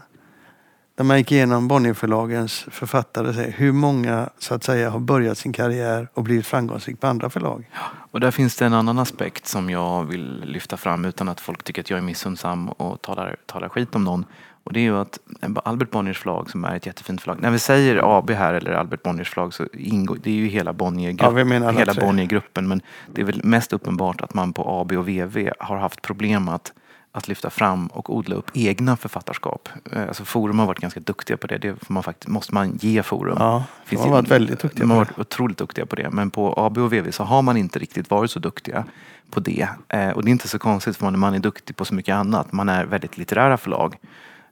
där 0.96 1.04
man 1.04 1.18
gick 1.18 1.32
igenom 1.32 1.68
Bonnierförlagens 1.68 2.66
författare 2.72 3.34
se 3.34 3.50
hur 3.50 3.72
många 3.72 4.30
så 4.40 4.56
att 4.56 4.64
säga 4.64 4.90
har 4.90 5.00
börjat 5.00 5.38
sin 5.38 5.54
karriär 5.54 6.08
och 6.14 6.24
blivit 6.24 6.46
framgångsrik 6.46 7.00
på 7.00 7.08
andra 7.08 7.30
förlag. 7.30 7.70
Och 8.12 8.20
där 8.20 8.32
finns 8.32 8.56
det 8.56 8.66
en 8.66 8.74
annan 8.74 9.00
aspekt 9.00 9.48
som 9.48 9.70
jag 9.70 10.04
vill 10.04 10.42
lyfta 10.46 10.78
fram 10.78 11.06
utan 11.06 11.30
att 11.30 11.42
folk 11.42 11.64
tycker 11.64 11.82
att 11.82 11.90
jag 11.90 11.98
är 11.98 12.04
missunnsam 12.04 12.70
och 12.70 13.02
talar, 13.02 13.36
talar 13.46 13.70
skit 13.70 13.96
om 13.96 14.04
någon. 14.04 14.26
Och 14.66 14.74
det 14.74 14.80
är 14.80 14.82
ju 14.82 14.98
att 14.98 15.20
Albert 15.64 15.92
Bonniers 15.92 16.20
förlag 16.20 16.50
som 16.50 16.66
är 16.66 16.76
ett 16.76 16.86
jättefint 16.86 17.22
förlag. 17.22 17.42
När 17.42 17.52
vi 17.52 17.60
säger 17.60 18.18
AB 18.18 18.30
här 18.30 18.54
eller 18.54 18.72
Albert 18.72 19.04
Bonniers 19.04 19.30
förlag 19.30 19.54
så 19.54 19.66
ingår 19.74 20.18
det 20.24 20.30
är 20.30 20.36
ju 20.36 20.48
hela 20.48 20.70
Ja, 20.70 20.74
Bonniergruppen. 20.74 21.64
alla 21.64 21.80
hela. 21.80 21.94
Bonniergruppen. 21.94 22.68
Men 22.68 22.82
det 23.14 23.22
är 23.22 23.26
väl 23.26 23.42
mest 23.44 23.74
uppenbart 23.74 24.22
att 24.22 24.34
man 24.34 24.54
på 24.54 24.82
AB 24.82 24.92
och 24.92 25.08
VV 25.10 25.50
har 25.60 25.78
haft 25.78 26.02
problem 26.02 26.50
att 26.50 26.74
att 27.16 27.28
lyfta 27.28 27.50
fram 27.50 27.88
och 27.88 28.16
odla 28.16 28.36
upp 28.36 28.52
egna 28.54 28.98
författarskap. 28.98 29.70
Eh, 29.92 30.08
Alltså 30.08 30.26
Forum 30.26 30.60
har 30.60 30.66
varit 30.66 30.80
ganska 30.80 31.00
duktiga 31.00 31.38
på 31.38 31.48
det. 31.48 31.58
Det 31.58 31.90
man 31.90 32.04
faktiskt, 32.04 32.28
måste 32.28 32.54
man 32.54 32.78
ge 32.82 33.04
Forum. 33.04 33.38
Ja, 33.40 33.64
de 33.90 33.96
har 33.96 34.10
varit 34.10 34.28
väldigt 34.32 34.60
duktiga 34.60 34.84
De 34.84 34.90
har 34.92 34.98
varit 34.98 35.20
otroligt 35.20 35.58
duktiga 35.58 35.86
på 35.86 35.96
det. 35.96 36.10
Men 36.10 36.32
på 36.32 36.54
AB 36.58 36.78
och 36.78 36.94
VV 36.94 37.12
så 37.12 37.24
har 37.24 37.42
man 37.42 37.58
inte 37.58 37.80
riktigt 37.80 38.10
varit 38.10 38.32
så 38.32 38.40
duktiga 38.40 38.86
på 39.30 39.40
det. 39.40 39.68
Eh, 39.90 40.10
och 40.10 40.24
det 40.24 40.30
är 40.30 40.32
inte 40.32 40.48
så 40.48 40.60
konstigt 40.60 40.98
för 40.98 41.12
man, 41.12 41.34
är 41.34 41.40
duktig 41.40 41.76
på 41.76 41.86
så 41.86 41.94
mycket 41.96 42.16
annat. 42.16 42.52
Man 42.52 42.70
är 42.70 42.86
väldigt 42.86 43.18
litterära 43.18 43.58
förlag. 43.58 43.96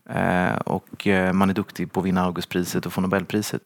Eh, 0.10 0.56
och 0.56 1.08
man 1.34 1.50
är 1.50 1.54
duktig 1.54 1.91
på 1.91 2.00
att 2.00 2.06
vinna 2.06 2.26
Augustpriset 2.26 2.86
och 2.86 2.93
få 2.93 3.02
Nobelpriset. 3.02 3.62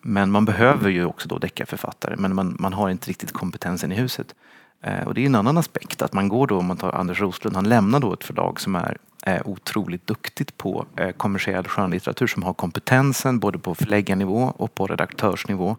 Men 0.00 0.30
man 0.30 0.44
behöver 0.44 0.90
ju 0.90 1.04
också 1.04 1.28
då 1.28 1.38
deckarförfattare. 1.38 2.16
Men 2.18 2.34
man, 2.34 2.56
man 2.58 2.72
har 2.72 2.90
inte 2.90 3.08
riktigt 3.10 3.32
kompetensen 3.32 3.92
i 3.92 3.94
huset. 3.94 4.34
Eh, 4.82 5.06
och 5.06 5.14
det 5.14 5.20
är 5.20 5.26
en 5.26 5.34
annan 5.34 5.58
aspekt. 5.58 6.02
Att 6.02 6.12
man 6.12 6.28
går 6.28 6.46
då, 6.46 6.58
om 6.58 6.66
man 6.66 6.76
tar 6.76 6.92
Anders 6.92 7.20
Roslund, 7.20 7.56
han 7.56 7.68
lämnar 7.68 8.00
då 8.00 8.12
ett 8.12 8.24
förlag 8.24 8.60
som 8.60 8.74
är 8.74 8.96
eh, 9.26 9.40
otroligt 9.44 10.06
duktigt 10.06 10.56
på 10.58 10.86
eh, 10.96 11.10
kommersiell 11.10 11.68
skönlitteratur 11.68 12.26
som 12.26 12.42
har 12.42 12.54
kompetensen 12.54 13.38
både 13.38 13.58
på 13.58 13.74
förläggarnivå 13.74 14.52
och 14.56 14.74
på 14.74 14.86
redaktörsnivå 14.86 15.76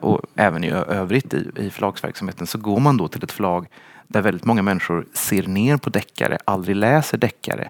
och 0.00 0.20
även 0.34 0.64
i 0.64 0.70
övrigt 0.70 1.34
i, 1.34 1.70
förlagsverksamheten 1.70 2.46
så 2.46 2.58
går 2.58 2.80
man 2.80 2.96
då 2.96 3.08
till 3.08 3.24
ett 3.24 3.32
förlag 3.32 3.66
där 4.06 4.22
väldigt 4.22 4.44
många 4.44 4.62
människor 4.62 5.06
ser 5.12 5.42
ner 5.42 5.76
på 5.76 5.90
deckare, 5.90 6.38
aldrig 6.44 6.76
läser 6.76 7.18
deckare 7.18 7.68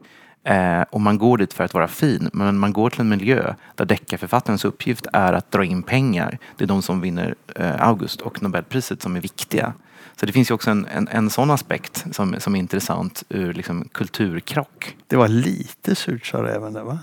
och 0.91 1.01
man 1.01 1.19
går 1.19 1.39
dit 1.39 1.53
för 1.53 1.65
att 1.65 1.75
vara 1.75 1.89
fin 1.89 2.31
men 2.33 2.59
man 2.59 2.73
går 2.73 2.91
till 2.91 3.01
en 3.01 3.09
miljö 3.09 3.55
där 3.75 3.85
deckarförfattarens 3.85 4.65
uppgift 4.65 5.07
är 5.13 5.33
att 5.33 5.51
dra 5.51 5.65
in 5.65 5.83
pengar. 5.83 6.39
Det 6.57 6.65
är 6.65 6.69
de 6.69 6.83
som 6.83 7.01
vinner 7.01 7.35
August 7.79 8.21
och 8.21 8.43
Nobelpriset 8.43 9.03
som 9.03 9.17
är 9.17 9.21
viktiga. 9.21 9.73
Så 10.21 10.27
det 10.27 10.33
finns 10.33 10.51
ju 10.51 10.55
också 10.55 10.71
en, 10.71 10.87
en, 10.87 11.09
en 11.09 11.31
sån 11.31 11.51
aspekt 11.51 12.07
som, 12.15 12.41
som 12.41 12.55
är 12.55 12.59
intressant 12.59 13.25
ur 13.29 13.55
liksom 13.55 13.89
kulturkrock. 13.93 14.97
Det 15.07 15.17
var 15.17 15.29
lite 15.29 15.95
surt 15.95 16.27
sa 16.27 16.43
räven 16.43 16.73
där 16.73 16.83
va? 16.83 16.99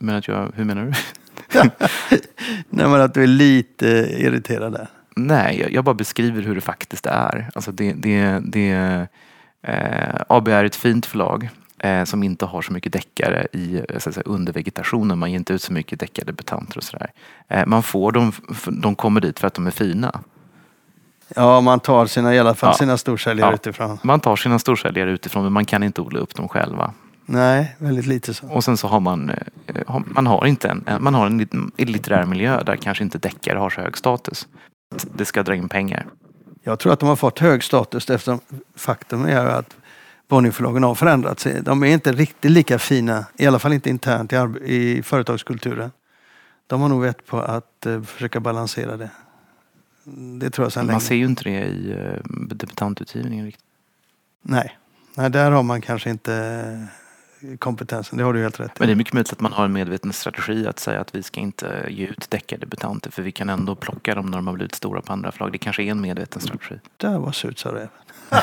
Men 0.00 0.16
att 0.16 0.28
jag, 0.28 0.52
hur 0.54 0.64
menar 0.64 0.84
du? 0.84 0.92
Nej 2.68 2.88
men 2.88 3.00
att 3.00 3.14
du 3.14 3.22
är 3.22 3.26
lite 3.26 3.86
irriterad 4.18 4.72
där. 4.72 4.88
Nej, 5.16 5.60
jag, 5.60 5.72
jag 5.72 5.84
bara 5.84 5.94
beskriver 5.94 6.42
hur 6.42 6.54
det 6.54 6.60
faktiskt 6.60 7.06
är. 7.06 7.50
Alltså 7.54 7.72
det, 7.72 7.92
det, 7.92 8.40
det, 8.44 9.06
eh, 9.62 10.14
AB 10.28 10.48
är 10.48 10.64
ett 10.64 10.76
fint 10.76 11.06
förlag 11.06 11.48
eh, 11.78 12.04
som 12.04 12.22
inte 12.22 12.46
har 12.46 12.62
så 12.62 12.72
mycket 12.72 12.92
deckare 12.92 13.46
i 13.52 13.82
så 13.98 14.12
säga, 14.12 14.24
undervegetationen. 14.26 15.18
Man 15.18 15.30
ger 15.30 15.38
inte 15.38 15.52
ut 15.52 15.62
så 15.62 15.72
mycket 15.72 16.00
deckardebutanter 16.00 16.76
och 16.76 16.84
sådär. 16.84 17.10
Eh, 17.48 17.66
man 17.66 17.82
får 17.82 18.12
dem, 18.12 18.32
de 18.82 18.94
kommer 18.94 19.20
dit 19.20 19.40
för 19.40 19.46
att 19.46 19.54
de 19.54 19.66
är 19.66 19.70
fina. 19.70 20.20
Ja, 21.36 21.60
man 21.60 21.80
tar 21.80 22.06
sina, 22.06 22.34
i 22.34 22.38
alla 22.38 22.54
fall 22.54 22.70
Ja. 22.70 22.74
sina 22.74 22.96
storsäljare 22.96 23.50
Ja. 23.50 23.54
utifrån. 23.54 23.98
Man 24.02 24.20
tar 24.20 24.36
sina 24.36 24.58
storsäljare 24.58 25.10
utifrån 25.10 25.42
men 25.42 25.52
man 25.52 25.64
kan 25.64 25.82
inte 25.82 26.00
odla 26.00 26.18
upp 26.20 26.34
dem 26.34 26.48
själva. 26.48 26.92
Nej, 27.26 27.76
väldigt 27.78 28.06
lite 28.06 28.34
så. 28.34 28.46
Och 28.48 28.64
sen 28.64 28.76
så 28.76 28.86
har 28.88 29.00
man, 29.00 29.30
eh, 29.66 29.98
man 30.06 30.26
har 30.26 30.46
inte 30.46 30.68
en, 30.68 30.84
en- 30.86 31.02
man 31.04 31.14
har 31.14 31.26
en 31.26 31.38
lit- 31.40 31.54
en 31.76 31.92
litterär 31.92 32.24
miljö 32.26 32.62
där 32.62 32.76
kanske 32.76 33.04
inte 33.04 33.18
deckare 33.18 33.58
har 33.58 33.70
så 33.70 33.80
hög 33.80 33.96
status. 33.98 34.48
Det 35.14 35.24
ska 35.24 35.42
dra 35.42 35.54
in 35.54 35.68
pengar. 35.68 36.06
Jag 36.62 36.78
tror 36.78 36.92
att 36.92 37.00
de 37.00 37.08
har 37.08 37.16
fått 37.16 37.38
hög 37.38 37.64
status 37.64 38.10
eftersom 38.10 38.40
faktum 38.76 39.24
är 39.24 39.46
att 39.46 39.76
Bonnierförlagen 40.28 40.82
har 40.82 40.94
förändrat 40.94 41.40
sig. 41.40 41.62
De 41.62 41.82
är 41.82 41.86
inte 41.86 42.12
riktigt 42.12 42.50
lika 42.50 42.78
fina, 42.78 43.24
i 43.36 43.46
alla 43.46 43.58
fall 43.58 43.72
inte 43.72 43.90
internt 43.90 44.32
i, 44.32 44.98
i 44.98 45.02
företagskulturen. 45.02 45.90
De 46.66 46.80
har 46.80 46.88
nog 46.88 47.02
vett 47.02 47.26
på 47.26 47.38
att 47.40 47.86
eh, 47.86 48.02
försöka 48.02 48.40
balansera 48.40 48.96
det. 48.96 49.10
Det 50.40 50.50
tror 50.50 50.64
jag 50.64 50.72
sedan 50.72 50.86
länge. 50.86 50.94
Man 50.94 51.00
ser 51.00 51.14
ju 51.14 51.24
inte 51.24 51.44
det 51.44 51.64
i 51.64 51.90
eh, 51.90 52.20
debutantutgivningen 52.54 53.46
riktigt. 53.46 53.64
Nej. 54.42 54.78
Nej, 55.16 55.30
där 55.30 55.50
har 55.50 55.62
man 55.62 55.80
kanske 55.80 56.10
inte 56.10 56.34
eh, 57.42 57.56
kompetensen. 57.56 58.18
Det 58.18 58.24
har 58.24 58.32
du 58.32 58.42
helt 58.42 58.60
rätt 58.60 58.78
Men 58.78 58.86
det 58.86 58.90
i. 58.90 58.94
är 58.94 58.96
mycket 58.96 59.12
möjligt 59.12 59.32
att 59.32 59.40
man 59.40 59.52
har 59.52 59.64
en 59.64 59.72
medveten 59.72 60.12
strategi 60.12 60.66
att 60.66 60.78
säga 60.78 61.00
att 61.00 61.14
vi 61.14 61.22
ska 61.22 61.40
inte 61.40 61.86
ge 61.88 62.06
ut 62.06 62.30
deckardebutanter 62.30 63.10
för 63.10 63.22
vi 63.22 63.32
kan 63.32 63.48
ändå 63.48 63.74
plocka 63.74 64.14
dem 64.14 64.26
när 64.26 64.38
de 64.38 64.46
har 64.46 64.54
blivit 64.54 64.74
stora 64.74 65.00
på 65.00 65.12
andra 65.12 65.32
förlag. 65.32 65.52
Det 65.52 65.58
kanske 65.58 65.82
är 65.82 65.90
en 65.90 66.00
medveten 66.00 66.42
strategi. 66.42 66.74
Där 66.96 67.18
var 67.18 67.32
surt 67.32 67.58
sa 67.58 67.68
räven. 67.68 67.88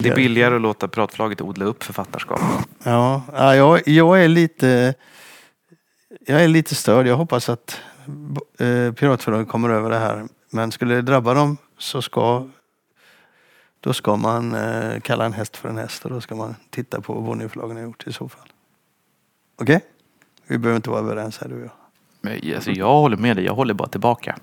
Det 0.00 0.08
är 0.08 0.16
billigare 0.16 0.54
att 0.54 0.60
låta 0.60 0.88
piratförlaget 0.88 1.40
odla 1.40 1.64
upp 1.64 1.84
författarskap. 1.84 2.40
Ja 2.82 3.22
jag, 3.54 3.88
jag 3.88 4.24
är 4.24 4.28
lite 4.28 4.94
jag 6.26 6.44
är 6.44 6.48
lite 6.48 6.74
störd. 6.74 7.06
Jag 7.06 7.16
hoppas 7.16 7.48
att 7.48 7.80
eh, 8.58 9.44
kommer 9.44 9.68
över 9.68 9.90
det 9.90 9.98
här. 9.98 10.28
Men 10.50 10.72
skulle 10.72 10.94
det 10.94 11.02
drabba 11.02 11.34
dem 11.34 11.56
så 11.78 12.02
ska 12.02 12.48
då 13.80 13.92
ska 13.92 14.16
man 14.16 14.54
eh, 14.54 15.00
kalla 15.00 15.24
en 15.24 15.32
häst 15.32 15.56
för 15.56 15.68
en 15.68 15.78
häst 15.78 16.04
och 16.04 16.10
då 16.10 16.20
ska 16.20 16.34
man 16.34 16.54
titta 16.70 17.00
på 17.00 17.14
vad 17.14 17.24
Bonnierförlagen 17.24 17.76
har 17.76 17.84
gjort 17.84 18.06
i 18.06 18.12
så 18.12 18.28
fall. 18.28 18.48
Okej? 19.60 19.80
Vi 20.46 20.58
behöver 20.58 20.76
inte 20.76 20.90
vara 20.90 21.00
överens 21.00 21.38
här 21.38 21.48
du 21.48 21.54
och 21.54 21.60
jag. 21.60 21.70
Men, 22.20 22.54
Alltså, 22.54 22.70
jag 22.70 22.94
håller 22.94 23.16
med 23.16 23.36
dig, 23.36 23.44
jag 23.44 23.54
håller 23.54 23.74
bara 23.74 23.88
tillbaka. 23.88 24.38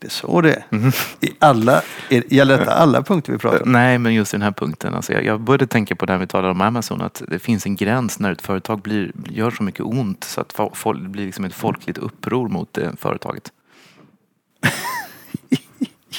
Det 0.00 0.06
är 0.06 0.10
så 0.10 0.40
det 0.40 0.52
är. 0.52 0.64
I 1.20 1.32
alla, 1.38 1.82
Gäller 2.08 2.58
detta 2.58 2.72
alla 2.74 3.02
punkter 3.02 3.32
vi 3.32 3.38
pratar 3.38 3.62
om? 3.62 3.72
Nej, 3.72 3.98
men 3.98 4.14
just 4.14 4.34
i 4.34 4.36
den 4.36 4.42
här 4.42 4.52
punkten. 4.52 4.94
Alltså 4.94 5.12
jag, 5.12 5.24
jag 5.24 5.40
började 5.40 5.66
tänka 5.66 5.96
på 5.96 6.06
det 6.06 6.12
här 6.12 6.20
vi 6.20 6.26
talade 6.26 6.50
om 6.50 6.60
Amazon. 6.60 7.00
Att 7.00 7.22
det 7.28 7.38
finns 7.38 7.66
en 7.66 7.76
gräns 7.76 8.18
när 8.18 8.32
ett 8.32 8.42
företag 8.42 8.80
blir, 8.82 9.12
gör 9.30 9.50
så 9.50 9.62
mycket 9.62 9.80
ont 9.80 10.24
så 10.24 10.40
att 10.40 10.52
fo- 10.54 10.74
folk, 10.74 11.02
det 11.02 11.08
blir 11.08 11.26
liksom 11.26 11.44
ett 11.44 11.54
folkligt 11.54 11.98
uppror 11.98 12.48
mot 12.48 12.68
det 12.74 12.90
företaget. 13.00 13.52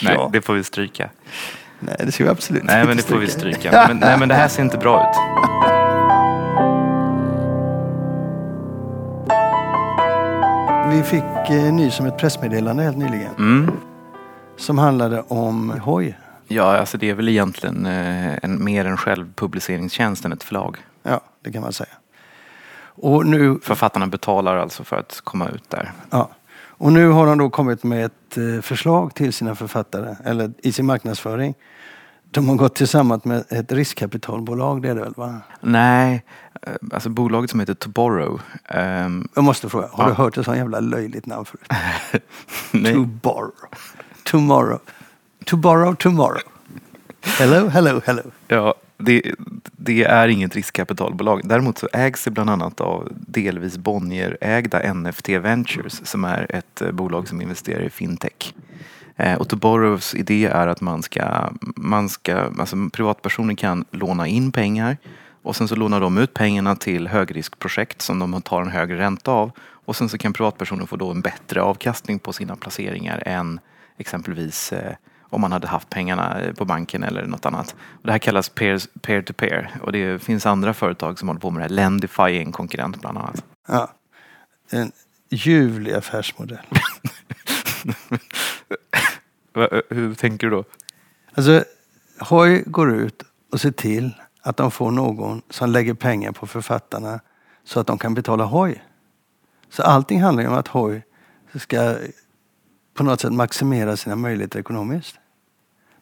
Nej, 0.04 0.14
Ja. 0.16 0.30
det 0.34 0.42
får 0.42 0.54
vi 0.54 0.64
stryka. 0.64 1.10
Nej, 1.80 1.96
det 2.00 2.12
ska 2.12 2.24
vi 2.24 2.30
absolut 2.30 2.64
Nej, 2.64 2.76
inte 2.76 2.88
men 2.88 2.98
det 2.98 3.04
får 3.04 3.18
vi 3.18 3.28
stryka. 3.28 3.58
stryka. 3.60 3.86
Men, 3.88 3.98
nej, 3.98 4.18
men 4.20 4.30
det 4.30 4.36
här 4.36 4.48
ser 4.48 4.64
inte 4.64 4.78
bra 4.78 5.10
ut. 5.10 5.18
Vi 10.92 11.04
fick 11.04 11.50
eh, 11.50 11.74
nys 11.74 12.00
om 12.00 12.06
ett 12.06 12.18
pressmeddelande 12.18 12.84
helt 12.84 12.98
nyligen 12.98 13.36
Mm. 13.38 13.72
som 14.58 14.78
handlade 14.78 15.22
om 15.28 15.70
hoj. 15.70 16.18
Ja, 16.48 16.78
alltså 16.78 16.98
det 16.98 17.10
är 17.10 17.14
väl 17.14 17.30
egentligen 17.30 17.86
eh, 17.86 18.38
en, 18.44 18.64
mer 18.64 18.86
en 18.86 18.98
självpubliceringstjänst 18.98 20.26
än 20.26 20.34
ett 20.34 20.44
förlag. 20.44 20.78
Ja, 21.04 21.22
det 21.44 21.52
kan 21.52 21.62
man 21.62 21.74
säga. 21.74 21.90
Och 22.84 23.26
nu, 23.26 23.60
Författarna 23.64 24.08
betalar 24.08 24.58
alltså 24.58 24.84
för 24.84 24.96
att 24.98 25.22
komma 25.24 25.50
ut 25.50 25.70
där. 25.70 25.92
ja. 26.10 26.30
och 26.54 26.94
nu 26.94 27.08
har 27.10 27.26
de 27.28 27.38
då 27.38 27.50
kommit 27.50 27.84
med 27.84 28.06
ett 28.06 28.38
eh, 28.38 28.62
förslag 28.62 29.14
till 29.16 29.34
sina 29.34 29.56
författare, 29.56 30.16
eller 30.26 30.52
i 30.64 30.72
sin 30.72 30.86
marknadsföring, 30.86 31.54
De 32.34 32.50
har 32.50 32.56
gått 32.56 32.76
tillsammans 32.76 33.26
med 33.26 33.44
ett 33.50 33.72
riskkapitalbolag, 33.72 34.82
det 34.82 34.90
är 34.90 34.96
det 34.96 35.02
väl? 35.02 35.14
Va? 35.18 35.42
Nej, 35.62 36.24
eh, 36.62 36.74
alltså 36.94 37.10
bolaget 37.10 37.50
som 37.52 37.60
heter 37.60 37.74
Toborrow. 37.74 38.42
ehm, 38.68 39.28
Jag 39.36 39.44
måste 39.44 39.70
fråga, 39.70 39.88
har 39.92 40.04
Ja. 40.04 40.10
du 40.10 40.16
hört 40.16 40.38
ett 40.38 40.46
sånt 40.46 40.58
jävla 40.58 40.80
löjligt 40.80 41.26
namn 41.26 41.46
förut? 41.46 41.68
nej, 42.72 42.94
To 42.94 43.06
borrow. 43.06 43.52
Tomorrow. 44.24 44.80
To 45.46 45.58
borrow 45.58 45.96
tomorrow. 45.96 46.42
Hello, 47.24 47.68
hello, 47.68 48.02
hello. 48.06 48.22
ja, 48.48 48.76
det, 48.98 49.22
det 49.72 50.04
är 50.04 50.28
inget 50.28 50.56
riskkapitalbolag. 50.56 51.42
Däremot 51.44 51.78
så 51.78 51.90
ägs 51.94 52.24
det 52.24 52.32
bland 52.32 52.50
annat 52.50 52.82
av 52.82 53.08
delvis 53.12 53.78
Bonnier-ägda 53.78 54.94
NFT 54.94 55.30
Ventures 55.30 56.02
som 56.08 56.26
är 56.26 56.56
ett 56.56 56.82
eh, 56.82 56.92
bolag 56.92 57.28
som 57.28 57.42
investerar 57.42 57.82
i 57.82 57.90
fintech. 57.90 58.54
Eh, 59.22 59.38
Och 59.38 59.50
Toborrows 59.50 60.16
idé 60.16 60.46
är 60.46 60.68
att 60.68 60.82
man 60.82 61.04
ska, 61.04 61.50
man 61.76 62.10
ska, 62.10 62.38
alltså 62.60 62.76
privatpersoner 62.94 63.56
kan 63.56 63.86
låna 63.92 64.28
in 64.28 64.52
pengar 64.52 64.98
och 65.44 65.56
sen 65.56 65.68
så 65.68 65.76
lånar 65.76 66.02
de 66.02 66.18
ut 66.18 66.34
pengarna 66.34 66.76
till 66.76 67.08
högriskprojekt 67.08 68.02
som 68.02 68.20
de 68.20 68.42
tar 68.42 68.62
en 68.62 68.70
högre 68.72 68.98
ränta 68.98 69.32
av 69.32 69.52
och 69.86 69.96
sen 69.96 70.10
så 70.10 70.18
kan 70.18 70.34
privatpersoner 70.34 70.86
få 70.86 70.96
då 70.96 71.12
en 71.12 71.22
bättre 71.22 71.62
avkastning 71.62 72.20
på 72.20 72.34
sina 72.34 72.56
placeringar 72.56 73.24
än 73.26 73.60
exempelvis 73.98 74.74
eh, 74.74 74.94
om 75.30 75.42
man 75.42 75.52
hade 75.52 75.68
haft 75.68 75.90
pengarna 75.90 76.40
eh, 76.42 76.54
på 76.54 76.66
banken 76.66 77.04
eller 77.04 77.26
något 77.26 77.46
annat. 77.46 77.76
Och 77.90 78.06
det 78.06 78.12
här 78.12 78.20
kallas 78.20 78.50
peer- 78.56 78.88
peer-to-peer 79.02 79.70
och 79.82 79.92
det 79.92 80.24
finns 80.24 80.46
andra 80.46 80.74
företag 80.74 81.20
som 81.20 81.28
håller 81.28 81.42
på 81.42 81.52
med 81.52 81.60
det 81.60 81.64
här. 81.64 81.70
Lendify 81.70 82.22
är 82.24 82.42
en 82.42 82.52
konkurrent 82.52 83.02
bland 83.02 83.18
annat. 83.18 83.44
Ja. 83.68 83.92
En 84.72 84.92
ljuvlig 85.30 85.94
affärsmodell. 85.94 86.60
Eh, 89.56 89.80
Hur 89.90 90.14
tänker 90.16 90.48
du 90.50 90.56
då? 90.56 90.64
Alltså, 91.34 91.64
Hoy 92.20 92.64
går 92.66 92.94
ut 92.94 93.24
och 93.52 93.62
ser 93.62 93.72
till 93.72 94.12
att 94.42 94.58
de 94.58 94.72
får 94.72 94.92
någon 94.92 95.42
som 95.50 95.70
lägger 95.70 95.94
pengar 95.94 96.32
på 96.32 96.48
författarna 96.48 97.20
så 97.64 97.80
att 97.80 97.88
de 97.88 97.98
kan 97.98 98.14
betala 98.14 98.44
Hoy. 98.44 98.82
Så 99.70 99.84
allting 99.84 100.22
handlar 100.22 100.44
ju 100.44 100.50
om 100.50 100.56
att 100.56 100.68
Hoy 100.68 101.02
ska 101.56 101.96
på 102.94 103.04
något 103.04 103.20
sätt 103.22 103.34
maximera 103.34 103.98
sina 103.98 104.16
möjligheter 104.16 104.60
ekonomiskt. 104.60 105.16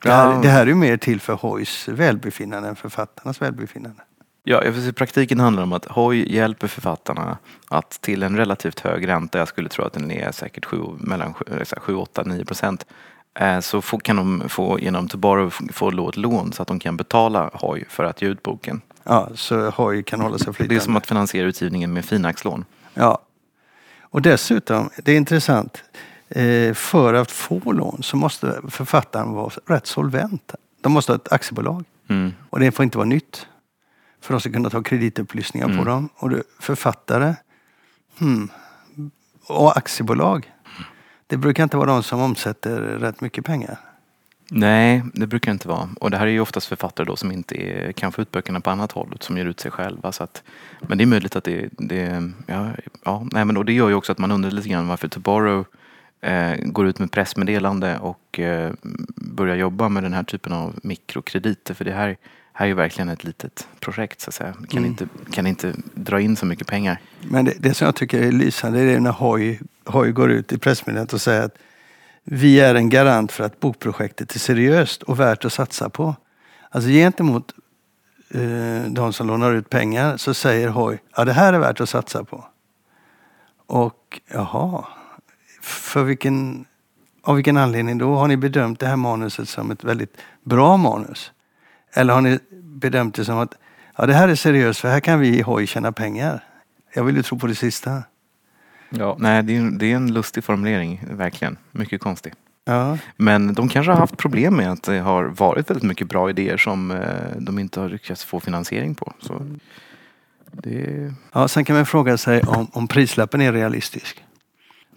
Det 0.02 0.10
här, 0.10 0.32
Ja. 0.32 0.40
det 0.42 0.48
här 0.48 0.62
är 0.62 0.66
ju 0.66 0.74
mer 0.74 0.96
till 0.96 1.20
för 1.20 1.34
Hoys 1.34 1.88
välbefinnande 1.88 2.68
än 2.68 2.76
författarnas 2.76 3.42
välbefinnande. 3.42 4.02
Ja, 4.44 4.64
i 4.64 4.92
praktiken 4.92 5.40
handlar 5.40 5.62
det 5.62 5.64
om 5.64 5.72
att 5.72 5.84
Hoy 5.84 6.34
hjälper 6.34 6.68
författarna 6.68 7.38
att 7.68 7.90
till 7.90 8.22
en 8.22 8.36
relativt 8.36 8.80
hög 8.80 9.08
ränta, 9.08 9.38
jag 9.38 9.48
skulle 9.48 9.68
tro 9.68 9.84
att 9.84 9.92
den 9.92 10.10
är 10.10 10.32
säkert 10.32 10.64
7, 10.64 10.76
mellan 10.98 11.34
7, 11.80 11.94
8, 11.94 12.22
9 12.22 12.44
procent, 12.44 12.86
så 13.60 13.82
får, 13.82 13.98
kan 13.98 14.16
de 14.16 14.48
få 14.48 14.80
genom 14.80 15.08
Toborrow 15.08 15.46
f- 15.48 15.74
få 15.74 16.08
ett 16.08 16.16
lån 16.16 16.52
så 16.52 16.62
att 16.62 16.68
de 16.68 16.78
kan 16.78 16.96
betala 16.96 17.50
Hoy 17.54 17.84
för 17.88 18.04
att 18.04 18.22
ge 18.22 18.28
ut 18.28 18.42
boken. 18.42 18.80
Ja, 19.04 19.28
så 19.34 19.70
Hoy 19.70 20.02
kan 20.02 20.20
hålla 20.20 20.38
sig 20.38 20.46
Det 20.46 20.52
flytande. 20.52 20.74
är 20.74 20.80
som 20.80 20.96
att 20.96 21.06
finansiera 21.06 21.46
utgivningen 21.46 21.92
med 21.92 22.04
Finax-lån. 22.04 22.64
Ja. 22.94 23.18
Och 24.00 24.22
dessutom, 24.22 24.90
det 25.04 25.12
är 25.12 25.16
intressant, 25.16 25.82
eh, 26.28 26.74
för 26.74 27.14
att 27.14 27.30
få 27.30 27.72
lån 27.72 28.02
så 28.02 28.16
måste 28.16 28.60
författaren 28.68 29.32
vara 29.32 29.50
rätt 29.66 29.86
solvent. 29.86 30.54
De 30.80 30.92
måste 30.92 31.12
ha 31.12 31.16
ett 31.16 31.32
aktiebolag 31.32 31.84
Mm. 32.08 32.32
och 32.50 32.60
det 32.60 32.72
får 32.72 32.82
inte 32.84 32.98
vara 32.98 33.08
nytt. 33.08 33.46
För 34.20 34.34
de 34.34 34.40
ska 34.40 34.52
kunna 34.52 34.70
ta 34.70 34.82
kreditupplysningar 34.82 35.66
på 35.66 35.72
Mm. 35.72 35.84
dem. 35.84 36.08
Och 36.16 36.30
det, 36.30 36.42
författare 36.60 37.34
hmm, 38.18 38.48
och 39.46 39.76
aktiebolag, 39.76 40.52
det 41.30 41.36
brukar 41.36 41.62
inte 41.62 41.76
vara 41.76 41.86
de 41.92 42.02
som 42.02 42.20
omsätter 42.20 42.80
rätt 42.80 43.20
mycket 43.20 43.44
pengar. 43.44 43.78
Nej, 44.50 45.02
det 45.14 45.26
brukar 45.26 45.52
inte 45.52 45.68
vara. 45.68 45.88
Och 46.00 46.10
det 46.10 46.16
här 46.16 46.26
är 46.26 46.30
ju 46.30 46.40
oftast 46.40 46.66
författare 46.66 47.06
då 47.06 47.16
som 47.16 47.32
inte 47.32 47.62
är, 47.62 47.92
kan 47.92 48.12
få 48.12 48.22
ut 48.22 48.30
böckerna 48.30 48.60
på 48.60 48.70
annat 48.70 48.92
håll, 48.92 49.16
som 49.20 49.38
ger 49.38 49.44
ut 49.44 49.60
sig 49.60 49.70
själva. 49.70 50.12
Så 50.12 50.24
att, 50.24 50.42
men 50.80 50.98
det 50.98 51.04
är 51.04 51.06
möjligt 51.06 51.36
att 51.36 51.44
det, 51.44 51.68
det 51.70 52.30
ja, 52.46 52.68
ja, 53.04 53.26
nej, 53.32 53.44
men 53.44 53.56
och 53.56 53.64
det 53.64 53.72
gör 53.72 53.88
ju 53.88 53.94
också 53.94 54.12
att 54.12 54.18
man 54.18 54.30
undrar 54.32 54.50
lite 54.50 54.68
grann 54.68 54.88
varför 54.88 55.08
Toborrow 55.08 55.64
eh, 56.20 56.54
går 56.64 56.86
ut 56.86 56.98
med 56.98 57.12
pressmeddelande 57.12 57.98
och 57.98 58.40
eh, 58.40 58.72
börjar 59.16 59.56
jobba 59.56 59.88
med 59.88 60.02
den 60.02 60.12
här 60.12 60.22
typen 60.22 60.52
av 60.52 60.74
mikrokrediter. 60.82 61.74
För 61.74 61.84
det 61.84 61.92
här, 61.92 62.16
här 62.52 62.64
är 62.66 62.68
ju 62.68 62.74
verkligen 62.74 63.08
ett 63.08 63.24
litet 63.24 63.68
projekt 63.80 64.20
så 64.20 64.30
att 64.30 64.34
säga. 64.34 64.52
Kan, 64.52 64.78
Mm. 64.78 64.84
inte, 64.84 65.08
kan 65.32 65.46
inte 65.46 65.74
dra 65.94 66.20
in 66.20 66.36
så 66.36 66.46
mycket 66.46 66.66
pengar. 66.66 67.00
Men 67.20 67.44
det, 67.44 67.54
det 67.58 67.74
som 67.74 67.84
jag 67.84 67.94
tycker 67.94 68.22
är 68.22 68.32
lysande 68.32 68.84
det 68.84 68.92
är 68.92 69.00
när 69.00 69.12
Hoy, 69.12 69.60
Hoy 69.90 70.12
går 70.12 70.30
ut 70.30 70.52
i 70.52 70.58
pressmeddelandet 70.58 71.12
och 71.12 71.20
säger 71.20 71.42
att 71.42 71.54
vi 72.24 72.60
är 72.60 72.74
en 72.74 72.88
garant 72.88 73.32
för 73.32 73.44
att 73.44 73.60
bokprojektet 73.60 74.34
är 74.34 74.38
seriöst 74.38 75.02
och 75.02 75.20
värt 75.20 75.44
att 75.44 75.52
satsa 75.52 75.88
på. 75.88 76.14
Alltså 76.70 76.90
gentemot 76.90 77.52
eh, 78.30 78.82
de 78.88 79.12
som 79.12 79.26
lånar 79.26 79.52
ut 79.52 79.70
pengar 79.70 80.16
så 80.16 80.34
säger 80.34 80.68
Hoy 80.68 80.98
ja 81.16 81.24
det 81.24 81.32
här 81.32 81.52
är 81.52 81.58
värt 81.58 81.80
att 81.80 81.88
satsa 81.88 82.24
på. 82.24 82.44
Och 83.66 84.20
jaha, 84.32 84.84
för 85.62 86.02
vilken, 86.02 86.64
av 87.22 87.36
vilken 87.36 87.56
anledning 87.56 87.98
då? 87.98 88.14
Har 88.14 88.28
ni 88.28 88.36
bedömt 88.36 88.80
det 88.80 88.86
här 88.86 88.96
manuset 88.96 89.48
som 89.48 89.70
ett 89.70 89.84
väldigt 89.84 90.16
bra 90.44 90.76
manus? 90.76 91.32
Eller 91.92 92.14
har 92.14 92.20
ni 92.20 92.38
bedömt 92.52 93.14
det 93.14 93.24
som 93.24 93.38
att 93.38 93.54
ja, 93.96 94.06
det 94.06 94.14
här 94.14 94.28
är 94.28 94.34
seriöst 94.34 94.80
för 94.80 94.88
här 94.88 95.00
kan 95.00 95.20
vi 95.20 95.38
i 95.38 95.42
Hoy 95.42 95.66
tjäna 95.66 95.92
pengar? 95.92 96.44
Jag 96.94 97.04
vill 97.04 97.16
ju 97.16 97.22
tro 97.22 97.38
på 97.38 97.46
det 97.46 97.54
sista. 97.54 98.02
Ja. 98.90 99.16
Nej, 99.18 99.42
det 99.42 99.56
är, 99.56 99.70
det 99.70 99.92
är 99.92 99.96
en 99.96 100.12
lustig 100.12 100.44
formulering, 100.44 101.04
verkligen. 101.10 101.56
Mycket 101.72 102.00
konstig. 102.00 102.32
Ja, 102.64 102.98
Men 103.16 103.54
de 103.54 103.68
kanske 103.68 103.92
har 103.92 103.98
haft 103.98 104.16
problem 104.16 104.56
med 104.56 104.72
att 104.72 104.82
det 104.82 104.98
har 104.98 105.24
varit 105.24 105.70
väldigt 105.70 105.84
mycket 105.88 106.08
bra 106.08 106.30
idéer 106.30 106.56
som 106.56 106.90
eh, 106.90 107.36
de 107.38 107.58
inte 107.58 107.80
har 107.80 107.88
lyckats 107.88 108.24
få 108.24 108.40
finansiering 108.40 108.94
på. 108.94 109.12
Så 109.20 109.46
det, 110.52 111.14
ja 111.32 111.48
sen 111.48 111.64
kan 111.64 111.76
man 111.76 111.86
fråga 111.86 112.16
sig 112.16 112.42
om, 112.42 112.66
om 112.72 112.88
prislappen 112.88 113.40
är 113.40 113.52
realistisk. 113.52 114.24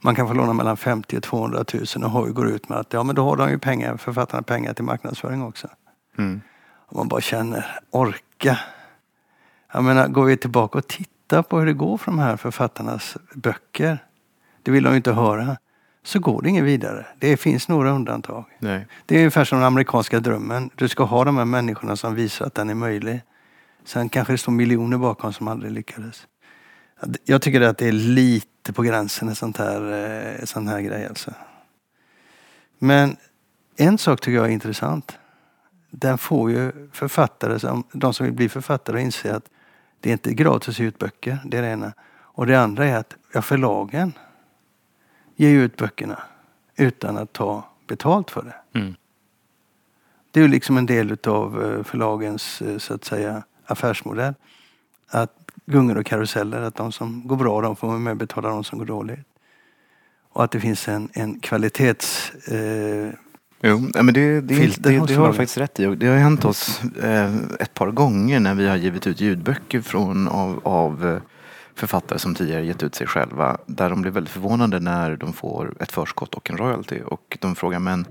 Man 0.02 0.16
kan 0.16 0.28
få 0.28 0.34
låna 0.34 0.54
mellan 0.54 0.78
50 0.78 1.18
och 1.18 1.24
200 1.24 1.66
000 1.74 2.04
och 2.04 2.12
Hoy 2.12 2.32
går 2.32 2.48
ut 2.48 2.70
med 2.70 2.78
att 2.78 2.94
ja 2.94 3.04
men 3.04 3.16
då 3.16 3.24
har 3.24 3.36
de 3.38 3.50
ju 3.50 3.60
pengar, 3.60 3.98
författarna 3.98 4.44
pengar 4.44 4.74
till 4.74 4.84
marknadsföring 4.84 5.44
också. 5.44 5.68
mm. 6.18 6.42
Och 6.88 6.96
man 6.96 7.08
bara 7.08 7.22
känner, 7.22 7.80
orka. 7.92 8.60
Jag 9.74 9.84
menar, 9.84 10.08
går 10.08 10.26
vi 10.26 10.38
tillbaka 10.38 10.78
och 10.78 10.88
tittar 10.88 11.13
på 11.28 11.60
hur 11.60 11.66
det 11.66 11.74
går 11.74 11.98
för 11.98 12.12
de 12.12 12.20
här 12.20 12.38
författarnas 12.38 13.18
böcker. 13.34 13.98
Det 14.64 14.72
vill 14.72 14.84
de 14.84 14.90
ju 14.90 14.98
inte 14.98 15.14
höra. 15.14 15.58
Så 16.04 16.20
går 16.20 16.42
det 16.42 16.50
inget 16.50 16.64
vidare. 16.64 17.06
Det 17.20 17.38
finns 17.38 17.68
några 17.68 17.92
undantag. 17.92 18.46
Nej. 18.60 18.88
Det 19.06 19.16
är 19.16 19.20
ungefär 19.20 19.46
som 19.46 19.58
den 19.58 19.68
amerikanska 19.68 20.20
drömmen. 20.20 20.70
Du 20.76 20.88
ska 20.88 21.04
ha 21.04 21.24
de 21.24 21.38
här 21.38 21.46
människorna 21.46 21.96
som 21.96 22.16
visar 22.16 22.46
att 22.46 22.56
den 22.56 22.70
är 22.70 22.76
möjlig. 22.76 23.22
Sen 23.86 24.10
kanske 24.10 24.34
det 24.34 24.38
står 24.38 24.52
miljoner 24.52 24.98
bakom 24.98 25.34
som 25.34 25.48
aldrig 25.48 25.72
lyckades. 25.72 26.28
Jag 27.24 27.42
tycker 27.42 27.62
att 27.62 27.78
det 27.78 27.88
är 27.88 27.92
lite 27.92 28.74
på 28.74 28.82
gränsen 28.82 29.28
en 29.28 29.36
sånt 29.36 29.58
här, 29.58 29.92
eh, 30.40 30.46
sån 30.46 30.68
här 30.68 30.82
grej 30.82 31.08
alltså. 31.08 31.34
Men 32.80 33.18
en 33.78 33.98
sak 33.98 34.22
tycker 34.22 34.36
jag 34.36 34.46
är 34.46 34.50
intressant. 34.50 35.18
Den 35.92 36.18
får 36.18 36.52
ju 36.52 36.90
författare, 36.92 37.60
som, 37.60 37.84
de 37.92 38.14
som 38.14 38.26
vill 38.26 38.36
bli 38.36 38.50
författare, 38.50 38.98
att 38.98 39.04
inse 39.04 39.36
att 39.36 39.50
det 40.04 40.10
är 40.10 40.14
inte 40.14 40.34
gratis 40.34 40.70
att 40.70 40.80
ge 40.80 40.86
ut 40.86 41.00
böcker. 41.00 41.40
Det 41.46 41.58
är 41.58 41.62
det 41.62 41.68
ena. 41.68 41.94
Och 42.12 42.48
det 42.48 42.56
andra 42.56 42.86
är 42.86 42.96
att 42.96 43.16
ja, 43.34 43.42
förlagen 43.42 44.14
ger 45.36 45.50
ut 45.50 45.78
böckerna 45.78 46.20
utan 46.76 47.18
att 47.18 47.34
ta 47.34 47.66
betalt 47.88 48.32
för 48.32 48.44
det. 48.44 48.80
Mm. 48.80 48.96
Det 50.32 50.40
är 50.40 50.42
ju 50.42 50.48
liksom 50.48 50.78
en 50.78 50.86
del 50.86 51.12
utav 51.12 51.64
eh, 51.64 51.84
förlagens 51.84 52.62
eh, 52.62 52.78
så 52.78 52.94
att 52.94 53.04
säga 53.04 53.44
affärsmodell. 53.66 54.34
Att 55.08 55.52
gungor 55.66 55.98
och 55.98 56.06
karuseller, 56.06 56.62
att 56.62 56.76
de 56.76 56.92
som 56.92 57.28
går 57.28 57.36
bra 57.36 57.62
de 57.62 57.76
får 57.76 57.88
vara 57.88 58.00
med 58.00 58.12
och 58.12 58.18
betala 58.18 58.50
de 58.50 58.64
som 58.64 58.80
går 58.80 58.86
dåligt. 58.86 59.28
Och 60.30 60.44
att 60.44 60.52
det 60.52 60.60
finns 60.60 60.88
en, 60.88 61.10
en 61.14 61.40
kvalitets... 61.40 62.32
Eh, 62.34 63.14
Jo, 63.66 63.90
men 63.94 64.14
det, 64.14 64.42
det, 64.42 64.56
Filter 64.56 64.92
det, 64.92 65.00
hos 65.00 65.10
det 65.10 65.16
har 65.16 65.28
du 65.28 65.34
faktiskt 65.34 65.58
rätt 65.58 65.80
i. 65.80 65.96
Det 65.96 66.08
har 66.08 66.18
hänt 66.18 66.46
oss 66.46 66.82
eh, 66.84 67.36
ett 67.60 67.74
par 67.74 67.92
gånger 67.92 68.40
när 68.40 68.56
vi 68.56 68.68
har 68.68 68.76
givit 68.76 69.08
ut 69.08 69.22
ljudböcker 69.22 69.82
från, 69.82 70.28
av, 70.28 70.60
av 70.64 71.08
eh, 71.08 71.22
författare 71.76 72.20
som 72.20 72.36
tidigare 72.36 72.66
gett 72.66 72.84
ut 72.84 72.96
sig 72.96 73.08
själva. 73.08 73.58
Där 73.66 73.90
de 73.90 74.02
blir 74.02 74.12
väldigt 74.12 74.34
förvånade 74.34 74.80
när 74.80 75.16
de 75.16 75.34
får 75.34 75.74
ett 75.80 75.92
förskott 75.92 76.34
och 76.34 76.50
en 76.50 76.58
royalty. 76.58 77.02
Och 77.02 77.38
de 77.42 77.56
frågar 77.56 77.80
men 77.80 78.06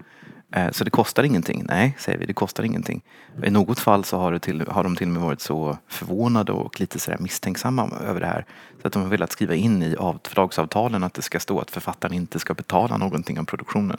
eh, 0.55 0.71
så 0.71 0.85
det 0.85 0.91
kostar 0.91 1.23
ingenting? 1.23 1.65
Nej, 1.69 1.97
säger 1.99 2.19
vi, 2.19 2.27
det 2.27 2.33
kostar 2.33 2.65
ingenting. 2.65 3.03
I 3.45 3.51
något 3.51 3.79
fall 3.79 4.05
så 4.05 4.19
har, 4.19 4.33
det 4.33 4.39
till, 4.39 4.65
har 4.69 4.85
de 4.85 4.97
till 4.97 5.07
och 5.07 5.13
med 5.13 5.23
varit 5.23 5.41
så 5.41 5.79
förvånade 5.89 6.53
och 6.53 6.81
lite 6.81 6.99
sådär 6.99 7.19
misstänksamma 7.21 7.91
över 8.07 8.21
det 8.21 8.27
här. 8.27 8.47
Så 8.81 8.87
att 8.87 8.93
de 8.93 9.03
har 9.03 9.09
velat 9.09 9.33
skriva 9.33 9.55
in 9.55 9.83
i 9.83 9.97
av, 9.97 10.21
förlagsavtalen 10.25 11.05
att 11.05 11.15
det 11.15 11.23
ska 11.23 11.41
stå 11.41 11.61
att 11.61 11.71
författaren 11.71 12.15
inte 12.15 12.39
ska 12.39 12.55
betala 12.55 12.97
någonting 12.97 13.39
av 13.39 13.45
produktionen. 13.45 13.99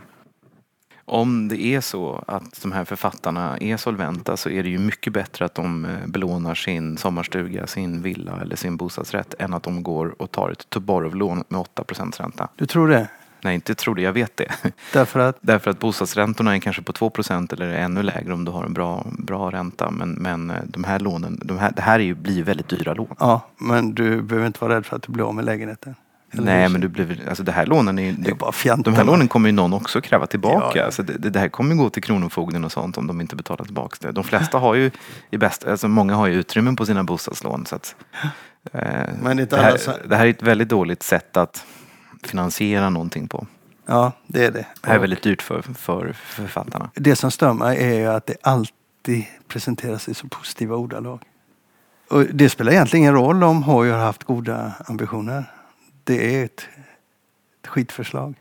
Om 1.06 1.48
det 1.48 1.62
är 1.62 1.82
så 1.82 2.24
att 2.28 2.62
de 2.62 2.72
här 2.72 2.86
författarna 2.86 3.58
är 3.58 3.78
solventa 3.78 4.38
så 4.38 4.50
är 4.50 4.64
det 4.64 4.70
ju 4.70 4.80
mycket 4.80 5.14
bättre 5.14 5.46
att 5.46 5.56
de 5.56 5.86
eh, 5.86 6.08
belånar 6.08 6.56
sin 6.56 6.98
sommarstuga, 6.98 7.68
sin 7.68 8.02
villa 8.02 8.42
eller 8.42 8.56
sin 8.56 8.78
bostadsrätt 8.78 9.36
än 9.40 9.54
att 9.54 9.64
de 9.64 9.84
går 9.84 10.22
och 10.22 10.32
tar 10.32 10.50
ett 10.50 10.70
Toborov-lån 10.70 11.44
med 11.48 11.62
8% 11.62 12.22
ränta. 12.22 12.48
du 12.56 12.66
tror 12.66 12.88
det? 12.88 13.08
Nej, 13.44 13.56
inte 13.56 13.76
tror 13.76 13.96
det, 13.96 14.02
jag 14.02 14.14
vet 14.14 14.38
det. 14.38 14.52
Därför 14.94 15.20
att, 15.20 15.38
Därför 15.42 15.72
att 15.72 15.80
bostadsräntorna 15.80 16.56
är 16.56 16.60
kanske 16.60 16.82
på 16.82 16.92
2% 16.92 17.54
eller 17.54 17.70
ännu 17.70 18.04
lägre 18.04 18.34
om 18.34 18.46
du 18.46 18.52
har 18.52 18.64
en 18.64 18.74
bra, 18.74 19.06
bra 19.18 19.52
ränta. 19.52 19.92
Men, 19.92 20.12
men 20.12 20.50
eh, 20.50 20.58
de 20.66 20.84
här 20.84 21.00
lånen, 21.00 21.40
de 21.44 21.58
här, 21.58 21.72
det 21.76 21.82
här 21.82 22.00
är 22.00 22.04
ju, 22.04 22.16
blir 22.16 22.44
väldigt 22.44 22.70
dyra 22.70 22.94
lån. 22.94 23.16
ja, 23.20 23.42
men 23.58 23.94
du 23.94 24.22
behöver 24.22 24.48
inte 24.48 24.60
vara 24.66 24.76
rädd 24.76 24.86
för 24.86 24.96
att 24.96 25.04
du 25.04 25.12
blir 25.12 25.24
av 25.24 25.36
med 25.36 25.46
lägenheten. 25.46 25.96
Nej, 26.34 26.70
men 26.70 26.82
du 26.82 26.88
blir, 26.88 27.28
alltså 27.30 27.44
det 27.44 27.52
här 27.52 27.66
lånen 27.66 28.00
är 28.00 28.04
ju... 28.04 28.12
Det 28.12 28.30
är 28.32 28.36
bara 28.36 28.52
fjanten. 28.52 28.94
De 28.94 28.98
här 28.98 29.06
lånen 29.06 29.28
kommer 29.28 29.50
ju 29.50 29.54
någon 29.54 29.74
också 29.74 30.02
kräva 30.02 30.26
tillbaka. 30.28 30.78
Ja, 30.80 30.86
ja. 30.86 30.92
Så 30.92 31.02
det, 31.02 31.30
det, 31.30 31.40
här 31.40 31.50
kommer 31.50 31.76
gå 31.76 31.90
till 31.90 32.04
Kronofogden 32.04 32.66
och 32.66 32.72
sånt 32.72 32.98
om 32.98 33.08
de 33.08 33.22
inte 33.22 33.36
betalar 33.36 33.66
tillbaka 33.66 33.98
det. 34.00 34.12
De 34.12 34.24
flesta 34.24 34.58
har 34.58 34.76
ju, 34.76 34.92
i 35.32 35.38
bästa, 35.38 35.72
alltså 35.72 35.88
många 35.88 36.16
har 36.16 36.28
ju 36.28 36.34
utrymmen 36.34 36.76
på 36.76 36.86
sina 36.86 37.04
bostadslån. 37.04 37.66
Så 37.66 37.76
att, 37.76 37.96
eh, 38.74 38.82
Men 39.22 39.38
det, 39.38 39.56
här, 39.58 39.78
så- 39.78 39.92
det 40.08 40.16
här 40.16 40.26
är 40.26 40.30
ett 40.30 40.44
väldigt 40.44 40.70
dåligt 40.70 41.04
sätt 41.04 41.38
att 41.38 41.66
finansiera 42.24 42.90
någonting 42.90 43.28
på. 43.28 43.48
Ja, 43.86 44.12
det 44.28 44.46
är 44.46 44.52
det. 44.52 44.66
Det 44.82 44.88
här 44.88 44.96
är 44.96 45.00
väldigt 45.00 45.22
dyrt 45.24 45.42
för, 45.42 45.62
för 45.62 46.14
författarna. 46.14 46.90
Det 46.96 47.16
som 47.16 47.32
stör 47.32 47.54
mig 47.54 47.78
är 47.78 47.94
ju 48.00 48.08
att 48.08 48.26
det 48.26 48.36
alltid 48.42 49.26
presenteras 49.48 50.10
i 50.10 50.14
så 50.14 50.28
positiva 50.28 50.76
ordalag. 50.76 51.20
Och 52.10 52.24
det 52.24 52.50
spelar 52.50 52.72
egentligen 52.72 53.04
ingen 53.04 53.14
roll 53.14 53.44
om 53.44 53.64
Hoy 53.64 53.90
har 53.90 54.00
haft 54.00 54.24
goda 54.24 54.72
ambitioner. 54.86 55.46
Det 56.04 56.36
är 56.40 56.46
ett, 56.46 56.68
ett 57.62 57.68
skitförslag. 57.68 58.34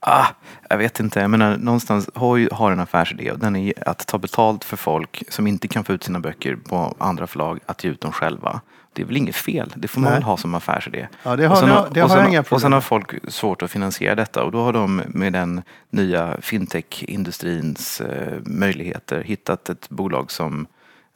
Ah, 0.00 0.26
jag 0.70 0.78
vet 0.78 1.00
inte, 1.00 1.20
jag 1.20 1.30
menar 1.30 1.56
någonstans 1.56 2.10
Hoy 2.14 2.48
har 2.52 2.72
en 2.72 2.80
affärsidé 2.80 3.30
och 3.32 3.38
den 3.38 3.56
är 3.56 3.88
att 3.88 4.06
ta 4.06 4.18
betalt 4.18 4.64
för 4.64 4.76
folk 4.76 5.22
som 5.28 5.46
inte 5.46 5.68
kan 5.68 5.84
få 5.84 5.92
ut 5.92 6.04
sina 6.04 6.20
böcker 6.20 6.56
på 6.56 6.94
andra 6.98 7.26
förlag 7.26 7.60
att 7.66 7.84
ge 7.84 7.90
ut 7.90 8.00
dem 8.00 8.12
själva. 8.12 8.60
Det 8.92 9.02
är 9.02 9.06
väl 9.06 9.16
inget 9.16 9.36
fel, 9.36 9.72
det 9.76 9.88
får 9.88 10.00
man 10.00 10.10
Nej. 10.10 10.16
väl 10.18 10.22
ha 10.22 10.36
som 10.36 10.54
affärsidé. 10.54 11.08
Ja, 11.22 11.36
det 11.36 11.44
har- 11.46 11.52
Och 11.52 11.58
sen 11.58 11.68
det 11.92 12.00
har- 12.00 12.08
sen, 12.08 12.44
Och 12.50 12.60
sen 12.60 12.72
har 12.72 12.80
folk 12.80 13.14
svårt 13.32 13.62
att 13.62 13.70
finansiera 13.70 14.14
detta 14.14 14.44
och 14.44 14.52
då 14.52 14.62
har 14.64 14.72
de 14.72 15.02
med 15.06 15.32
den 15.32 15.62
nya 15.90 16.36
fintech-industrins 16.40 18.00
eh, 18.00 18.38
möjligheter 18.44 19.22
hittat 19.22 19.68
ett 19.68 19.88
bolag 19.88 20.30
som 20.30 20.66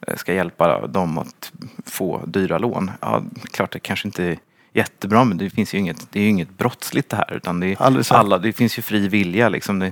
eh, 0.07 0.15
ska 0.15 0.33
hjälpa 0.33 0.87
dem 0.87 1.17
att 1.17 1.51
få 1.85 2.21
dyra 2.25 2.57
lån. 2.57 2.91
Ja, 3.01 3.23
klart 3.51 3.71
det 3.71 3.79
kanske 3.79 4.07
inte 4.07 4.37
jättebra 4.73 5.23
men 5.23 5.37
det 5.37 5.49
finns 5.49 5.73
ju 5.73 5.77
inget, 5.77 6.07
det 6.11 6.19
är 6.19 6.23
ju 6.23 6.29
inget 6.29 6.57
brottsligt 6.57 7.09
det 7.09 7.15
här 7.17 7.33
utan 7.33 7.59
det, 7.59 7.67
är 7.67 8.13
alla, 8.13 8.37
det 8.37 8.53
finns 8.53 8.77
ju 8.77 8.81
fri 8.81 9.07
vilja 9.07 9.49
liksom. 9.49 9.79
Det, 9.79 9.91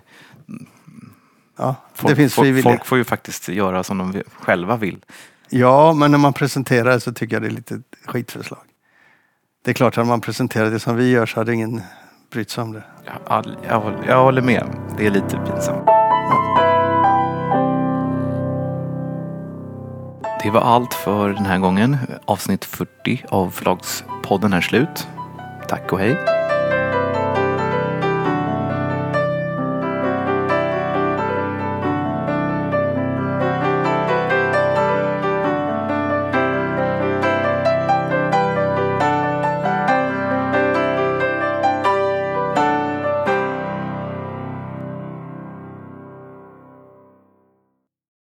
Ja, 1.58 1.76
folk, 1.94 2.10
det 2.12 2.16
finns 2.16 2.34
folk, 2.36 2.46
frivilliga. 2.46 2.74
folk 2.74 2.86
får 2.86 2.98
ju 2.98 3.04
faktiskt 3.04 3.48
göra 3.50 3.84
som 3.84 3.98
de 3.98 4.24
själva 4.40 4.78
vill. 4.78 4.98
Ja, 5.50 5.94
men 5.94 6.12
när 6.12 6.18
man 6.18 6.34
presenterar 6.34 6.92
det 6.92 7.00
så 7.00 7.14
tycker 7.14 7.36
jag 7.36 7.42
det 7.44 7.48
är 7.48 7.52
lite 7.52 7.82
skitförslag. 8.06 8.60
Det 9.66 9.72
är 9.72 9.76
klart 9.76 9.98
att 9.98 10.02
om 10.02 10.08
man 10.08 10.22
presenterar 10.22 10.72
det 10.72 10.80
som 10.80 10.96
vi 10.96 11.10
gör 11.10 11.26
så 11.26 11.40
hade 11.40 11.54
ingen 11.54 11.82
brytt 12.32 12.50
sig 12.50 12.64
om 12.64 12.72
det. 12.72 12.84
Jag, 13.06 13.16
all- 13.28 13.58
jag, 13.68 13.80
håller- 13.80 14.08
jag 14.08 14.24
håller 14.24 14.42
med, 14.42 14.66
det 14.98 15.06
är 15.06 15.12
lite 15.12 15.38
pinsamt. 15.48 15.86
Det 20.44 20.50
var 20.50 20.62
allt 20.62 20.94
för 20.94 21.30
den 21.30 21.46
här 21.46 21.60
gången. 21.60 21.98
Avsnitt 22.26 22.66
40 22.66 23.24
av 23.30 23.50
Förlagspodden 23.50 24.54
är 24.54 24.62
slut. 24.62 25.08
Tack 25.68 25.94
och 25.94 26.00
hej. 26.00 26.39